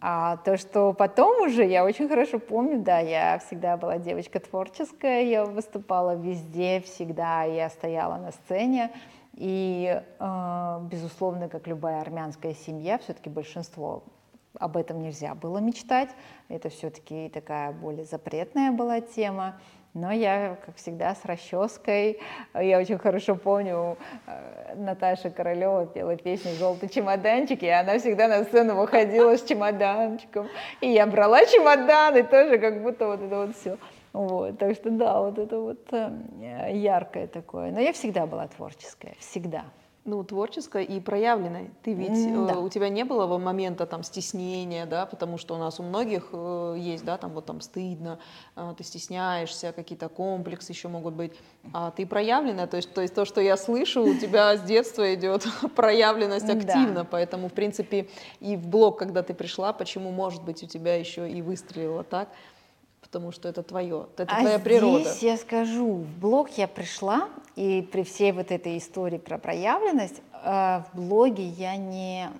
А 0.00 0.38
то, 0.38 0.56
что 0.56 0.92
потом 0.92 1.42
уже, 1.42 1.64
я 1.64 1.84
очень 1.84 2.08
хорошо 2.08 2.40
помню, 2.40 2.80
да, 2.80 2.98
я 2.98 3.38
всегда 3.38 3.76
была 3.76 3.98
девочка 3.98 4.40
творческая, 4.40 5.22
я 5.22 5.44
выступала 5.44 6.16
везде, 6.16 6.80
всегда, 6.80 7.44
я 7.44 7.70
стояла 7.70 8.16
на 8.16 8.32
сцене, 8.32 8.90
и, 9.34 10.02
а, 10.18 10.80
безусловно, 10.90 11.48
как 11.48 11.68
любая 11.68 12.00
армянская 12.00 12.54
семья, 12.54 12.98
все-таки 12.98 13.30
большинство 13.30 14.02
об 14.58 14.76
этом 14.76 15.00
нельзя 15.00 15.34
было 15.34 15.58
мечтать, 15.58 16.10
это 16.48 16.68
все-таки 16.68 17.28
такая 17.28 17.72
более 17.72 18.04
запретная 18.04 18.72
была 18.72 19.00
тема, 19.00 19.60
но 19.94 20.10
я, 20.10 20.56
как 20.64 20.76
всегда, 20.76 21.14
с 21.14 21.24
расческой. 21.24 22.18
Я 22.54 22.78
очень 22.78 22.98
хорошо 22.98 23.34
помню, 23.34 23.98
э, 24.26 24.74
Наташа 24.76 25.30
Королева 25.30 25.86
пела 25.86 26.16
песню 26.16 26.52
«Желтый 26.52 26.88
чемоданчик», 26.88 27.62
и 27.62 27.68
она 27.68 27.98
всегда 27.98 28.28
на 28.28 28.44
сцену 28.44 28.76
выходила 28.76 29.36
с 29.36 29.42
чемоданчиком. 29.42 30.48
И 30.80 30.88
я 30.88 31.06
брала 31.06 31.44
чемодан, 31.44 32.16
и 32.16 32.22
тоже 32.22 32.58
как 32.58 32.82
будто 32.82 33.06
вот 33.06 33.22
это 33.22 33.46
вот 33.46 33.56
все. 33.56 33.76
Вот, 34.12 34.58
так 34.58 34.74
что 34.74 34.90
да, 34.90 35.20
вот 35.20 35.38
это 35.38 35.58
вот 35.58 35.92
э, 35.92 36.70
яркое 36.72 37.26
такое. 37.26 37.70
Но 37.70 37.80
я 37.80 37.92
всегда 37.92 38.26
была 38.26 38.46
творческая, 38.48 39.14
всегда 39.18 39.64
ну, 40.04 40.24
творческая 40.24 40.82
и 40.82 40.98
проявленная. 40.98 41.70
Ты 41.82 41.92
ведь, 41.92 42.24
да. 42.46 42.54
э, 42.54 42.56
у 42.56 42.68
тебя 42.68 42.88
не 42.88 43.04
было 43.04 43.38
момента 43.38 43.86
там 43.86 44.02
стеснения, 44.02 44.84
да, 44.84 45.06
потому 45.06 45.38
что 45.38 45.54
у 45.54 45.58
нас 45.58 45.78
у 45.78 45.84
многих 45.84 46.30
э, 46.32 46.76
есть, 46.78 47.04
да, 47.04 47.18
там 47.18 47.30
вот 47.32 47.46
там 47.46 47.60
стыдно, 47.60 48.18
э, 48.56 48.74
ты 48.76 48.82
стесняешься, 48.82 49.72
какие-то 49.72 50.08
комплексы 50.08 50.72
еще 50.72 50.88
могут 50.88 51.14
быть, 51.14 51.32
а 51.72 51.92
ты 51.92 52.04
проявленная, 52.04 52.66
то 52.66 52.78
есть, 52.78 52.92
то 52.92 53.00
есть 53.00 53.14
то, 53.14 53.24
что 53.24 53.40
я 53.40 53.56
слышу, 53.56 54.02
у 54.02 54.14
тебя 54.14 54.56
с 54.56 54.62
детства 54.62 55.14
идет 55.14 55.46
проявленность 55.76 56.50
активно, 56.50 57.04
поэтому, 57.04 57.48
в 57.48 57.52
принципе, 57.52 58.08
и 58.40 58.56
в 58.56 58.66
блог, 58.66 58.98
когда 58.98 59.22
ты 59.22 59.34
пришла, 59.34 59.72
почему, 59.72 60.10
может 60.10 60.42
быть, 60.42 60.64
у 60.64 60.66
тебя 60.66 60.96
еще 60.96 61.30
и 61.30 61.42
выстрелило 61.42 62.02
так, 62.02 62.28
потому 63.12 63.30
что 63.30 63.46
это 63.46 63.62
твое, 63.62 64.06
это 64.16 64.22
а 64.22 64.40
твоя 64.40 64.58
природа. 64.58 65.04
здесь 65.04 65.22
я 65.22 65.36
скажу, 65.36 65.96
в 65.96 66.18
блог 66.18 66.48
я 66.52 66.66
пришла, 66.66 67.28
и 67.56 67.86
при 67.92 68.04
всей 68.04 68.32
вот 68.32 68.50
этой 68.50 68.78
истории 68.78 69.18
про 69.18 69.36
проявленность, 69.36 70.22
э, 70.42 70.82
в 70.92 70.96
блоге 70.96 71.46
я 71.46 71.76
не... 71.76 72.30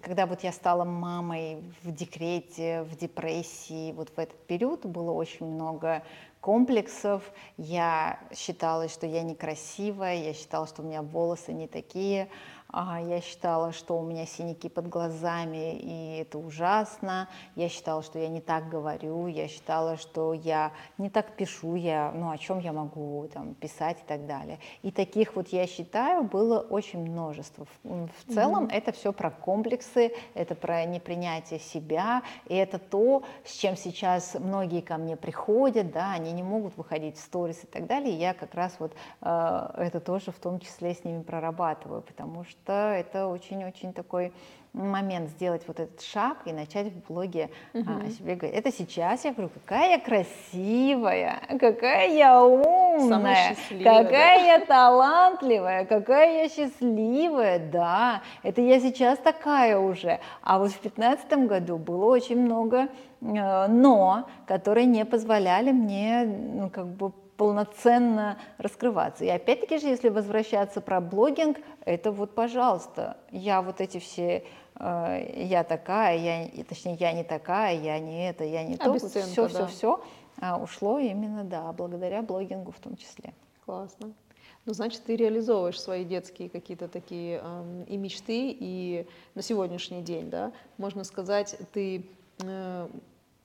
Когда 0.00 0.26
вот 0.26 0.42
я 0.42 0.52
стала 0.52 0.84
мамой 0.84 1.62
в 1.82 1.92
декрете, 1.92 2.82
в 2.82 2.96
депрессии, 2.96 3.92
вот 3.92 4.08
в 4.08 4.18
этот 4.18 4.38
период 4.46 4.86
было 4.86 5.10
очень 5.10 5.46
много 5.46 6.02
комплексов. 6.40 7.22
Я 7.58 8.20
считала, 8.34 8.88
что 8.88 9.06
я 9.06 9.22
некрасивая, 9.22 10.16
я 10.16 10.32
считала, 10.32 10.66
что 10.66 10.82
у 10.82 10.84
меня 10.86 11.02
волосы 11.02 11.52
не 11.52 11.66
такие, 11.66 12.28
я 12.72 13.20
считала, 13.20 13.72
что 13.72 13.98
у 13.98 14.04
меня 14.04 14.26
синяки 14.26 14.68
под 14.68 14.88
глазами, 14.88 15.78
и 15.78 16.18
это 16.20 16.38
ужасно. 16.38 17.28
Я 17.54 17.68
считала, 17.68 18.02
что 18.02 18.18
я 18.18 18.28
не 18.28 18.40
так 18.40 18.68
говорю, 18.68 19.26
я 19.26 19.48
считала, 19.48 19.96
что 19.96 20.34
я 20.34 20.72
не 20.98 21.08
так 21.08 21.36
пишу, 21.36 21.74
я, 21.74 22.12
ну, 22.14 22.30
о 22.30 22.38
чем 22.38 22.58
я 22.58 22.72
могу 22.72 23.28
там, 23.32 23.54
писать 23.54 23.98
и 24.02 24.06
так 24.06 24.26
далее. 24.26 24.58
И 24.82 24.90
таких 24.90 25.36
вот, 25.36 25.48
я 25.48 25.66
считаю, 25.66 26.24
было 26.24 26.60
очень 26.60 27.00
множество. 27.00 27.66
В, 27.82 28.08
в 28.08 28.34
целом 28.34 28.66
mm-hmm. 28.66 28.72
это 28.72 28.92
все 28.92 29.12
про 29.12 29.30
комплексы, 29.30 30.12
это 30.34 30.54
про 30.54 30.84
непринятие 30.84 31.60
себя, 31.60 32.22
и 32.46 32.54
это 32.54 32.78
то, 32.78 33.22
с 33.44 33.52
чем 33.52 33.76
сейчас 33.76 34.34
многие 34.34 34.80
ко 34.80 34.96
мне 34.96 35.16
приходят, 35.16 35.92
да, 35.92 36.12
они 36.12 36.32
не 36.32 36.42
могут 36.42 36.76
выходить 36.76 37.16
в 37.16 37.20
сторис 37.20 37.64
и 37.64 37.66
так 37.66 37.86
далее. 37.86 38.14
И 38.14 38.18
я 38.18 38.34
как 38.34 38.54
раз 38.54 38.76
вот 38.78 38.92
э, 39.22 39.70
это 39.76 40.00
тоже 40.00 40.32
в 40.32 40.38
том 40.38 40.60
числе 40.60 40.94
с 40.94 41.04
ними 41.04 41.22
прорабатываю, 41.22 42.02
потому 42.02 42.44
что 42.44 42.55
что 42.62 42.72
это 42.72 43.28
очень-очень 43.28 43.92
такой 43.92 44.32
момент 44.76 45.30
сделать 45.30 45.62
вот 45.66 45.80
этот 45.80 46.02
шаг 46.02 46.38
и 46.44 46.52
начать 46.52 46.88
в 46.88 47.06
блоге 47.06 47.48
угу. 47.72 47.90
о 48.06 48.10
себе 48.10 48.34
говорить. 48.34 48.58
Это 48.58 48.70
сейчас 48.70 49.24
я 49.24 49.32
говорю, 49.32 49.48
какая 49.48 49.92
я 49.92 49.98
красивая, 49.98 51.40
какая 51.58 52.14
я 52.14 52.44
умная, 52.44 53.56
какая 53.70 54.04
да? 54.04 54.34
я 54.34 54.60
талантливая, 54.66 55.86
какая 55.86 56.42
я 56.42 56.48
счастливая, 56.48 57.58
да, 57.58 58.22
это 58.42 58.60
я 58.60 58.78
сейчас 58.80 59.18
такая 59.18 59.78
уже. 59.78 60.20
А 60.42 60.58
вот 60.58 60.72
в 60.72 60.78
пятнадцатом 60.78 61.46
году 61.46 61.78
было 61.78 62.04
очень 62.04 62.38
много 62.38 62.88
э, 63.22 63.66
но, 63.68 64.28
которые 64.46 64.84
не 64.84 65.04
позволяли 65.04 65.72
мне, 65.72 66.24
ну, 66.26 66.68
как 66.68 66.86
бы 66.86 67.12
полноценно 67.36 68.38
раскрываться. 68.58 69.24
И 69.24 69.28
опять-таки 69.28 69.78
же, 69.78 69.88
если 69.88 70.08
возвращаться 70.08 70.80
про 70.80 71.00
блогинг, 71.00 71.58
это 71.84 72.10
вот, 72.10 72.34
пожалуйста, 72.34 73.16
я 73.30 73.62
вот 73.62 73.80
эти 73.80 73.98
все, 73.98 74.44
э, 74.78 75.44
я 75.44 75.64
такая, 75.64 76.18
я, 76.18 76.64
точнее, 76.64 76.96
я 76.98 77.12
не 77.12 77.24
такая, 77.24 77.78
я 77.78 77.98
не 77.98 78.28
это, 78.28 78.44
я 78.44 78.64
не 78.64 78.76
то, 78.76 78.94
все, 78.98 79.08
да. 79.48 79.48
все, 79.48 79.66
все 79.66 80.00
а, 80.40 80.58
ушло 80.58 80.98
именно, 80.98 81.44
да, 81.44 81.72
благодаря 81.72 82.22
блогингу 82.22 82.72
в 82.72 82.78
том 82.78 82.96
числе. 82.96 83.32
Классно. 83.64 84.12
Ну, 84.64 84.74
значит, 84.74 85.04
ты 85.04 85.14
реализовываешь 85.14 85.80
свои 85.80 86.04
детские 86.04 86.50
какие-то 86.50 86.88
такие 86.88 87.40
э, 87.42 87.84
и 87.86 87.96
мечты, 87.96 88.56
и 88.58 89.06
на 89.34 89.42
сегодняшний 89.42 90.02
день, 90.02 90.28
да, 90.28 90.52
можно 90.76 91.04
сказать, 91.04 91.56
ты 91.72 92.04
э, 92.42 92.88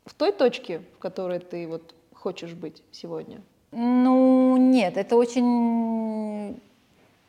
в 0.06 0.14
той 0.16 0.32
точке, 0.32 0.80
в 0.96 0.98
которой 0.98 1.39
ты 1.39 1.68
вот 1.68 1.94
хочешь 2.14 2.54
быть 2.54 2.82
сегодня? 2.92 3.42
Ну, 3.72 4.57
нет, 4.57 4.97
это 4.97 5.15
очень 5.15 6.59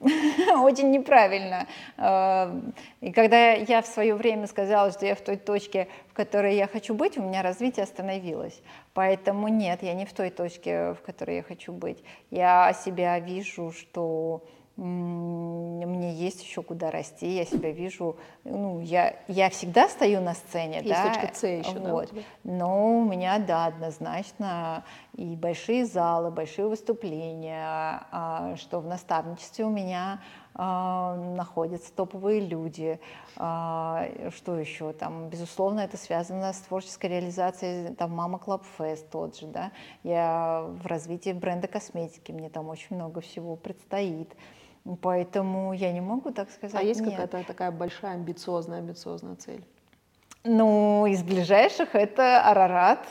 очень 0.64 0.90
неправильно. 0.90 1.66
Э, 1.96 2.60
и 3.00 3.12
когда 3.12 3.52
я 3.52 3.82
в 3.82 3.86
свое 3.86 4.14
время 4.14 4.46
сказала, 4.48 4.90
что 4.90 5.06
я 5.06 5.14
в 5.14 5.20
той 5.20 5.36
точке, 5.36 5.88
в 6.08 6.14
которой 6.14 6.56
я 6.56 6.66
хочу 6.66 6.94
быть, 6.94 7.16
у 7.16 7.22
меня 7.22 7.42
развитие 7.42 7.84
остановилось. 7.84 8.60
Поэтому 8.94 9.48
нет, 9.48 9.82
я 9.82 9.94
не 9.94 10.04
в 10.04 10.12
той 10.12 10.30
точке, 10.30 10.94
в 10.94 11.02
которой 11.06 11.36
я 11.36 11.42
хочу 11.42 11.72
быть. 11.72 12.02
Я 12.30 12.72
себя 12.72 13.18
вижу, 13.20 13.72
что 13.72 14.42
мне 14.76 16.14
есть 16.14 16.42
еще 16.42 16.62
куда 16.62 16.90
расти, 16.90 17.36
я 17.36 17.44
себя 17.44 17.72
вижу, 17.72 18.16
ну, 18.44 18.80
я, 18.80 19.16
я 19.28 19.50
всегда 19.50 19.88
стою 19.88 20.20
на 20.22 20.34
сцене, 20.34 20.76
есть 20.76 20.88
да, 20.88 21.12
точка 21.12 21.34
С 21.34 21.46
еще, 21.46 21.78
вот. 21.78 22.10
да, 22.12 22.22
но 22.44 22.98
у 23.00 23.04
меня, 23.04 23.38
да, 23.38 23.66
однозначно 23.66 24.84
и 25.14 25.36
большие 25.36 25.84
залы, 25.84 26.30
большие 26.30 26.68
выступления, 26.68 28.06
а, 28.10 28.54
что 28.56 28.80
в 28.80 28.86
наставничестве 28.86 29.66
у 29.66 29.70
меня 29.70 30.20
э, 30.54 30.58
находятся 31.36 31.92
топовые 31.92 32.40
люди. 32.40 32.98
Э, 33.36 34.30
что 34.34 34.58
еще 34.58 34.94
там? 34.94 35.28
Безусловно, 35.28 35.80
это 35.80 35.98
связано 35.98 36.52
с 36.52 36.60
творческой 36.60 37.06
реализацией, 37.10 37.94
там, 37.94 38.12
Mama 38.12 38.38
Club 38.38 38.64
Fest 38.78 39.10
тот 39.10 39.36
же, 39.36 39.46
да. 39.46 39.70
Я 40.02 40.64
в 40.66 40.86
развитии 40.86 41.32
бренда 41.32 41.68
косметики, 41.68 42.32
мне 42.32 42.48
там 42.48 42.70
очень 42.70 42.96
много 42.96 43.20
всего 43.20 43.56
предстоит. 43.56 44.34
Поэтому 45.00 45.72
я 45.72 45.92
не 45.92 46.00
могу 46.00 46.32
так 46.32 46.50
сказать. 46.50 46.80
А 46.80 46.84
есть 46.84 47.02
какая-то 47.02 47.44
такая 47.44 47.70
большая 47.70 48.14
амбициозная, 48.14 48.78
амбициозная 48.78 49.36
цель? 49.36 49.64
Ну, 50.44 51.06
из 51.06 51.22
ближайших 51.22 51.94
это 51.94 52.42
Арарат. 52.42 53.06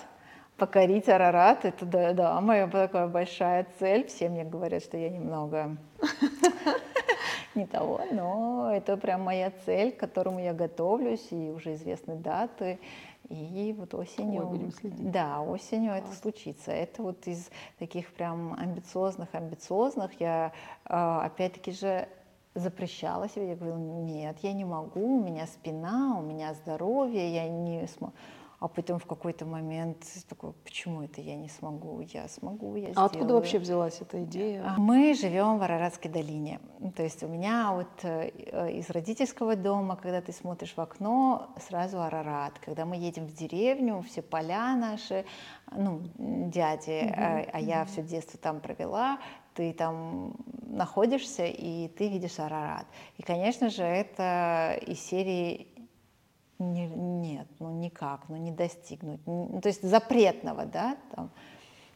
Покорить 0.57 1.09
Арарат, 1.09 1.65
это 1.65 1.86
да, 1.86 2.13
да, 2.13 2.39
моя 2.39 2.67
такая 2.67 3.07
большая 3.07 3.65
цель. 3.80 4.05
Все 4.05 4.30
мне 4.30 4.43
говорят, 4.43 4.84
что 4.84 4.95
я 4.95 5.09
немного 5.09 5.76
не 7.55 7.65
того, 7.65 8.01
но 8.11 8.72
это 8.72 8.95
прям 8.97 9.22
моя 9.22 9.51
цель, 9.65 9.91
к 9.91 9.97
которому 9.97 10.39
я 10.39 10.53
готовлюсь, 10.53 11.26
и 11.32 11.49
уже 11.49 11.74
известны 11.74 12.15
даты. 12.15 12.80
И 13.32 13.73
вот 13.73 13.93
осенью, 13.93 14.41
Ой, 14.41 14.47
будем 14.49 14.71
следить. 14.71 15.09
да, 15.11 15.41
осенью 15.41 15.91
Класс. 15.91 16.03
это 16.03 16.15
случится. 16.15 16.71
Это 16.71 17.01
вот 17.01 17.27
из 17.27 17.49
таких 17.79 18.11
прям 18.13 18.53
амбициозных, 18.53 19.29
амбициозных. 19.34 20.19
Я 20.19 20.51
а, 20.86 21.25
опять-таки 21.25 21.71
же 21.71 22.09
запрещала 22.53 23.29
себе, 23.29 23.49
я 23.49 23.55
говорила, 23.55 23.77
нет, 23.77 24.38
я 24.41 24.51
не 24.51 24.65
могу, 24.65 25.19
у 25.19 25.23
меня 25.23 25.47
спина, 25.47 26.17
у 26.19 26.21
меня 26.21 26.53
здоровье, 26.53 27.34
я 27.34 27.47
не 27.47 27.88
смогу. 27.88 28.13
А 28.62 28.68
потом 28.68 28.99
в 28.99 29.07
какой-то 29.07 29.43
момент 29.43 30.05
такой, 30.30 30.53
почему 30.64 31.01
это 31.01 31.20
я 31.20 31.36
не 31.36 31.49
смогу? 31.49 31.99
Я 32.01 32.28
смогу, 32.28 32.76
я 32.76 32.91
сделаю. 32.91 33.03
А 33.03 33.05
откуда 33.05 33.34
вообще 33.34 33.57
взялась 33.57 33.99
эта 34.01 34.24
идея? 34.24 34.64
А, 34.64 34.80
мы 34.80 35.16
живем 35.16 35.57
в 35.57 35.64
Араратской 35.64 36.12
долине. 36.12 36.59
То 36.95 37.01
есть 37.01 37.24
у 37.24 37.28
меня 37.28 37.72
вот 37.74 37.88
э, 38.03 38.30
из 38.74 38.88
родительского 38.91 39.55
дома, 39.55 39.95
когда 39.95 40.22
ты 40.22 40.32
смотришь 40.32 40.76
в 40.76 40.80
окно, 40.80 41.55
сразу 41.68 42.03
Арарат. 42.03 42.59
Когда 42.59 42.86
мы 42.86 42.97
едем 42.97 43.26
в 43.26 43.34
деревню, 43.34 44.03
все 44.07 44.22
поля 44.22 44.76
наши, 44.76 45.26
ну, 45.72 46.03
дяди, 46.20 47.05
угу, 47.05 47.14
а, 47.18 47.43
а 47.53 47.59
я 47.59 47.84
все 47.86 48.03
детство 48.03 48.38
там 48.38 48.59
провела, 48.59 49.18
ты 49.55 49.74
там 49.74 50.36
находишься, 50.68 51.47
и 51.47 51.88
ты 51.88 52.09
видишь 52.09 52.38
Арарат. 52.38 52.86
И, 53.18 53.24
конечно 53.24 53.72
же, 53.72 53.82
это 53.82 54.80
из 54.86 54.99
серии 54.99 55.68
не, 56.62 56.88
нет, 56.88 57.47
ну 57.59 57.72
никак, 57.72 58.22
ну 58.30 58.38
не 58.38 58.51
достигнуть, 58.51 59.20
ну, 59.26 59.59
то 59.62 59.68
есть 59.68 59.84
запретного, 59.84 60.66
да, 60.66 60.97
там, 61.16 61.30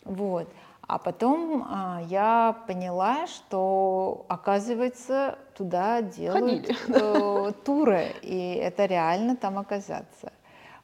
вот. 0.03 0.47
А 0.87 0.99
потом 0.99 1.65
а, 1.67 2.01
я 2.07 2.55
поняла, 2.67 3.25
что, 3.25 4.25
оказывается, 4.29 5.39
туда 5.55 6.03
делают 6.03 6.69
э, 6.87 7.51
туры, 7.65 8.09
и 8.21 8.53
это 8.53 8.85
реально 8.85 9.35
там 9.35 9.57
оказаться. 9.57 10.31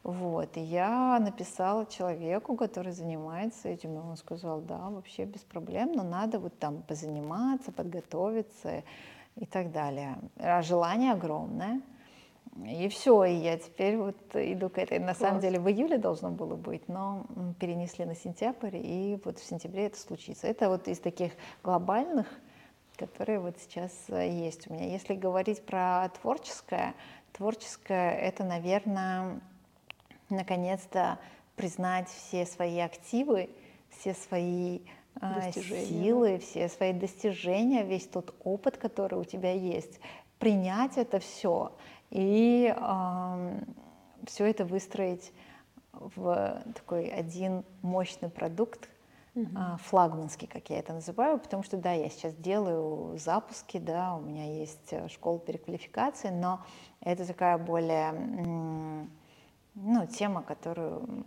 Вот, 0.03 0.57
и 0.57 0.61
я 0.61 1.19
написала 1.19 1.85
человеку, 1.85 2.55
который 2.55 2.91
занимается 2.91 3.69
этим, 3.69 3.93
и 3.93 3.99
он 3.99 4.17
сказал, 4.17 4.61
да, 4.61 4.89
вообще 4.89 5.25
без 5.25 5.41
проблем, 5.41 5.91
но 5.93 6.01
надо 6.01 6.39
вот 6.39 6.57
там 6.57 6.81
позаниматься, 6.81 7.71
подготовиться 7.71 8.83
и 9.35 9.45
так 9.45 9.71
далее. 9.71 10.17
А 10.37 10.63
желание 10.63 11.11
огромное. 11.11 11.81
И 12.65 12.89
все, 12.89 13.23
и 13.23 13.33
я 13.33 13.57
теперь 13.57 13.97
вот 13.97 14.17
иду 14.33 14.69
к 14.69 14.77
этой. 14.77 14.99
На 14.99 15.07
Класс. 15.07 15.19
самом 15.19 15.39
деле 15.39 15.59
в 15.59 15.69
июле 15.69 15.97
должно 15.97 16.29
было 16.31 16.55
быть, 16.55 16.87
но 16.89 17.25
перенесли 17.59 18.03
на 18.05 18.15
сентябрь, 18.15 18.75
и 18.75 19.19
вот 19.23 19.39
в 19.39 19.43
сентябре 19.43 19.85
это 19.85 19.97
случится. 19.97 20.47
Это 20.47 20.67
вот 20.67 20.87
из 20.87 20.99
таких 20.99 21.31
глобальных, 21.63 22.27
которые 22.97 23.39
вот 23.39 23.57
сейчас 23.57 23.91
э, 24.09 24.29
есть 24.29 24.69
у 24.69 24.73
меня. 24.73 24.85
Если 24.87 25.15
говорить 25.15 25.65
про 25.65 26.09
творческое, 26.21 26.93
творческое 27.31 28.11
это, 28.11 28.43
наверное, 28.43 29.39
наконец-то 30.29 31.19
признать 31.55 32.09
все 32.09 32.45
свои 32.45 32.79
активы, 32.79 33.49
все 33.89 34.13
свои 34.13 34.81
а, 35.19 35.51
силы, 35.51 36.39
все 36.39 36.67
свои 36.69 36.93
достижения, 36.93 37.83
весь 37.83 38.07
тот 38.07 38.35
опыт, 38.43 38.77
который 38.77 39.19
у 39.19 39.23
тебя 39.23 39.53
есть, 39.53 39.99
принять 40.39 40.97
это 40.97 41.19
все 41.19 41.71
и 42.11 42.73
э, 42.75 43.59
все 44.25 44.45
это 44.45 44.65
выстроить 44.65 45.31
в 45.93 46.63
такой 46.75 47.07
один 47.07 47.63
мощный 47.81 48.29
продукт, 48.29 48.89
угу. 49.35 49.45
э, 49.45 49.77
флагманский, 49.83 50.47
как 50.47 50.69
я 50.69 50.79
это 50.79 50.93
называю, 50.93 51.39
потому 51.39 51.63
что, 51.63 51.77
да, 51.77 51.93
я 51.93 52.09
сейчас 52.09 52.35
делаю 52.35 53.17
запуски, 53.17 53.77
да, 53.77 54.15
у 54.15 54.21
меня 54.21 54.59
есть 54.59 54.91
э, 54.91 55.07
школа 55.07 55.39
переквалификации, 55.39 56.29
но 56.29 56.61
это 56.99 57.25
такая 57.25 57.57
более 57.57 58.11
ну, 59.73 60.05
тема, 60.07 60.43
которую 60.43 61.25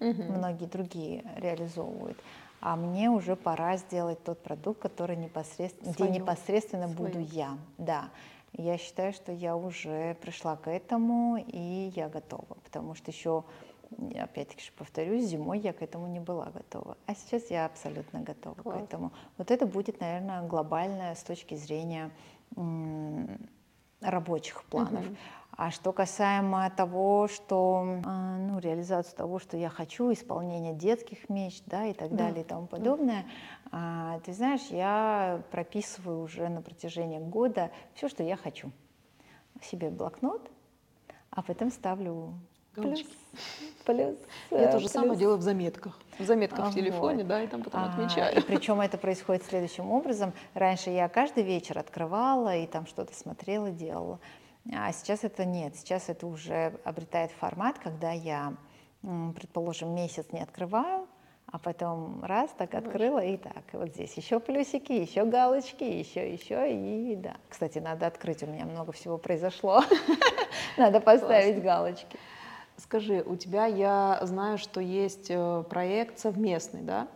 угу. 0.00 0.22
многие 0.22 0.66
другие 0.66 1.24
реализовывают. 1.36 2.18
А 2.60 2.74
мне 2.74 3.10
уже 3.10 3.36
пора 3.36 3.76
сделать 3.76 4.22
тот 4.24 4.42
продукт, 4.42 4.80
который 4.80 5.16
непосредственно, 5.16 5.92
где 5.92 6.08
непосредственно 6.08 6.88
Свою. 6.88 7.12
буду 7.12 7.20
я. 7.20 7.58
Да. 7.78 8.10
Я 8.58 8.78
считаю, 8.78 9.12
что 9.12 9.32
я 9.32 9.54
уже 9.56 10.14
пришла 10.22 10.56
к 10.56 10.68
этому, 10.70 11.36
и 11.46 11.92
я 11.94 12.08
готова, 12.08 12.56
потому 12.64 12.94
что 12.94 13.10
еще, 13.10 13.44
опять-таки 14.18 14.64
же 14.64 14.72
повторюсь, 14.72 15.26
зимой 15.26 15.58
я 15.58 15.74
к 15.74 15.82
этому 15.82 16.06
не 16.06 16.20
была 16.20 16.46
готова, 16.46 16.96
а 17.06 17.14
сейчас 17.14 17.50
я 17.50 17.66
абсолютно 17.66 18.20
готова 18.20 18.54
Класс. 18.54 18.78
к 18.78 18.84
этому. 18.84 19.12
Вот 19.36 19.50
это 19.50 19.66
будет, 19.66 20.00
наверное, 20.00 20.42
глобальное 20.42 21.14
с 21.14 21.22
точки 21.22 21.54
зрения 21.54 22.10
рабочих 24.00 24.64
планов. 24.64 25.06
Угу. 25.06 25.16
А 25.56 25.70
что 25.70 25.92
касаемо 25.92 26.70
того, 26.70 27.28
что, 27.28 28.00
а, 28.04 28.36
ну, 28.36 28.58
реализацию 28.58 29.16
того, 29.16 29.38
что 29.38 29.56
я 29.56 29.70
хочу, 29.70 30.12
исполнение 30.12 30.74
детских 30.74 31.30
мечт, 31.30 31.62
да, 31.66 31.86
и 31.86 31.94
так 31.94 32.10
да. 32.10 32.16
далее 32.16 32.42
и 32.42 32.44
тому 32.44 32.66
подобное, 32.66 33.24
да. 33.72 34.20
ты 34.26 34.34
знаешь, 34.34 34.66
я 34.68 35.42
прописываю 35.50 36.20
уже 36.20 36.50
на 36.50 36.60
протяжении 36.60 37.18
года 37.18 37.70
все, 37.94 38.08
что 38.08 38.22
я 38.22 38.36
хочу. 38.36 38.70
Себе 39.62 39.88
блокнот, 39.88 40.50
а 41.30 41.42
потом 41.42 41.70
ставлю 41.70 42.34
плюс, 42.82 43.04
плюс. 43.84 44.16
Я 44.50 44.70
то 44.70 44.78
же 44.78 44.88
самое 44.88 45.16
делаю 45.16 45.38
в 45.38 45.42
заметках. 45.42 45.98
В 46.18 46.24
заметках 46.24 46.66
а, 46.66 46.70
в 46.70 46.74
телефоне, 46.74 47.18
вот. 47.18 47.26
да, 47.26 47.42
и 47.42 47.46
там 47.46 47.62
потом 47.62 47.84
а, 47.84 47.92
отмечаю. 47.92 48.36
И 48.36 48.40
причем 48.40 48.80
это 48.80 48.96
происходит 48.98 49.44
следующим 49.44 49.90
образом. 49.90 50.32
Раньше 50.54 50.90
я 50.90 51.08
каждый 51.08 51.42
вечер 51.42 51.78
открывала 51.78 52.56
и 52.56 52.66
там 52.66 52.86
что-то 52.86 53.14
смотрела, 53.14 53.70
делала. 53.70 54.18
А 54.74 54.92
сейчас 54.92 55.24
это 55.24 55.44
нет, 55.44 55.76
сейчас 55.76 56.08
это 56.08 56.26
уже 56.26 56.72
обретает 56.84 57.30
формат, 57.32 57.78
когда 57.78 58.10
я, 58.10 58.54
предположим, 59.02 59.94
месяц 59.94 60.26
не 60.32 60.40
открываю, 60.40 61.06
а 61.46 61.58
потом 61.58 62.24
раз 62.24 62.50
так 62.58 62.74
открыла 62.74 63.20
и 63.20 63.36
так. 63.36 63.62
Вот 63.72 63.90
здесь 63.90 64.14
еще 64.14 64.40
плюсики, 64.40 64.92
еще 64.92 65.24
галочки, 65.24 65.84
еще, 65.84 66.32
еще 66.32 66.72
и 66.72 67.14
да. 67.14 67.36
Кстати, 67.48 67.78
надо 67.78 68.06
открыть, 68.06 68.42
у 68.42 68.46
меня 68.46 68.64
много 68.64 68.92
всего 68.92 69.18
произошло. 69.18 69.82
Надо 70.76 71.00
поставить 71.00 71.62
галочки. 71.62 72.18
Скажи, 72.78 73.22
у 73.24 73.36
тебя, 73.36 73.66
я 73.66 74.18
знаю, 74.22 74.58
что 74.58 74.80
есть 74.80 75.26
э, 75.30 75.64
проект 75.68 76.18
совместный, 76.18 76.82
да? 76.82 77.08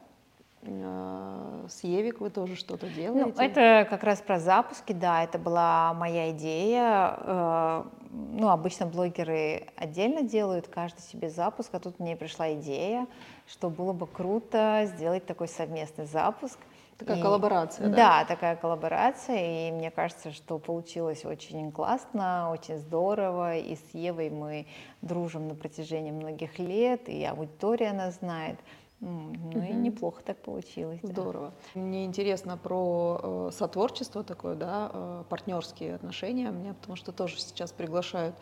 Э, 0.62 1.66
с 1.68 1.84
Евик 1.84 2.20
вы 2.20 2.30
тоже 2.30 2.56
что-то 2.56 2.86
ну, 2.86 2.92
делаете? 2.92 3.34
Ну, 3.36 3.42
это 3.44 3.86
как 3.88 4.02
раз 4.02 4.20
про 4.20 4.38
запуски, 4.38 4.92
да, 4.92 5.22
это 5.22 5.38
была 5.38 5.92
моя 5.94 6.30
идея. 6.30 7.14
Э, 7.18 7.84
ну, 8.10 8.48
обычно 8.48 8.86
блогеры 8.86 9.68
отдельно 9.76 10.22
делают 10.22 10.66
каждый 10.68 11.00
себе 11.02 11.28
запуск, 11.28 11.70
а 11.74 11.78
тут 11.78 12.00
мне 12.00 12.16
пришла 12.16 12.54
идея, 12.54 13.06
что 13.46 13.68
было 13.70 13.92
бы 13.92 14.06
круто 14.06 14.82
сделать 14.86 15.26
такой 15.26 15.48
совместный 15.48 16.06
запуск. 16.06 16.58
Такая 17.00 17.18
и, 17.18 17.22
коллаборация, 17.22 17.88
да? 17.88 17.96
Да, 17.96 18.24
такая 18.26 18.56
коллаборация, 18.56 19.68
и 19.68 19.72
мне 19.72 19.90
кажется, 19.90 20.32
что 20.32 20.58
получилось 20.58 21.24
очень 21.24 21.72
классно, 21.72 22.50
очень 22.52 22.78
здорово, 22.78 23.56
и 23.56 23.74
с 23.74 23.94
Евой 23.94 24.28
мы 24.28 24.66
дружим 25.00 25.48
на 25.48 25.54
протяжении 25.54 26.10
многих 26.10 26.58
лет, 26.58 27.08
и 27.08 27.24
аудитория 27.24 27.92
нас 27.92 28.18
знает. 28.18 28.58
Ну 29.00 29.30
угу. 29.30 29.60
и 29.60 29.72
неплохо 29.72 30.22
так 30.22 30.42
получилось. 30.42 31.00
Здорово. 31.02 31.54
Да. 31.74 31.80
Мне 31.80 32.04
интересно 32.04 32.58
про 32.58 33.20
э, 33.22 33.50
сотворчество 33.56 34.22
такое, 34.22 34.56
да, 34.56 34.90
э, 34.92 35.24
партнерские 35.26 35.94
отношения. 35.94 36.50
Меня 36.50 36.74
потому 36.74 36.96
что 36.96 37.10
тоже 37.10 37.40
сейчас 37.40 37.72
приглашают 37.72 38.36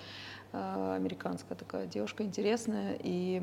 э, 0.52 0.94
американская 0.96 1.56
такая 1.56 1.86
девушка 1.86 2.24
интересная 2.24 2.96
и 2.98 3.40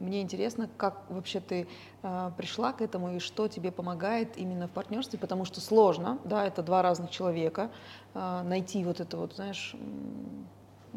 мне 0.00 0.20
интересно, 0.20 0.68
как 0.76 1.04
вообще 1.08 1.40
ты 1.40 1.66
э, 2.02 2.30
пришла 2.36 2.72
к 2.72 2.82
этому 2.82 3.16
и 3.16 3.18
что 3.18 3.48
тебе 3.48 3.72
помогает 3.72 4.36
именно 4.36 4.68
в 4.68 4.70
партнерстве, 4.70 5.18
потому 5.18 5.44
что 5.44 5.60
сложно, 5.60 6.18
да, 6.24 6.46
это 6.46 6.62
два 6.62 6.82
разных 6.82 7.10
человека, 7.10 7.70
э, 8.12 8.42
найти 8.44 8.84
вот 8.84 9.00
это 9.00 9.16
вот, 9.16 9.34
знаешь, 9.34 9.74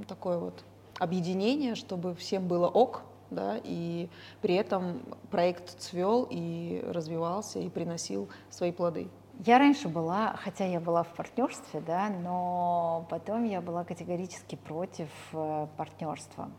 такое 0.08 0.38
вот 0.40 0.64
объединение, 1.00 1.76
чтобы 1.76 2.16
всем 2.16 2.48
было 2.48 2.68
ок, 2.68 3.04
да, 3.30 3.60
и 3.64 4.10
при 4.42 4.56
этом 4.56 5.02
проект 5.32 5.80
цвел 5.80 6.28
и 6.30 6.84
развивался 6.88 7.60
и 7.60 7.70
приносил 7.70 8.30
свои 8.50 8.72
плоды. 8.72 9.10
Я 9.46 9.60
раньше 9.60 9.88
была, 9.88 10.36
хотя 10.38 10.66
я 10.66 10.80
была 10.80 11.04
в 11.04 11.14
партнерстве, 11.14 11.82
да, 11.86 12.10
но 12.10 13.06
потом 13.10 13.44
я 13.44 13.62
была 13.62 13.84
категорически 13.84 14.56
против 14.56 15.10
э, 15.34 15.68
партнерства. 15.78 16.50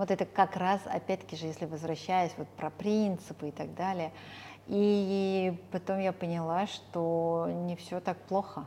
Вот 0.00 0.10
это 0.10 0.24
как 0.24 0.56
раз, 0.56 0.80
опять-таки 0.86 1.36
же, 1.36 1.44
если 1.44 1.66
возвращаясь 1.66 2.32
вот 2.38 2.48
про 2.48 2.70
принципы 2.70 3.48
и 3.48 3.50
так 3.50 3.74
далее, 3.74 4.12
и 4.66 5.52
потом 5.72 5.98
я 5.98 6.14
поняла, 6.14 6.66
что 6.66 7.46
не 7.66 7.76
все 7.76 8.00
так 8.00 8.16
плохо. 8.16 8.64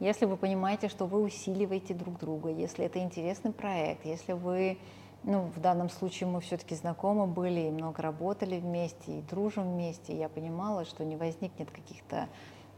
Если 0.00 0.24
вы 0.24 0.38
понимаете, 0.38 0.88
что 0.88 1.04
вы 1.04 1.20
усиливаете 1.20 1.92
друг 1.92 2.18
друга, 2.18 2.48
если 2.48 2.86
это 2.86 2.98
интересный 2.98 3.52
проект, 3.52 4.06
если 4.06 4.32
вы, 4.32 4.78
ну, 5.22 5.50
в 5.54 5.60
данном 5.60 5.90
случае 5.90 6.30
мы 6.30 6.40
все-таки 6.40 6.74
знакомы 6.74 7.26
были 7.26 7.60
и 7.60 7.70
много 7.70 8.00
работали 8.00 8.58
вместе, 8.58 9.18
и 9.18 9.20
дружим 9.20 9.64
вместе, 9.64 10.16
я 10.16 10.30
понимала, 10.30 10.86
что 10.86 11.04
не 11.04 11.16
возникнет 11.16 11.70
каких-то 11.70 12.26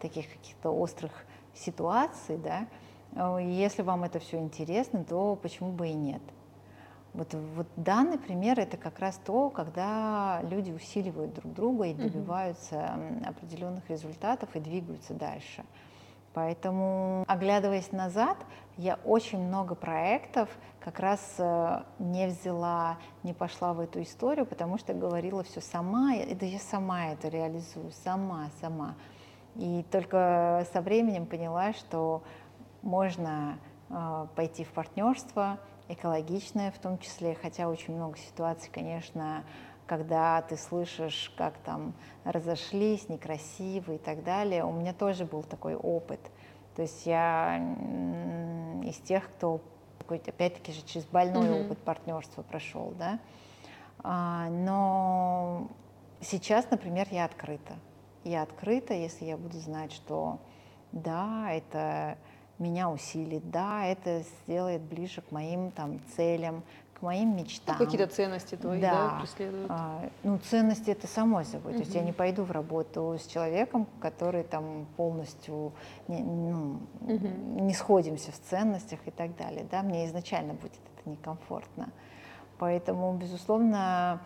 таких 0.01 0.29
каких-то 0.29 0.71
острых 0.71 1.25
ситуаций, 1.55 2.37
да, 2.37 2.67
если 3.39 3.83
вам 3.83 4.03
это 4.03 4.19
все 4.19 4.39
интересно, 4.39 5.05
то 5.05 5.39
почему 5.41 5.71
бы 5.71 5.87
и 5.87 5.95
нет. 5.95 6.23
Вот, 7.17 7.35
вот 7.55 7.67
данный 7.77 8.19
пример 8.19 8.61
это 8.61 8.77
как 8.77 8.99
раз 8.99 9.19
то, 9.25 9.49
когда 9.49 10.41
люди 10.43 10.71
усиливают 10.71 11.33
друг 11.33 11.55
друга 11.55 11.87
и 11.87 11.95
добиваются 11.95 12.75
mm-hmm. 12.77 13.27
определенных 13.27 13.89
результатов 13.89 14.51
и 14.55 14.61
двигаются 14.61 15.15
дальше. 15.15 15.65
Поэтому, 16.35 17.25
оглядываясь 17.27 17.91
назад, 17.93 18.37
я 18.77 18.99
очень 19.07 19.39
много 19.39 19.75
проектов 19.75 20.51
как 20.81 21.01
раз 21.01 21.37
э, 21.39 21.83
не 21.99 22.27
взяла, 22.27 22.99
не 23.23 23.33
пошла 23.33 23.73
в 23.73 23.81
эту 23.81 24.03
историю, 24.03 24.45
потому 24.45 24.77
что 24.77 24.93
говорила 24.93 25.43
все 25.43 25.63
сама, 25.63 26.13
да 26.39 26.45
я 26.45 26.59
сама 26.59 27.07
это 27.07 27.29
реализую, 27.29 27.91
сама, 27.93 28.51
сама. 28.61 28.97
И 29.55 29.87
только 29.91 30.67
со 30.75 30.83
временем 30.83 31.25
поняла, 31.25 31.73
что 31.73 32.23
можно 32.83 33.59
э, 33.89 34.27
пойти 34.37 34.65
в 34.65 34.73
партнерство, 34.73 35.59
экологичное 35.89 36.71
в 36.71 36.79
том 36.79 36.99
числе, 36.99 37.35
хотя 37.35 37.69
очень 37.69 37.95
много 37.95 38.19
ситуаций, 38.19 38.71
конечно, 38.73 39.45
когда 39.87 40.43
ты 40.43 40.57
слышишь, 40.57 41.33
как 41.37 41.57
там 41.59 41.95
разошлись, 42.25 43.09
некрасиво 43.09 43.93
и 43.93 43.99
так 43.99 44.25
далее. 44.25 44.65
У 44.65 44.73
меня 44.73 44.93
тоже 44.93 45.25
был 45.25 45.43
такой 45.43 45.77
опыт. 45.77 46.21
То 46.75 46.83
есть 46.83 47.07
я 47.07 47.57
из 48.85 48.97
тех, 48.99 49.25
кто 49.31 49.61
опять-таки 50.09 50.73
же 50.73 50.83
через 50.83 51.07
больной 51.07 51.49
mm-hmm. 51.49 51.67
опыт 51.67 51.79
партнерства 51.79 52.43
прошел, 52.43 52.93
да. 52.99 53.19
А, 54.03 54.49
но 54.51 55.69
сейчас, 56.21 56.71
например, 56.71 57.09
я 57.11 57.25
открыта. 57.25 57.75
Я 58.25 58.43
открыта, 58.43 58.95
если 58.95 59.25
я 59.25 59.37
буду 59.37 59.59
знать, 59.59 59.93
что 59.93 60.39
да, 60.93 61.51
это 61.53 62.19
меня 62.59 62.91
усилит, 62.91 63.51
да, 63.51 63.85
это 63.87 64.23
сделает 64.45 64.83
ближе 64.83 65.21
к 65.21 65.31
моим 65.31 65.71
там 65.71 66.01
целям, 66.17 66.63
к 66.99 67.03
моим 67.03 67.37
мечтам. 67.37 67.77
Ну, 67.79 67.85
какие-то 67.85 68.07
ценности 68.07 68.55
твои, 68.55 68.81
да, 68.81 68.91
да 68.91 69.19
преследуют? 69.21 69.67
А, 69.71 70.09
ну, 70.23 70.39
ценности 70.39 70.91
это 70.91 71.07
само 71.07 71.45
собой. 71.45 71.73
Угу. 71.73 71.79
То 71.79 71.85
есть 71.85 71.95
я 71.95 72.03
не 72.03 72.13
пойду 72.13 72.45
в 72.45 72.51
работу 72.51 73.17
с 73.21 73.27
человеком, 73.27 73.87
который 74.01 74.45
там 74.45 74.87
полностью 74.97 75.73
не, 76.09 76.23
ну, 76.23 76.81
угу. 77.03 77.29
не 77.61 77.75
сходимся 77.75 78.33
в 78.33 78.41
ценностях 78.41 79.01
и 79.05 79.11
так 79.11 79.37
далее. 79.37 79.67
Да, 79.71 79.83
мне 79.83 80.07
изначально 80.07 80.55
будет 80.55 80.73
это 80.73 81.11
некомфортно. 81.11 81.91
Поэтому, 82.59 83.13
безусловно, 83.15 84.21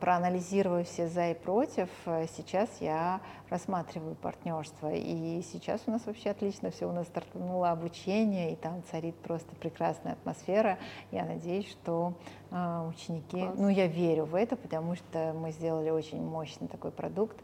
проанализируя 0.00 0.84
все 0.84 1.08
за 1.08 1.30
и 1.30 1.34
против, 1.34 1.88
э, 2.06 2.26
сейчас 2.36 2.68
я 2.80 3.20
рассматриваю 3.48 4.16
партнерство. 4.16 4.90
И 4.92 5.40
сейчас 5.42 5.82
у 5.86 5.92
нас 5.92 6.04
вообще 6.06 6.30
отлично 6.30 6.70
все. 6.70 6.88
У 6.88 6.92
нас 6.92 7.06
стартануло 7.06 7.70
обучение, 7.70 8.52
и 8.52 8.56
там 8.56 8.82
царит 8.90 9.14
просто 9.16 9.54
прекрасная 9.56 10.14
атмосфера. 10.14 10.78
Я 11.12 11.24
надеюсь, 11.24 11.70
что 11.70 12.14
э, 12.50 12.88
ученики... 12.88 13.40
Класс. 13.40 13.54
Ну, 13.56 13.68
я 13.68 13.86
верю 13.86 14.24
в 14.24 14.34
это, 14.34 14.56
потому 14.56 14.96
что 14.96 15.32
мы 15.38 15.52
сделали 15.52 15.90
очень 15.90 16.22
мощный 16.22 16.66
такой 16.66 16.90
продукт. 16.90 17.36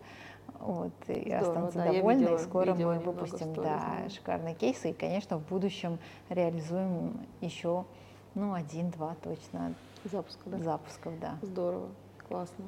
Вот, 0.58 0.92
и 1.08 1.22
Здорово, 1.22 1.38
останутся 1.38 1.78
да, 1.78 1.92
довольны, 1.92 2.20
видела, 2.20 2.36
и 2.36 2.40
скоро 2.40 2.74
мы 2.74 2.98
выпустим 2.98 3.54
да, 3.54 4.08
шикарные 4.10 4.54
кейсы, 4.54 4.90
и, 4.90 4.92
конечно, 4.92 5.38
в 5.38 5.48
будущем 5.48 5.98
реализуем 6.28 7.26
еще 7.40 7.84
ну, 8.34 8.54
один-два 8.54 9.16
точно 9.22 9.74
Запусков, 10.04 10.50
да? 10.50 10.58
Запусков, 10.58 11.20
да. 11.20 11.38
Здорово, 11.42 11.88
классно. 12.28 12.64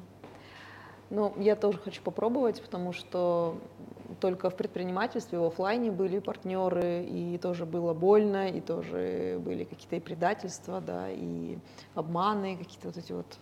Ну, 1.09 1.33
я 1.37 1.55
тоже 1.55 1.77
хочу 1.77 2.01
попробовать, 2.01 2.61
потому 2.61 2.91
что 2.91 3.57
только 4.19 4.49
в 4.49 4.55
предпринимательстве, 4.55 5.37
в 5.37 5.43
офлайне 5.43 5.91
были 5.91 6.19
партнеры, 6.19 7.03
и 7.03 7.37
тоже 7.37 7.65
было 7.65 7.93
больно, 7.93 8.49
и 8.49 8.59
тоже 8.59 9.39
были 9.43 9.65
какие-то 9.65 9.97
и 9.97 9.99
предательства, 9.99 10.81
да, 10.81 11.09
и 11.09 11.57
обманы, 11.93 12.57
какие-то 12.57 12.87
вот 12.87 12.97
эти 12.97 13.11
вот 13.11 13.37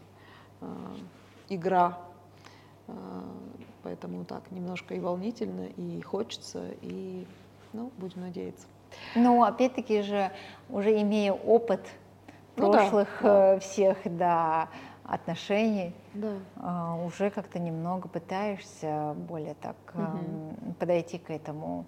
э, 0.62 0.66
игра. 1.50 2.00
Э, 2.88 2.94
поэтому 3.84 4.26
так, 4.26 4.52
немножко 4.52 4.94
и 4.94 5.00
волнительно, 5.00 5.68
и 5.78 6.02
хочется, 6.02 6.66
и, 6.82 7.26
ну, 7.72 7.92
будем 7.98 8.22
надеяться. 8.22 8.68
Ну, 9.16 9.44
опять-таки 9.44 10.02
же, 10.02 10.32
уже 10.70 11.02
имея 11.02 11.34
опыт 11.34 11.82
ну, 12.56 12.72
прошлых 12.72 13.08
да, 13.22 13.56
э, 13.56 13.60
всех 13.60 13.98
да, 14.06 14.70
отношений, 15.04 15.94
да. 16.14 16.34
Э, 16.58 17.06
уже 17.06 17.30
как-то 17.30 17.60
немного 17.60 18.08
пытаешься 18.08 19.16
более 19.16 19.56
так 19.56 19.76
угу. 19.94 20.74
подойти 20.80 21.18
к 21.18 21.30
этому 21.30 21.86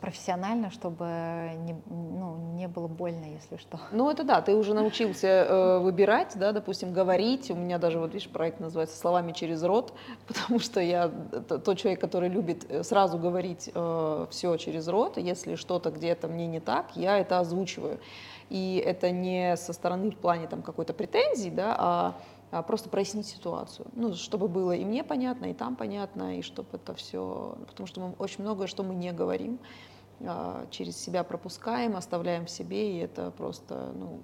профессионально, 0.00 0.70
чтобы 0.70 1.50
не, 1.64 1.74
ну, 1.86 2.36
не 2.54 2.68
было 2.68 2.86
больно, 2.86 3.24
если 3.24 3.56
что. 3.56 3.80
Ну, 3.90 4.08
это 4.08 4.22
да, 4.22 4.40
ты 4.40 4.54
уже 4.54 4.72
научился 4.72 5.26
э, 5.26 5.78
выбирать, 5.80 6.34
да, 6.36 6.52
допустим, 6.52 6.92
говорить. 6.92 7.50
У 7.50 7.56
меня 7.56 7.78
даже, 7.78 7.98
вот 7.98 8.14
видишь, 8.14 8.28
проект 8.28 8.60
называется 8.60 8.96
«Словами 8.96 9.32
через 9.32 9.64
рот», 9.64 9.94
потому 10.28 10.60
что 10.60 10.80
я 10.80 11.08
тот 11.08 11.76
человек, 11.76 12.00
который 12.00 12.28
любит 12.28 12.86
сразу 12.86 13.18
говорить 13.18 13.68
э, 13.74 14.26
все 14.30 14.56
через 14.58 14.86
рот. 14.86 15.18
Если 15.18 15.56
что-то 15.56 15.90
где-то 15.90 16.28
мне 16.28 16.46
не 16.46 16.60
так, 16.60 16.94
я 16.94 17.18
это 17.18 17.40
озвучиваю. 17.40 17.98
И 18.50 18.82
это 18.84 19.10
не 19.10 19.56
со 19.56 19.72
стороны 19.72 20.10
в 20.10 20.16
плане 20.16 20.46
там 20.46 20.62
какой-то 20.62 20.94
претензии, 20.94 21.50
да, 21.50 21.76
а, 21.78 22.20
а 22.50 22.62
просто 22.62 22.88
прояснить 22.88 23.26
ситуацию, 23.26 23.86
ну, 23.92 24.14
чтобы 24.14 24.48
было 24.48 24.72
и 24.72 24.84
мне 24.84 25.04
понятно, 25.04 25.46
и 25.46 25.54
там 25.54 25.76
понятно, 25.76 26.38
и 26.38 26.42
чтобы 26.42 26.68
это 26.72 26.94
все, 26.94 27.58
потому 27.66 27.86
что 27.86 28.00
мы 28.00 28.14
очень 28.18 28.42
многое, 28.42 28.66
что 28.66 28.82
мы 28.82 28.94
не 28.94 29.12
говорим, 29.12 29.58
а, 30.20 30.66
через 30.70 30.96
себя 30.96 31.24
пропускаем, 31.24 31.94
оставляем 31.94 32.46
в 32.46 32.50
себе, 32.50 32.96
и 32.96 32.98
это 32.98 33.30
просто, 33.32 33.92
ну, 33.94 34.20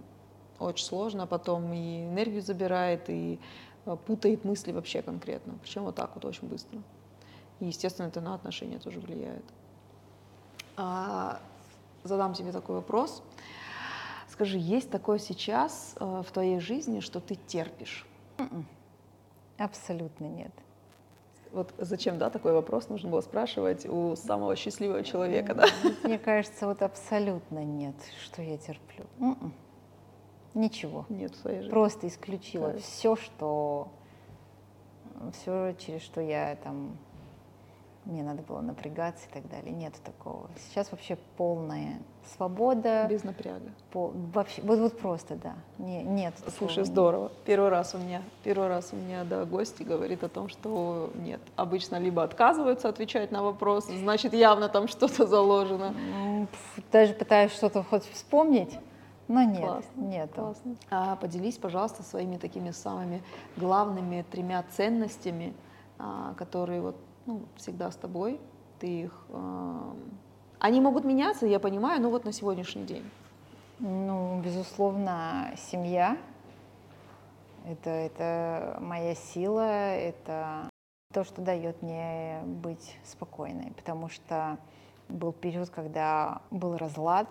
очень 0.58 0.86
сложно, 0.86 1.26
потом 1.26 1.72
и 1.74 2.06
энергию 2.06 2.40
забирает, 2.40 3.10
и 3.10 3.38
а, 3.84 3.96
путает 3.96 4.44
мысли 4.44 4.72
вообще 4.72 5.02
конкретно, 5.02 5.54
причем 5.62 5.84
вот 5.84 5.94
так 5.94 6.12
вот 6.14 6.24
очень 6.24 6.48
быстро. 6.48 6.80
И, 7.60 7.66
естественно, 7.66 8.06
это 8.06 8.20
на 8.20 8.34
отношения 8.34 8.78
тоже 8.78 9.00
влияет. 9.00 9.44
А, 10.76 11.38
задам 12.02 12.34
тебе 12.34 12.52
такой 12.52 12.76
вопрос. 12.76 13.22
Скажи, 14.34 14.58
есть 14.58 14.90
такое 14.90 15.18
сейчас 15.18 15.94
э, 16.00 16.22
в 16.26 16.32
твоей 16.32 16.58
жизни, 16.58 16.98
что 16.98 17.20
ты 17.20 17.36
терпишь? 17.36 18.04
М-м. 18.38 18.66
Абсолютно 19.58 20.24
нет. 20.24 20.50
Вот 21.52 21.72
зачем, 21.78 22.18
да, 22.18 22.30
такой 22.30 22.52
вопрос 22.52 22.88
нужно 22.88 23.10
было 23.10 23.20
спрашивать 23.20 23.86
у 23.86 24.16
самого 24.16 24.56
счастливого 24.56 25.04
человека, 25.04 25.54
да? 25.54 25.66
Мне 26.02 26.18
кажется, 26.18 26.66
вот 26.66 26.82
абсолютно 26.82 27.62
нет, 27.62 27.94
что 28.24 28.42
я 28.42 28.58
терплю. 28.58 29.04
М-м. 29.20 29.54
Ничего. 30.54 31.06
Нет 31.08 31.30
в 31.30 31.36
своей 31.36 31.58
жизни. 31.58 31.70
Просто 31.70 32.08
исключила 32.08 32.72
да. 32.72 32.78
все, 32.80 33.14
что 33.14 33.86
все, 35.32 35.76
через 35.78 36.02
что 36.02 36.20
я 36.20 36.56
там 36.56 36.98
мне 38.04 38.22
надо 38.22 38.42
было 38.42 38.60
напрягаться 38.60 39.26
и 39.28 39.32
так 39.32 39.48
далее. 39.48 39.72
Нет 39.72 39.94
такого. 40.04 40.48
Сейчас 40.68 40.92
вообще 40.92 41.16
полная 41.36 41.98
свобода. 42.34 43.06
Без 43.08 43.24
напряга. 43.24 43.70
По, 43.92 44.12
вообще, 44.32 44.60
вот, 44.62 44.78
вот 44.78 44.98
просто, 44.98 45.36
да. 45.36 45.54
Не, 45.78 46.02
нет. 46.02 46.34
Слушай, 46.58 46.78
нет. 46.78 46.86
здорово. 46.86 47.32
Первый 47.46 47.70
раз 47.70 47.94
у 47.94 47.98
меня, 47.98 48.22
первый 48.42 48.68
раз 48.68 48.90
у 48.92 48.96
меня, 48.96 49.24
да, 49.24 49.44
гости 49.44 49.82
говорит 49.82 50.22
о 50.22 50.28
том, 50.28 50.48
что 50.48 51.10
нет. 51.14 51.40
Обычно 51.56 51.96
либо 51.96 52.22
отказываются 52.22 52.88
отвечать 52.88 53.30
на 53.30 53.42
вопрос, 53.42 53.86
значит, 53.86 54.34
явно 54.34 54.68
там 54.68 54.86
что-то 54.88 55.26
заложено. 55.26 55.94
Даже 56.92 57.14
пытаюсь 57.14 57.52
что-то 57.52 57.82
хоть 57.82 58.04
вспомнить. 58.04 58.78
Но 59.28 59.42
нет, 59.42 59.62
Классно. 59.62 60.00
нет. 60.00 60.30
Классно. 60.34 60.76
А 60.90 61.16
поделись, 61.16 61.56
пожалуйста, 61.56 62.02
своими 62.02 62.36
такими 62.36 62.70
самыми 62.72 63.22
главными 63.56 64.24
тремя 64.30 64.62
ценностями, 64.70 65.54
а, 65.98 66.34
которые 66.34 66.82
вот 66.82 66.96
ну, 67.26 67.42
всегда 67.56 67.90
с 67.90 67.96
тобой, 67.96 68.40
ты 68.78 69.02
их... 69.02 69.24
Э, 69.30 69.92
они 70.58 70.80
могут 70.80 71.04
меняться, 71.04 71.46
я 71.46 71.60
понимаю, 71.60 72.00
но 72.00 72.10
вот 72.10 72.24
на 72.24 72.32
сегодняшний 72.32 72.84
день. 72.84 73.04
Ну, 73.78 74.40
безусловно, 74.42 75.52
семья. 75.56 76.16
Это, 77.66 77.90
это 77.90 78.78
моя 78.80 79.14
сила, 79.14 79.94
это 79.94 80.68
то, 81.12 81.24
что 81.24 81.40
дает 81.40 81.80
мне 81.80 82.40
быть 82.44 82.96
спокойной, 83.04 83.72
потому 83.76 84.08
что 84.08 84.58
был 85.08 85.32
период, 85.32 85.70
когда 85.70 86.42
был 86.50 86.76
разлад, 86.76 87.28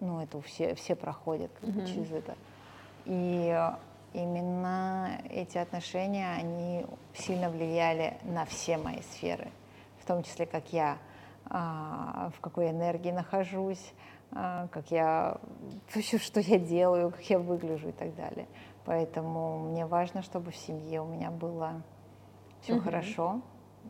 ну 0.00 0.20
это 0.20 0.40
все, 0.42 0.74
все 0.74 0.96
проходят 0.96 1.50
mm-hmm. 1.62 1.86
через 1.86 2.10
это. 2.10 2.36
И 3.04 3.72
именно 4.12 5.20
эти 5.30 5.58
отношения, 5.58 6.32
они 6.34 6.86
сильно 7.14 7.50
влияли 7.50 8.16
на 8.24 8.44
все 8.44 8.78
мои 8.78 9.02
сферы, 9.02 9.48
в 10.00 10.06
том 10.06 10.22
числе, 10.22 10.46
как 10.46 10.72
я, 10.72 10.98
а, 11.46 12.30
в 12.36 12.40
какой 12.40 12.70
энергии 12.70 13.10
нахожусь, 13.10 13.92
а, 14.32 14.68
как 14.68 14.90
я, 14.90 15.38
что 16.18 16.40
я 16.40 16.58
делаю, 16.58 17.10
как 17.10 17.22
я 17.30 17.38
выгляжу 17.38 17.88
и 17.88 17.92
так 17.92 18.14
далее. 18.14 18.46
Поэтому 18.84 19.58
мне 19.58 19.86
важно, 19.86 20.22
чтобы 20.22 20.50
в 20.50 20.56
семье 20.56 21.02
у 21.02 21.06
меня 21.06 21.30
было 21.30 21.82
все 22.62 22.74
угу. 22.74 22.84
хорошо. 22.84 23.40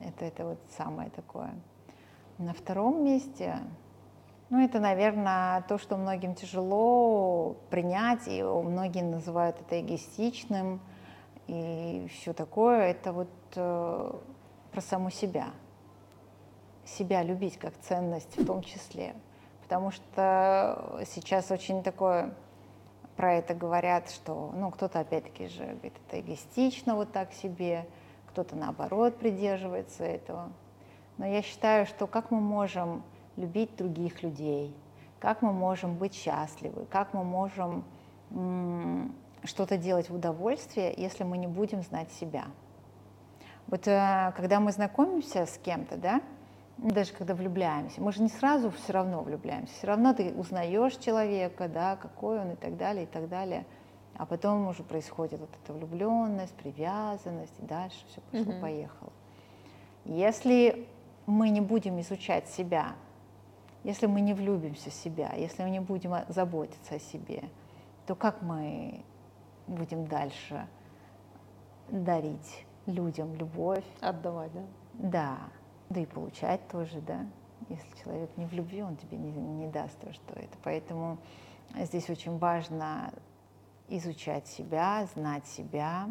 Это, 0.01 0.25
это 0.25 0.45
вот 0.45 0.59
самое 0.77 1.11
такое. 1.11 1.55
На 2.39 2.53
втором 2.53 3.05
месте, 3.05 3.59
ну, 4.51 4.65
это, 4.65 4.81
наверное, 4.81 5.63
то, 5.63 5.77
что 5.77 5.97
многим 5.97 6.35
тяжело 6.35 7.57
принять, 7.69 8.27
и 8.27 8.43
многие 8.43 9.03
называют 9.03 9.61
это 9.61 9.81
эгоистичным, 9.81 10.81
и 11.49 12.09
все 12.15 12.33
такое. 12.33 12.91
Это 12.91 13.13
вот 13.13 13.29
э, 13.57 14.13
про 14.73 14.81
саму 14.81 15.11
себя. 15.11 15.51
Себя 16.87 17.23
любить 17.23 17.59
как 17.59 17.75
ценность 17.81 18.39
в 18.39 18.47
том 18.47 18.63
числе. 18.63 19.15
Потому 19.63 19.91
что 19.91 21.03
сейчас 21.07 21.51
очень 21.51 21.83
такое 21.83 22.35
про 23.17 23.35
это 23.35 23.53
говорят, 23.53 24.09
что, 24.11 24.53
ну, 24.55 24.71
кто-то 24.71 25.01
опять-таки 25.01 25.49
же 25.49 25.65
говорит, 25.65 25.93
это 26.07 26.21
эгоистично 26.21 26.95
вот 26.95 27.13
так 27.13 27.33
себе, 27.33 27.87
кто-то 28.29 28.57
наоборот 28.57 29.19
придерживается 29.19 30.05
этого. 30.05 30.53
Но 31.19 31.27
я 31.27 31.43
считаю, 31.43 31.85
что 31.85 32.07
как 32.07 32.31
мы 32.31 32.41
можем 32.41 33.03
любить 33.39 33.76
других 33.76 34.22
людей, 34.22 34.74
как 35.20 35.43
мы 35.43 35.53
можем 35.53 35.97
быть 35.97 36.14
счастливы, 36.14 36.86
как 36.91 37.14
мы 37.14 37.24
можем 37.24 37.84
что-то 39.45 39.78
делать 39.78 40.11
в 40.11 40.14
удовольствие, 40.14 40.93
если 40.97 41.24
мы 41.24 41.39
не 41.39 41.47
будем 41.47 41.82
знать 41.82 42.11
себя. 42.12 42.45
Вот 43.68 43.86
э, 43.86 44.32
когда 44.36 44.61
мы 44.61 44.72
знакомимся 44.72 45.47
с 45.47 45.59
кем-то, 45.59 45.97
да, 45.97 46.20
даже 46.78 47.12
когда 47.12 47.34
влюбляемся, 47.34 48.01
мы 48.01 48.12
же 48.12 48.22
не 48.22 48.28
сразу 48.28 48.70
все 48.70 48.93
равно 48.93 49.22
влюбляемся, 49.22 49.72
все 49.74 49.86
равно 49.86 50.14
ты 50.14 50.32
узнаешь 50.32 50.97
человека, 50.97 51.68
да, 51.68 51.97
какой 51.97 52.41
он 52.41 52.53
и 52.53 52.57
так 52.57 52.76
далее, 52.76 53.05
и 53.05 53.07
так 53.07 53.28
далее, 53.28 53.66
а 54.16 54.26
потом 54.26 54.66
уже 54.68 54.82
происходит 54.82 55.41
вот 55.41 55.51
эта 55.62 55.72
влюбленность, 55.72 56.55
привязанность, 56.55 57.55
и 57.59 57.66
дальше 57.66 57.99
все 58.09 58.20
пошло-поехало. 58.32 59.11
Mm-hmm. 60.05 60.16
Если 60.16 60.89
мы 61.26 61.51
не 61.51 61.61
будем 61.61 62.01
изучать 62.01 62.49
себя, 62.49 62.95
если 63.85 64.07
мы 64.07 64.20
не 64.20 64.35
влюбимся 64.35 64.91
в 64.91 64.95
себя, 64.95 65.33
если 65.35 65.62
мы 65.62 65.70
не 65.70 65.81
будем 65.81 66.14
заботиться 66.29 66.97
о 66.97 66.99
себе, 66.99 67.45
то 68.07 68.14
как 68.14 68.43
мы 68.43 69.05
будем 69.66 70.07
дальше 70.07 70.66
дарить 71.91 72.66
людям 72.87 73.35
любовь? 73.35 73.85
Отдавать, 74.01 74.53
да? 74.53 74.62
Да, 74.95 75.39
да 75.91 76.01
и 76.01 76.07
получать 76.07 76.66
тоже, 76.68 77.01
да. 77.01 77.26
Если 77.68 77.89
человек 78.03 78.31
не 78.37 78.47
в 78.47 78.53
любви, 78.53 78.83
он 78.83 78.97
тебе 78.97 79.16
не, 79.16 79.31
не 79.31 79.68
даст 79.68 79.99
то, 80.01 80.12
что 80.12 80.35
это. 80.35 80.57
Поэтому 80.62 81.18
здесь 81.76 82.09
очень 82.09 82.39
важно 82.39 83.12
изучать 83.89 84.47
себя, 84.47 85.07
знать 85.14 85.47
себя, 85.47 86.09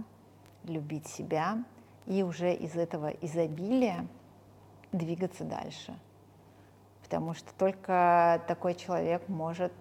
любить 0.64 1.08
себя 1.08 1.64
и 2.06 2.24
уже 2.24 2.54
из 2.54 2.76
этого 2.76 3.08
изобилия 3.08 4.08
двигаться 4.92 5.44
дальше. 5.44 5.98
Потому 7.08 7.34
что 7.34 7.54
только 7.58 8.44
такой 8.48 8.76
человек 8.76 9.28
может 9.30 9.72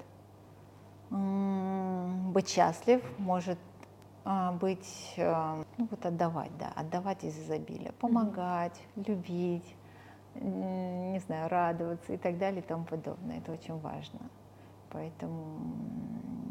быть 1.11 2.49
счастлив, 2.49 3.03
может 3.19 3.59
а, 4.25 4.53
быть, 4.53 5.15
э, 5.17 5.63
ну 5.79 5.89
вот 5.91 6.05
отдавать, 6.05 6.51
да, 6.59 6.73
отдавать 6.75 7.23
из 7.25 7.39
изобилия, 7.39 7.93
помогать, 7.93 8.75
mm-hmm. 8.75 9.09
любить, 9.09 9.77
не 10.35 11.21
знаю, 11.21 11.49
радоваться 11.49 12.13
и 12.13 12.17
так 12.17 12.39
далее 12.39 12.61
и 12.61 12.65
тому 12.65 12.85
подобное. 12.85 13.39
Это 13.39 13.53
очень 13.53 13.79
важно. 13.79 14.19
Поэтому 14.91 15.59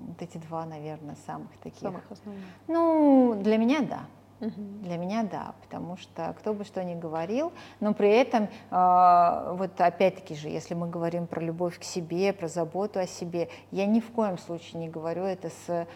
вот 0.07 0.21
эти 0.21 0.37
два, 0.37 0.65
наверное, 0.65 1.15
самых 1.25 1.51
таких. 1.57 1.79
Самых 1.79 2.09
основных. 2.09 2.45
Ну, 2.67 3.39
для 3.41 3.57
меня 3.57 3.81
да. 3.81 4.05
Для 4.39 4.97
меня 4.97 5.23
да, 5.23 5.55
потому 5.61 5.95
что 5.95 6.35
кто 6.37 6.53
бы 6.53 6.65
что 6.65 6.83
ни 6.83 6.93
говорил, 6.93 7.53
но 7.79 7.93
при 7.93 8.09
этом, 8.09 8.49
э, 8.69 9.55
вот 9.57 9.79
опять-таки 9.79 10.35
же, 10.35 10.49
если 10.49 10.73
мы 10.73 10.89
говорим 10.89 11.25
про 11.25 11.41
любовь 11.41 11.79
к 11.79 11.83
себе, 11.83 12.33
про 12.33 12.49
заботу 12.49 12.99
о 12.99 13.07
себе, 13.07 13.47
я 13.71 13.85
ни 13.85 14.01
в 14.01 14.11
коем 14.11 14.37
случае 14.37 14.81
не 14.81 14.89
говорю 14.89 15.23
это 15.23 15.49
с 15.49 15.69
э, 15.69 15.87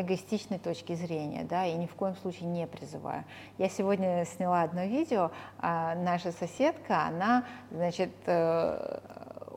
эгоистичной 0.00 0.58
точки 0.58 0.94
зрения, 0.94 1.44
да, 1.44 1.66
и 1.66 1.74
ни 1.74 1.86
в 1.86 1.94
коем 1.94 2.14
случае 2.16 2.48
не 2.48 2.68
призываю. 2.68 3.24
Я 3.58 3.68
сегодня 3.68 4.24
сняла 4.24 4.62
одно 4.62 4.84
видео, 4.84 5.32
э, 5.60 5.94
наша 5.96 6.30
соседка, 6.30 7.06
она, 7.06 7.44
значит, 7.72 8.12
э, 8.26 9.00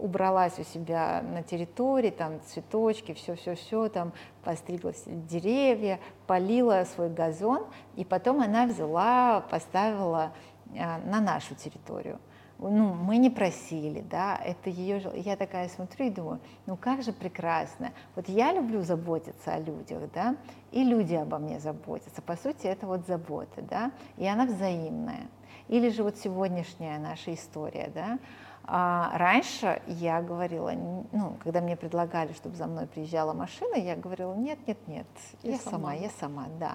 убралась 0.02 0.58
у 0.60 0.64
себя 0.64 1.22
на 1.22 1.44
территории, 1.44 2.10
там 2.10 2.42
цветочки, 2.42 3.14
все-все-все, 3.14 3.90
там 3.90 4.14
постригла 4.44 4.94
деревья, 5.06 6.00
полила 6.28 6.84
свой 6.96 7.10
газон, 7.10 7.66
и 7.96 8.04
потом 8.04 8.42
она 8.42 8.66
взяла, 8.66 9.42
поставила 9.50 10.34
а, 10.78 11.00
на 11.06 11.22
нашу 11.22 11.56
территорию. 11.56 12.20
Ну, 12.58 12.94
мы 12.94 13.18
не 13.18 13.32
просили, 13.32 14.02
да, 14.02 14.36
это 14.38 14.70
ее, 14.70 15.02
я 15.16 15.36
такая 15.36 15.68
смотрю 15.68 16.06
и 16.06 16.10
думаю, 16.12 16.40
ну 16.68 16.78
как 16.78 17.02
же 17.02 17.12
прекрасно. 17.12 17.92
Вот 18.16 18.30
я 18.30 18.54
люблю 18.54 18.84
заботиться 18.84 19.54
о 19.54 19.60
людях, 19.60 20.04
да, 20.14 20.36
и 20.72 20.84
люди 20.84 21.16
обо 21.16 21.40
мне 21.40 21.60
заботятся. 21.60 22.22
По 22.22 22.36
сути, 22.36 22.68
это 22.68 22.86
вот 22.86 23.08
забота, 23.08 23.64
да, 23.64 23.92
и 24.18 24.28
она 24.28 24.46
взаимная. 24.46 25.28
Или 25.70 25.90
же 25.90 26.04
вот 26.04 26.18
сегодняшняя 26.18 27.00
наша 27.00 27.34
история, 27.34 27.92
да, 27.96 28.20
а 28.64 29.18
раньше 29.18 29.82
я 29.88 30.22
говорила, 30.22 30.72
ну, 31.12 31.38
когда 31.44 31.62
мне 31.62 31.76
предлагали, 31.76 32.34
чтобы 32.34 32.56
за 32.56 32.68
мной 32.68 32.88
приезжала 32.88 33.34
машина, 33.34 33.76
я 33.76 33.96
говорила, 33.96 34.34
нет, 34.36 34.60
нет, 34.68 34.78
нет, 34.88 35.08
я, 35.44 35.52
я 35.52 35.58
сама. 35.58 35.72
сама, 35.72 35.94
я 35.94 36.10
сама, 36.10 36.46
да. 36.60 36.74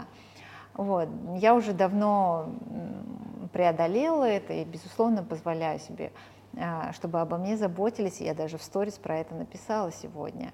Вот. 0.74 1.08
Я 1.36 1.54
уже 1.54 1.72
давно 1.72 2.50
преодолела 3.52 4.24
это 4.24 4.52
и, 4.52 4.64
безусловно, 4.64 5.22
позволяю 5.22 5.78
себе, 5.78 6.12
а, 6.56 6.92
чтобы 6.92 7.20
обо 7.20 7.38
мне 7.38 7.56
заботились. 7.56 8.20
Я 8.20 8.34
даже 8.34 8.58
в 8.58 8.62
сторис 8.62 8.94
про 8.98 9.18
это 9.18 9.34
написала 9.34 9.90
сегодня. 9.92 10.52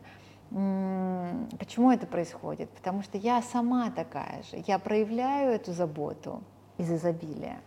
Почему 0.51 1.91
это 1.91 2.07
происходит? 2.07 2.69
Потому 2.71 3.03
что 3.03 3.17
я 3.17 3.41
сама 3.41 3.91
такая 3.91 4.43
же. 4.43 4.63
Я 4.67 4.79
проявляю 4.79 5.53
эту 5.53 5.73
заботу 5.73 6.43
из 6.77 6.93
изобилия, 6.93 7.59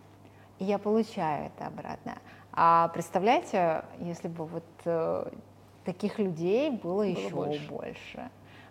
и 0.60 0.66
я 0.66 0.78
получаю 0.78 1.48
это 1.48 1.66
обратно. 1.66 2.14
А 2.56 2.88
представляете, 2.90 3.84
если 4.00 4.30
бы 4.30 4.46
вот 4.46 4.64
э, 4.86 5.30
таких 5.84 6.20
людей 6.20 6.72
было, 6.72 6.94
было 6.94 7.04
еще 7.04 7.30
больше. 7.30 7.70
больше. 7.70 8.30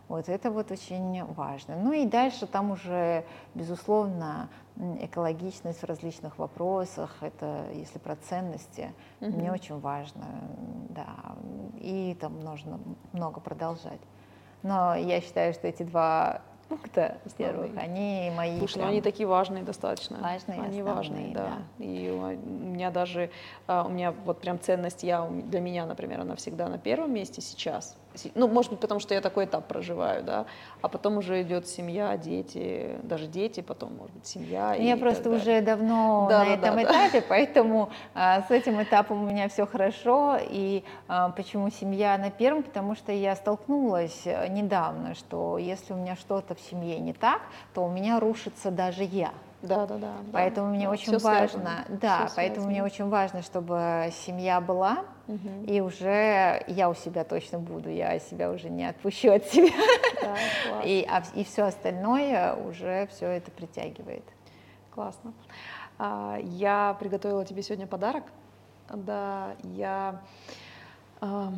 Вот 0.08 0.28
это 0.28 0.50
вот 0.50 0.70
очень 0.70 1.24
важно. 1.24 1.76
Ну 1.76 1.92
и 1.92 2.06
дальше 2.06 2.46
там 2.46 2.70
уже, 2.70 3.24
безусловно, 3.54 4.48
экологичность 5.00 5.80
в 5.80 5.84
различных 5.84 6.38
вопросах, 6.38 7.16
это 7.20 7.66
если 7.72 7.98
про 7.98 8.16
ценности, 8.16 8.92
угу. 9.20 9.32
мне 9.32 9.52
очень 9.52 9.78
важно, 9.80 10.26
да, 10.90 11.06
и 11.78 12.16
там 12.20 12.40
нужно 12.40 12.80
много 13.12 13.40
продолжать. 13.40 14.00
Но 14.62 14.94
я 14.94 15.20
считаю, 15.20 15.52
что 15.52 15.68
эти 15.68 15.82
два 15.82 16.42
пункта 16.76 17.18
первых, 17.36 17.70
они 17.76 18.32
мои. 18.34 18.58
Слушай, 18.58 18.74
прям... 18.74 18.86
ну 18.86 18.92
они 18.92 19.00
такие 19.00 19.26
важные 19.26 19.62
достаточно. 19.62 20.18
Важные, 20.18 20.60
Они 20.60 20.80
основные, 20.80 20.84
важные, 20.84 21.34
да. 21.34 21.58
да. 21.78 21.84
И 21.84 22.10
у 22.10 22.26
меня 22.26 22.90
даже, 22.90 23.30
а, 23.66 23.84
у 23.84 23.90
меня 23.90 24.12
вот 24.24 24.40
прям 24.40 24.60
ценность 24.60 25.02
я, 25.02 25.26
для 25.26 25.60
меня, 25.60 25.86
например, 25.86 26.20
она 26.20 26.36
всегда 26.36 26.68
на 26.68 26.78
первом 26.78 27.12
месте 27.12 27.40
сейчас. 27.40 27.96
Ну, 28.34 28.48
может 28.48 28.70
быть, 28.70 28.80
потому 28.80 29.00
что 29.00 29.14
я 29.14 29.20
такой 29.20 29.44
этап 29.46 29.66
проживаю, 29.66 30.22
да, 30.22 30.46
а 30.82 30.88
потом 30.88 31.18
уже 31.18 31.42
идет 31.42 31.66
семья, 31.66 32.16
дети, 32.16 32.96
даже 33.02 33.26
дети, 33.26 33.60
потом, 33.60 33.96
может 33.96 34.14
быть, 34.14 34.26
семья. 34.26 34.74
Я 34.74 34.96
просто 34.96 35.30
уже 35.30 35.60
давно 35.60 36.26
да, 36.28 36.40
на 36.40 36.44
да, 36.44 36.52
этом 36.52 36.76
да, 36.76 36.82
этапе, 36.82 37.20
да. 37.20 37.26
поэтому 37.28 37.90
а, 38.14 38.42
с 38.42 38.50
этим 38.50 38.82
этапом 38.82 39.22
у 39.22 39.26
меня 39.26 39.48
все 39.48 39.66
хорошо. 39.66 40.38
И 40.40 40.84
а, 41.08 41.30
почему 41.30 41.70
семья 41.70 42.16
на 42.18 42.30
первом? 42.30 42.62
Потому 42.62 42.94
что 42.94 43.12
я 43.12 43.34
столкнулась 43.36 44.22
э, 44.24 44.48
недавно, 44.48 45.14
что 45.14 45.58
если 45.58 45.92
у 45.92 45.96
меня 45.96 46.16
что-то 46.16 46.54
в 46.54 46.60
семье 46.60 46.98
не 46.98 47.12
так, 47.12 47.42
то 47.74 47.84
у 47.84 47.90
меня 47.90 48.20
рушится 48.20 48.70
даже 48.70 49.04
я. 49.04 49.32
Да, 49.64 49.86
да, 49.86 49.96
да. 49.96 50.12
Поэтому 50.32 50.68
да, 50.68 50.74
мне 50.74 50.86
да, 50.86 50.90
очень 50.90 51.18
важно, 51.18 51.84
да, 51.88 52.26
все 52.26 52.36
поэтому 52.36 52.66
связано. 52.66 52.70
мне 52.70 52.84
очень 52.84 53.08
важно, 53.08 53.42
чтобы 53.42 54.10
семья 54.12 54.60
была, 54.60 55.04
угу. 55.26 55.64
и 55.66 55.80
уже 55.80 56.62
я 56.66 56.90
у 56.90 56.94
себя 56.94 57.24
точно 57.24 57.58
буду, 57.58 57.88
я 57.88 58.18
себя 58.18 58.50
уже 58.50 58.68
не 58.68 58.88
отпущу 58.88 59.32
от 59.32 59.44
себя. 59.46 59.72
Да, 60.22 60.82
и, 60.84 61.06
а, 61.08 61.22
и 61.34 61.44
все 61.44 61.62
остальное 61.64 62.54
уже 62.54 63.06
все 63.08 63.26
это 63.26 63.50
притягивает. 63.50 64.24
Классно. 64.90 65.32
А, 65.98 66.38
я 66.42 66.96
приготовила 67.00 67.44
тебе 67.44 67.62
сегодня 67.62 67.86
подарок. 67.86 68.24
Да, 68.92 69.54
я 69.62 70.20
а, 71.20 71.52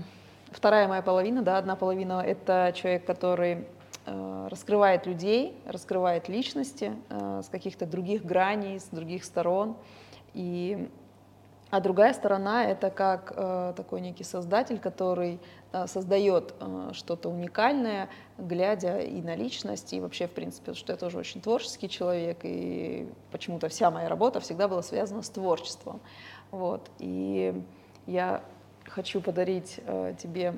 вторая 0.52 0.86
моя 0.86 1.02
половина, 1.02 1.42
да, 1.42 1.58
одна 1.58 1.74
половина 1.74 2.22
это 2.24 2.72
человек, 2.74 3.04
который 3.04 3.66
раскрывает 4.06 5.06
людей, 5.06 5.58
раскрывает 5.66 6.28
личности 6.28 6.92
с 7.10 7.48
каких-то 7.48 7.86
других 7.86 8.24
граней, 8.24 8.78
с 8.78 8.84
других 8.84 9.24
сторон. 9.24 9.76
И 10.32 10.88
а 11.70 11.80
другая 11.80 12.14
сторона 12.14 12.64
это 12.64 12.90
как 12.90 13.32
э, 13.34 13.72
такой 13.76 14.00
некий 14.00 14.22
создатель, 14.22 14.78
который 14.78 15.40
э, 15.72 15.86
создает 15.88 16.54
э, 16.60 16.90
что-то 16.92 17.28
уникальное, 17.28 18.08
глядя 18.38 19.00
и 19.00 19.20
на 19.20 19.34
личность, 19.34 19.92
и 19.92 20.00
вообще, 20.00 20.28
в 20.28 20.30
принципе, 20.30 20.74
что 20.74 20.92
я 20.92 20.96
тоже 20.96 21.18
очень 21.18 21.40
творческий 21.40 21.88
человек, 21.88 22.38
и 22.44 23.08
почему-то 23.32 23.68
вся 23.68 23.90
моя 23.90 24.08
работа 24.08 24.38
всегда 24.38 24.68
была 24.68 24.82
связана 24.82 25.22
с 25.22 25.28
творчеством. 25.28 26.00
Вот. 26.52 26.88
И 27.00 27.60
я 28.06 28.42
хочу 28.84 29.20
подарить 29.20 29.80
э, 29.86 30.14
тебе 30.18 30.54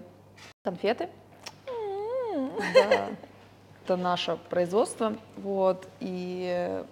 конфеты. 0.62 1.09
Да, 2.74 3.09
это 3.89 3.97
наше 3.97 4.36
производство. 4.51 5.14
Вот. 5.36 5.89
И 6.01 6.84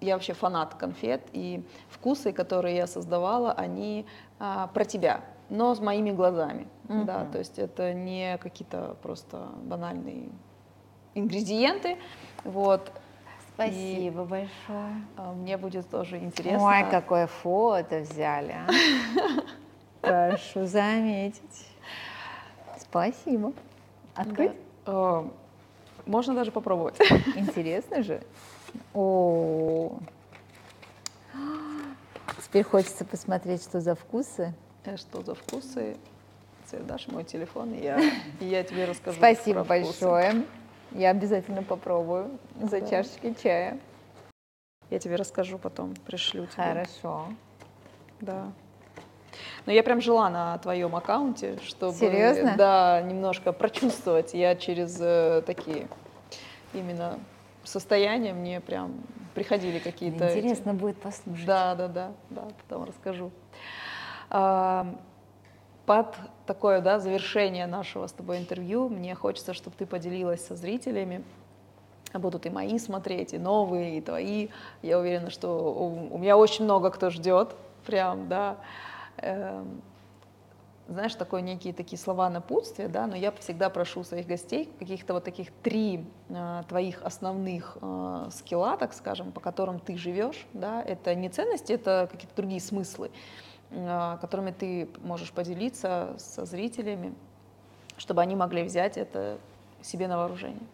я 0.00 0.14
вообще 0.14 0.32
фанат 0.32 0.74
конфет, 0.74 1.20
и 1.32 1.62
вкусы, 1.90 2.32
которые 2.32 2.76
я 2.76 2.86
создавала, 2.86 3.52
они 3.52 4.06
а, 4.40 4.66
про 4.68 4.84
тебя, 4.84 5.20
но 5.48 5.74
с 5.74 5.80
моими 5.80 6.10
глазами, 6.10 6.66
mm-hmm. 6.88 7.04
да, 7.04 7.24
то 7.26 7.38
есть 7.38 7.58
это 7.60 7.92
не 7.94 8.36
какие-то 8.38 8.96
просто 9.00 9.50
банальные 9.62 10.30
ингредиенты, 11.14 11.98
вот. 12.42 12.90
Спасибо 13.54 14.22
и, 14.22 14.26
большое. 14.26 15.04
А, 15.16 15.32
мне 15.34 15.56
будет 15.56 15.88
тоже 15.88 16.18
интересно. 16.18 16.66
Ой, 16.66 16.90
какое 16.90 17.28
фото 17.28 18.00
взяли, 18.00 18.56
а? 18.56 18.68
Прошу 20.00 20.66
заметить. 20.66 21.68
Спасибо. 22.80 23.52
Открыть? 24.16 24.52
Да. 24.84 25.26
Можно 26.06 26.34
даже 26.34 26.50
попробовать. 26.50 26.98
Интересно 27.36 28.02
же. 28.02 28.20
О, 28.94 29.98
теперь 32.44 32.64
хочется 32.64 33.04
посмотреть, 33.04 33.62
что 33.62 33.80
за 33.80 33.94
вкусы. 33.94 34.54
Э, 34.84 34.96
что 34.96 35.22
за 35.22 35.34
вкусы? 35.34 35.96
Ты 36.70 36.78
дашь 36.78 37.06
мой 37.08 37.24
телефон, 37.24 37.74
и 37.74 37.82
я, 37.82 38.00
и 38.40 38.46
я 38.46 38.62
тебе 38.62 38.86
расскажу. 38.86 39.16
Спасибо 39.18 39.64
большое. 39.64 40.44
Я 40.92 41.10
обязательно 41.10 41.62
попробую 41.62 42.30
за 42.60 42.80
да. 42.80 42.86
чашечкой 42.86 43.34
чая. 43.34 43.78
Я 44.90 44.98
тебе 44.98 45.16
расскажу 45.16 45.58
потом, 45.58 45.94
пришлю 46.06 46.46
тебе. 46.46 46.64
Хорошо. 46.64 47.28
Да. 48.20 48.52
Но 49.66 49.72
я 49.72 49.82
прям 49.82 50.00
жила 50.00 50.30
на 50.30 50.58
твоем 50.58 50.94
аккаунте, 50.96 51.58
чтобы 51.66 51.94
Серьезно? 51.94 52.54
да, 52.56 53.02
немножко 53.02 53.52
прочувствовать. 53.52 54.34
Я 54.34 54.56
через 54.56 54.98
э, 55.00 55.42
такие 55.46 55.88
именно 56.74 57.18
состояние 57.64 58.32
мне 58.32 58.60
прям 58.60 58.94
приходили 59.34 59.78
какие-то... 59.78 60.28
Интересно 60.28 60.70
эти... 60.70 60.78
будет 60.78 61.00
послушать. 61.00 61.46
Да, 61.46 61.74
да, 61.74 61.88
да, 61.88 62.12
да, 62.30 62.48
потом 62.62 62.84
расскажу. 62.84 63.30
А, 64.30 64.94
под 65.86 66.16
такое 66.46 66.80
да, 66.80 66.98
завершение 66.98 67.66
нашего 67.66 68.06
с 68.06 68.12
тобой 68.12 68.38
интервью 68.38 68.88
мне 68.88 69.14
хочется, 69.14 69.54
чтобы 69.54 69.76
ты 69.76 69.86
поделилась 69.86 70.44
со 70.44 70.54
зрителями, 70.54 71.24
будут 72.14 72.46
и 72.46 72.50
мои 72.50 72.78
смотреть, 72.78 73.32
и 73.32 73.38
новые, 73.38 73.98
и 73.98 74.00
твои. 74.00 74.48
Я 74.82 74.98
уверена, 74.98 75.30
что 75.30 75.48
у, 75.48 76.14
у 76.14 76.18
меня 76.18 76.36
очень 76.36 76.64
много 76.64 76.90
кто 76.90 77.10
ждет, 77.10 77.54
прям, 77.86 78.28
да. 78.28 78.56
Эм, 79.18 79.82
знаешь, 80.88 81.14
такое 81.14 81.40
некие 81.40 81.72
такие 81.72 81.98
слова 81.98 82.28
напутствия, 82.28 82.88
да, 82.88 83.06
но 83.06 83.16
я 83.16 83.32
всегда 83.32 83.70
прошу 83.70 84.04
своих 84.04 84.26
гостей 84.26 84.70
каких-то 84.78 85.14
вот 85.14 85.24
таких 85.24 85.50
три 85.62 86.04
э, 86.28 86.62
твоих 86.68 87.02
основных 87.02 87.78
э, 87.80 88.28
скилла, 88.32 88.76
так 88.76 88.92
скажем, 88.92 89.32
по 89.32 89.40
которым 89.40 89.78
ты 89.78 89.96
живешь, 89.96 90.46
да, 90.52 90.82
это 90.82 91.14
не 91.14 91.28
ценности, 91.28 91.72
это 91.72 92.08
какие-то 92.10 92.34
другие 92.36 92.60
смыслы, 92.60 93.10
э, 93.70 94.18
которыми 94.20 94.50
ты 94.50 94.88
можешь 95.02 95.32
поделиться 95.32 96.14
со 96.18 96.44
зрителями, 96.44 97.14
чтобы 97.96 98.20
они 98.20 98.36
могли 98.36 98.62
взять 98.62 98.96
это 98.98 99.38
себе 99.82 100.08
на 100.08 100.16
вооружение. 100.16 100.66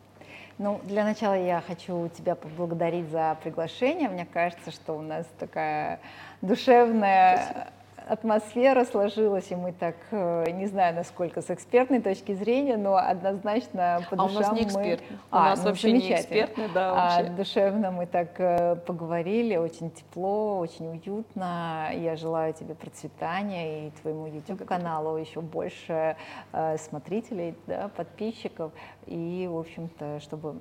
Ну, 0.57 0.80
для 0.82 1.05
начала 1.05 1.34
я 1.34 1.61
хочу 1.61 2.09
тебя 2.09 2.34
поблагодарить 2.34 3.09
за 3.11 3.39
приглашение. 3.41 4.09
Мне 4.09 4.26
кажется, 4.26 4.72
что 4.72 4.95
у 4.95 5.03
нас 5.03 5.24
такая 5.39 6.01
душевная 6.43 7.36
Спасибо 7.36 7.77
атмосфера 8.09 8.84
сложилась, 8.84 9.50
и 9.50 9.56
мы 9.56 9.72
так, 9.72 9.96
э, 10.11 10.50
не 10.50 10.66
знаю, 10.66 10.94
насколько 10.94 11.42
с 11.42 11.50
экспертной 11.50 12.00
точки 12.00 12.32
зрения, 12.34 12.76
но 12.76 12.96
однозначно 12.96 14.00
по 14.09 14.16
душам 14.16 14.36
а 14.36 14.38
у 14.38 14.40
нас 14.40 14.52
не 14.52 14.62
эксперт. 14.64 15.02
мы... 15.11 15.16
У 15.16 15.18
а, 15.30 15.50
нас 15.50 15.59
ну, 15.59 15.64
вообще 15.66 15.92
не 15.92 16.12
экспертный, 16.14 16.68
да, 16.72 16.94
вообще. 16.94 17.30
А 17.30 17.36
душевно 17.36 17.90
мы 17.90 18.06
так 18.06 18.28
э, 18.38 18.76
поговорили, 18.76 19.56
очень 19.56 19.90
тепло, 19.90 20.59
очень 20.59 20.88
уютно. 20.88 21.90
Я 21.94 22.16
желаю 22.16 22.54
тебе 22.54 22.74
процветания 22.74 23.88
и 23.88 23.90
твоему 24.02 24.26
YouTube-каналу 24.26 25.16
еще 25.16 25.40
больше 25.40 26.16
э, 26.52 26.78
смотрителей, 26.78 27.54
да, 27.66 27.90
подписчиков, 27.94 28.72
и, 29.06 29.48
в 29.50 29.59
общем-то, 29.59 30.20
чтобы 30.20 30.56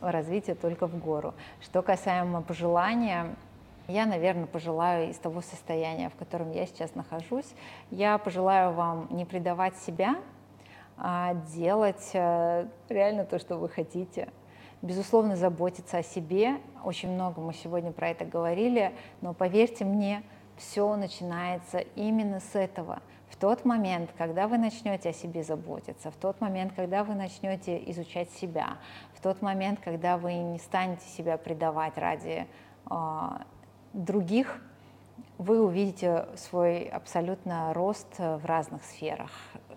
развитие 0.00 0.54
только 0.54 0.86
в 0.86 0.98
гору. 0.98 1.34
Что 1.60 1.82
касаемо 1.82 2.40
пожелания, 2.42 3.34
я, 3.88 4.04
наверное, 4.04 4.46
пожелаю 4.46 5.10
из 5.10 5.16
того 5.16 5.40
состояния, 5.40 6.10
в 6.10 6.14
котором 6.14 6.52
я 6.52 6.66
сейчас 6.66 6.94
нахожусь, 6.94 7.50
я 7.90 8.18
пожелаю 8.18 8.72
вам 8.72 9.08
не 9.10 9.24
предавать 9.24 9.76
себя, 9.78 10.16
а 10.98 11.34
делать 11.54 12.10
э, 12.12 12.66
реально 12.90 13.24
то, 13.24 13.38
что 13.38 13.56
вы 13.56 13.68
хотите. 13.70 14.28
Безусловно, 14.82 15.36
заботиться 15.36 15.98
о 15.98 16.02
себе. 16.02 16.58
Очень 16.84 17.12
много 17.12 17.40
мы 17.40 17.54
сегодня 17.54 17.90
про 17.90 18.10
это 18.10 18.24
говорили, 18.24 18.92
но 19.22 19.32
поверьте 19.32 19.84
мне, 19.84 20.22
все 20.56 20.94
начинается 20.96 21.78
именно 21.78 22.40
с 22.40 22.54
этого. 22.54 23.00
В 23.30 23.36
тот 23.36 23.64
момент, 23.64 24.10
когда 24.18 24.48
вы 24.48 24.58
начнете 24.58 25.10
о 25.10 25.12
себе 25.12 25.42
заботиться, 25.42 26.10
в 26.10 26.16
тот 26.16 26.40
момент, 26.40 26.72
когда 26.74 27.04
вы 27.04 27.14
начнете 27.14 27.82
изучать 27.90 28.30
себя, 28.32 28.76
в 29.14 29.20
тот 29.20 29.40
момент, 29.40 29.80
когда 29.82 30.18
вы 30.18 30.34
не 30.34 30.58
станете 30.58 31.06
себя 31.06 31.38
предавать 31.38 31.96
ради 31.96 32.46
а, 32.86 33.42
других, 33.92 34.60
вы 35.38 35.64
увидите 35.64 36.26
свой 36.36 36.82
абсолютно 36.82 37.72
рост 37.72 38.18
в 38.18 38.44
разных 38.44 38.84
сферах, 38.84 39.30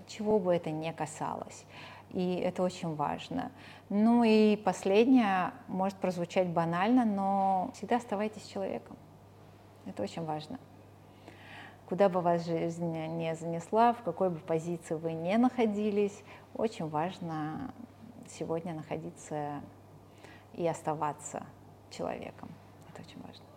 чего 0.08 0.40
бы 0.40 0.56
это 0.56 0.72
ни 0.72 0.92
касалось. 0.92 1.66
И 2.10 2.36
это 2.36 2.64
очень 2.64 2.96
важно. 2.96 3.52
Ну 3.90 4.24
и 4.24 4.58
последнее 4.58 5.54
может 5.68 5.98
прозвучать 5.98 6.48
банально, 6.50 7.06
но 7.06 7.72
всегда 7.74 7.98
оставайтесь 7.98 8.46
человеком. 8.48 8.98
Это 9.86 10.04
очень 10.04 10.26
важно. 10.26 10.60
Куда 11.88 12.10
бы 12.10 12.22
вас 12.22 12.46
жизнь 12.46 12.86
не 12.86 13.36
занесла, 13.36 13.94
в 13.94 14.02
какой 14.04 14.30
бы 14.30 14.40
позиции 14.40 14.96
вы 14.96 15.14
не 15.14 15.38
находились, 15.38 16.24
очень 16.56 16.88
важно 16.90 17.74
сегодня 18.28 18.74
находиться 18.74 19.62
и 20.54 20.68
оставаться 20.68 21.44
человеком. 21.90 22.50
Это 22.90 23.02
очень 23.02 23.22
важно. 23.22 23.51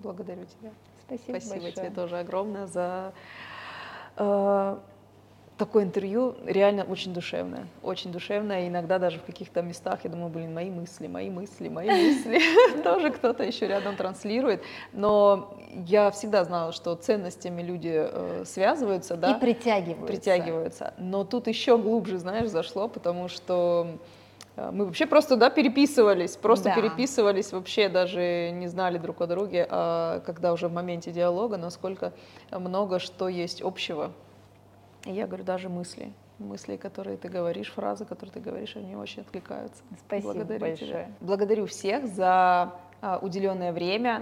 Благодарю 0.00 0.44
тебя. 0.44 0.70
Спасибо, 1.06 1.38
Спасибо 1.38 1.62
большое. 1.62 1.72
тебе 1.72 1.90
тоже 1.90 2.18
огромное 2.18 2.66
за 2.66 3.12
э, 4.16 4.76
такое 5.58 5.84
интервью. 5.84 6.36
Реально 6.46 6.84
очень 6.84 7.12
душевное. 7.12 7.66
Очень 7.82 8.12
душевное. 8.12 8.68
иногда 8.68 8.98
даже 8.98 9.18
в 9.18 9.24
каких-то 9.24 9.60
местах 9.62 10.00
я 10.04 10.10
думаю, 10.10 10.30
блин, 10.30 10.54
мои 10.54 10.70
мысли, 10.70 11.06
мои 11.06 11.30
мысли, 11.30 11.68
мои 11.68 11.88
мысли. 11.88 12.40
Тоже 12.82 13.10
кто-то 13.10 13.42
еще 13.42 13.66
рядом 13.66 13.96
транслирует. 13.96 14.62
Но 14.92 15.54
я 15.72 16.10
всегда 16.10 16.44
знала, 16.44 16.72
что 16.72 16.94
ценностями 16.94 17.62
люди 17.62 17.92
э, 17.94 18.44
связываются. 18.46 19.16
да? 19.16 19.32
И 19.32 19.40
притягиваются. 19.40 20.06
Притягиваются. 20.06 20.94
Но 20.98 21.24
тут 21.24 21.48
еще 21.48 21.76
глубже, 21.76 22.18
знаешь, 22.18 22.48
зашло, 22.48 22.88
потому 22.88 23.28
что 23.28 23.98
мы 24.72 24.84
вообще 24.86 25.06
просто, 25.06 25.36
да, 25.36 25.50
переписывались, 25.50 26.36
просто 26.36 26.70
да. 26.70 26.74
переписывались, 26.74 27.52
вообще 27.52 27.88
даже 27.88 28.50
не 28.50 28.66
знали 28.68 28.98
друг 28.98 29.20
о 29.20 29.26
друге, 29.26 29.66
а 29.68 30.20
когда 30.20 30.52
уже 30.52 30.68
в 30.68 30.72
моменте 30.72 31.12
диалога, 31.12 31.56
насколько 31.56 32.12
много 32.50 32.98
что 32.98 33.28
есть 33.28 33.62
общего. 33.62 34.12
И 35.04 35.12
я 35.12 35.26
говорю, 35.26 35.44
даже 35.44 35.68
мысли, 35.68 36.12
мысли, 36.38 36.76
которые 36.76 37.16
ты 37.16 37.28
говоришь, 37.28 37.70
фразы, 37.72 38.04
которые 38.04 38.32
ты 38.32 38.40
говоришь, 38.40 38.76
они 38.76 38.96
очень 38.96 39.22
откликаются. 39.22 39.82
Спасибо 40.06 40.34
Благодарю 40.34 40.60
большое. 40.60 40.90
Тебя. 40.90 41.08
Благодарю 41.20 41.66
всех 41.66 42.06
за 42.06 42.72
а, 43.00 43.18
уделенное 43.22 43.72
время. 43.72 44.16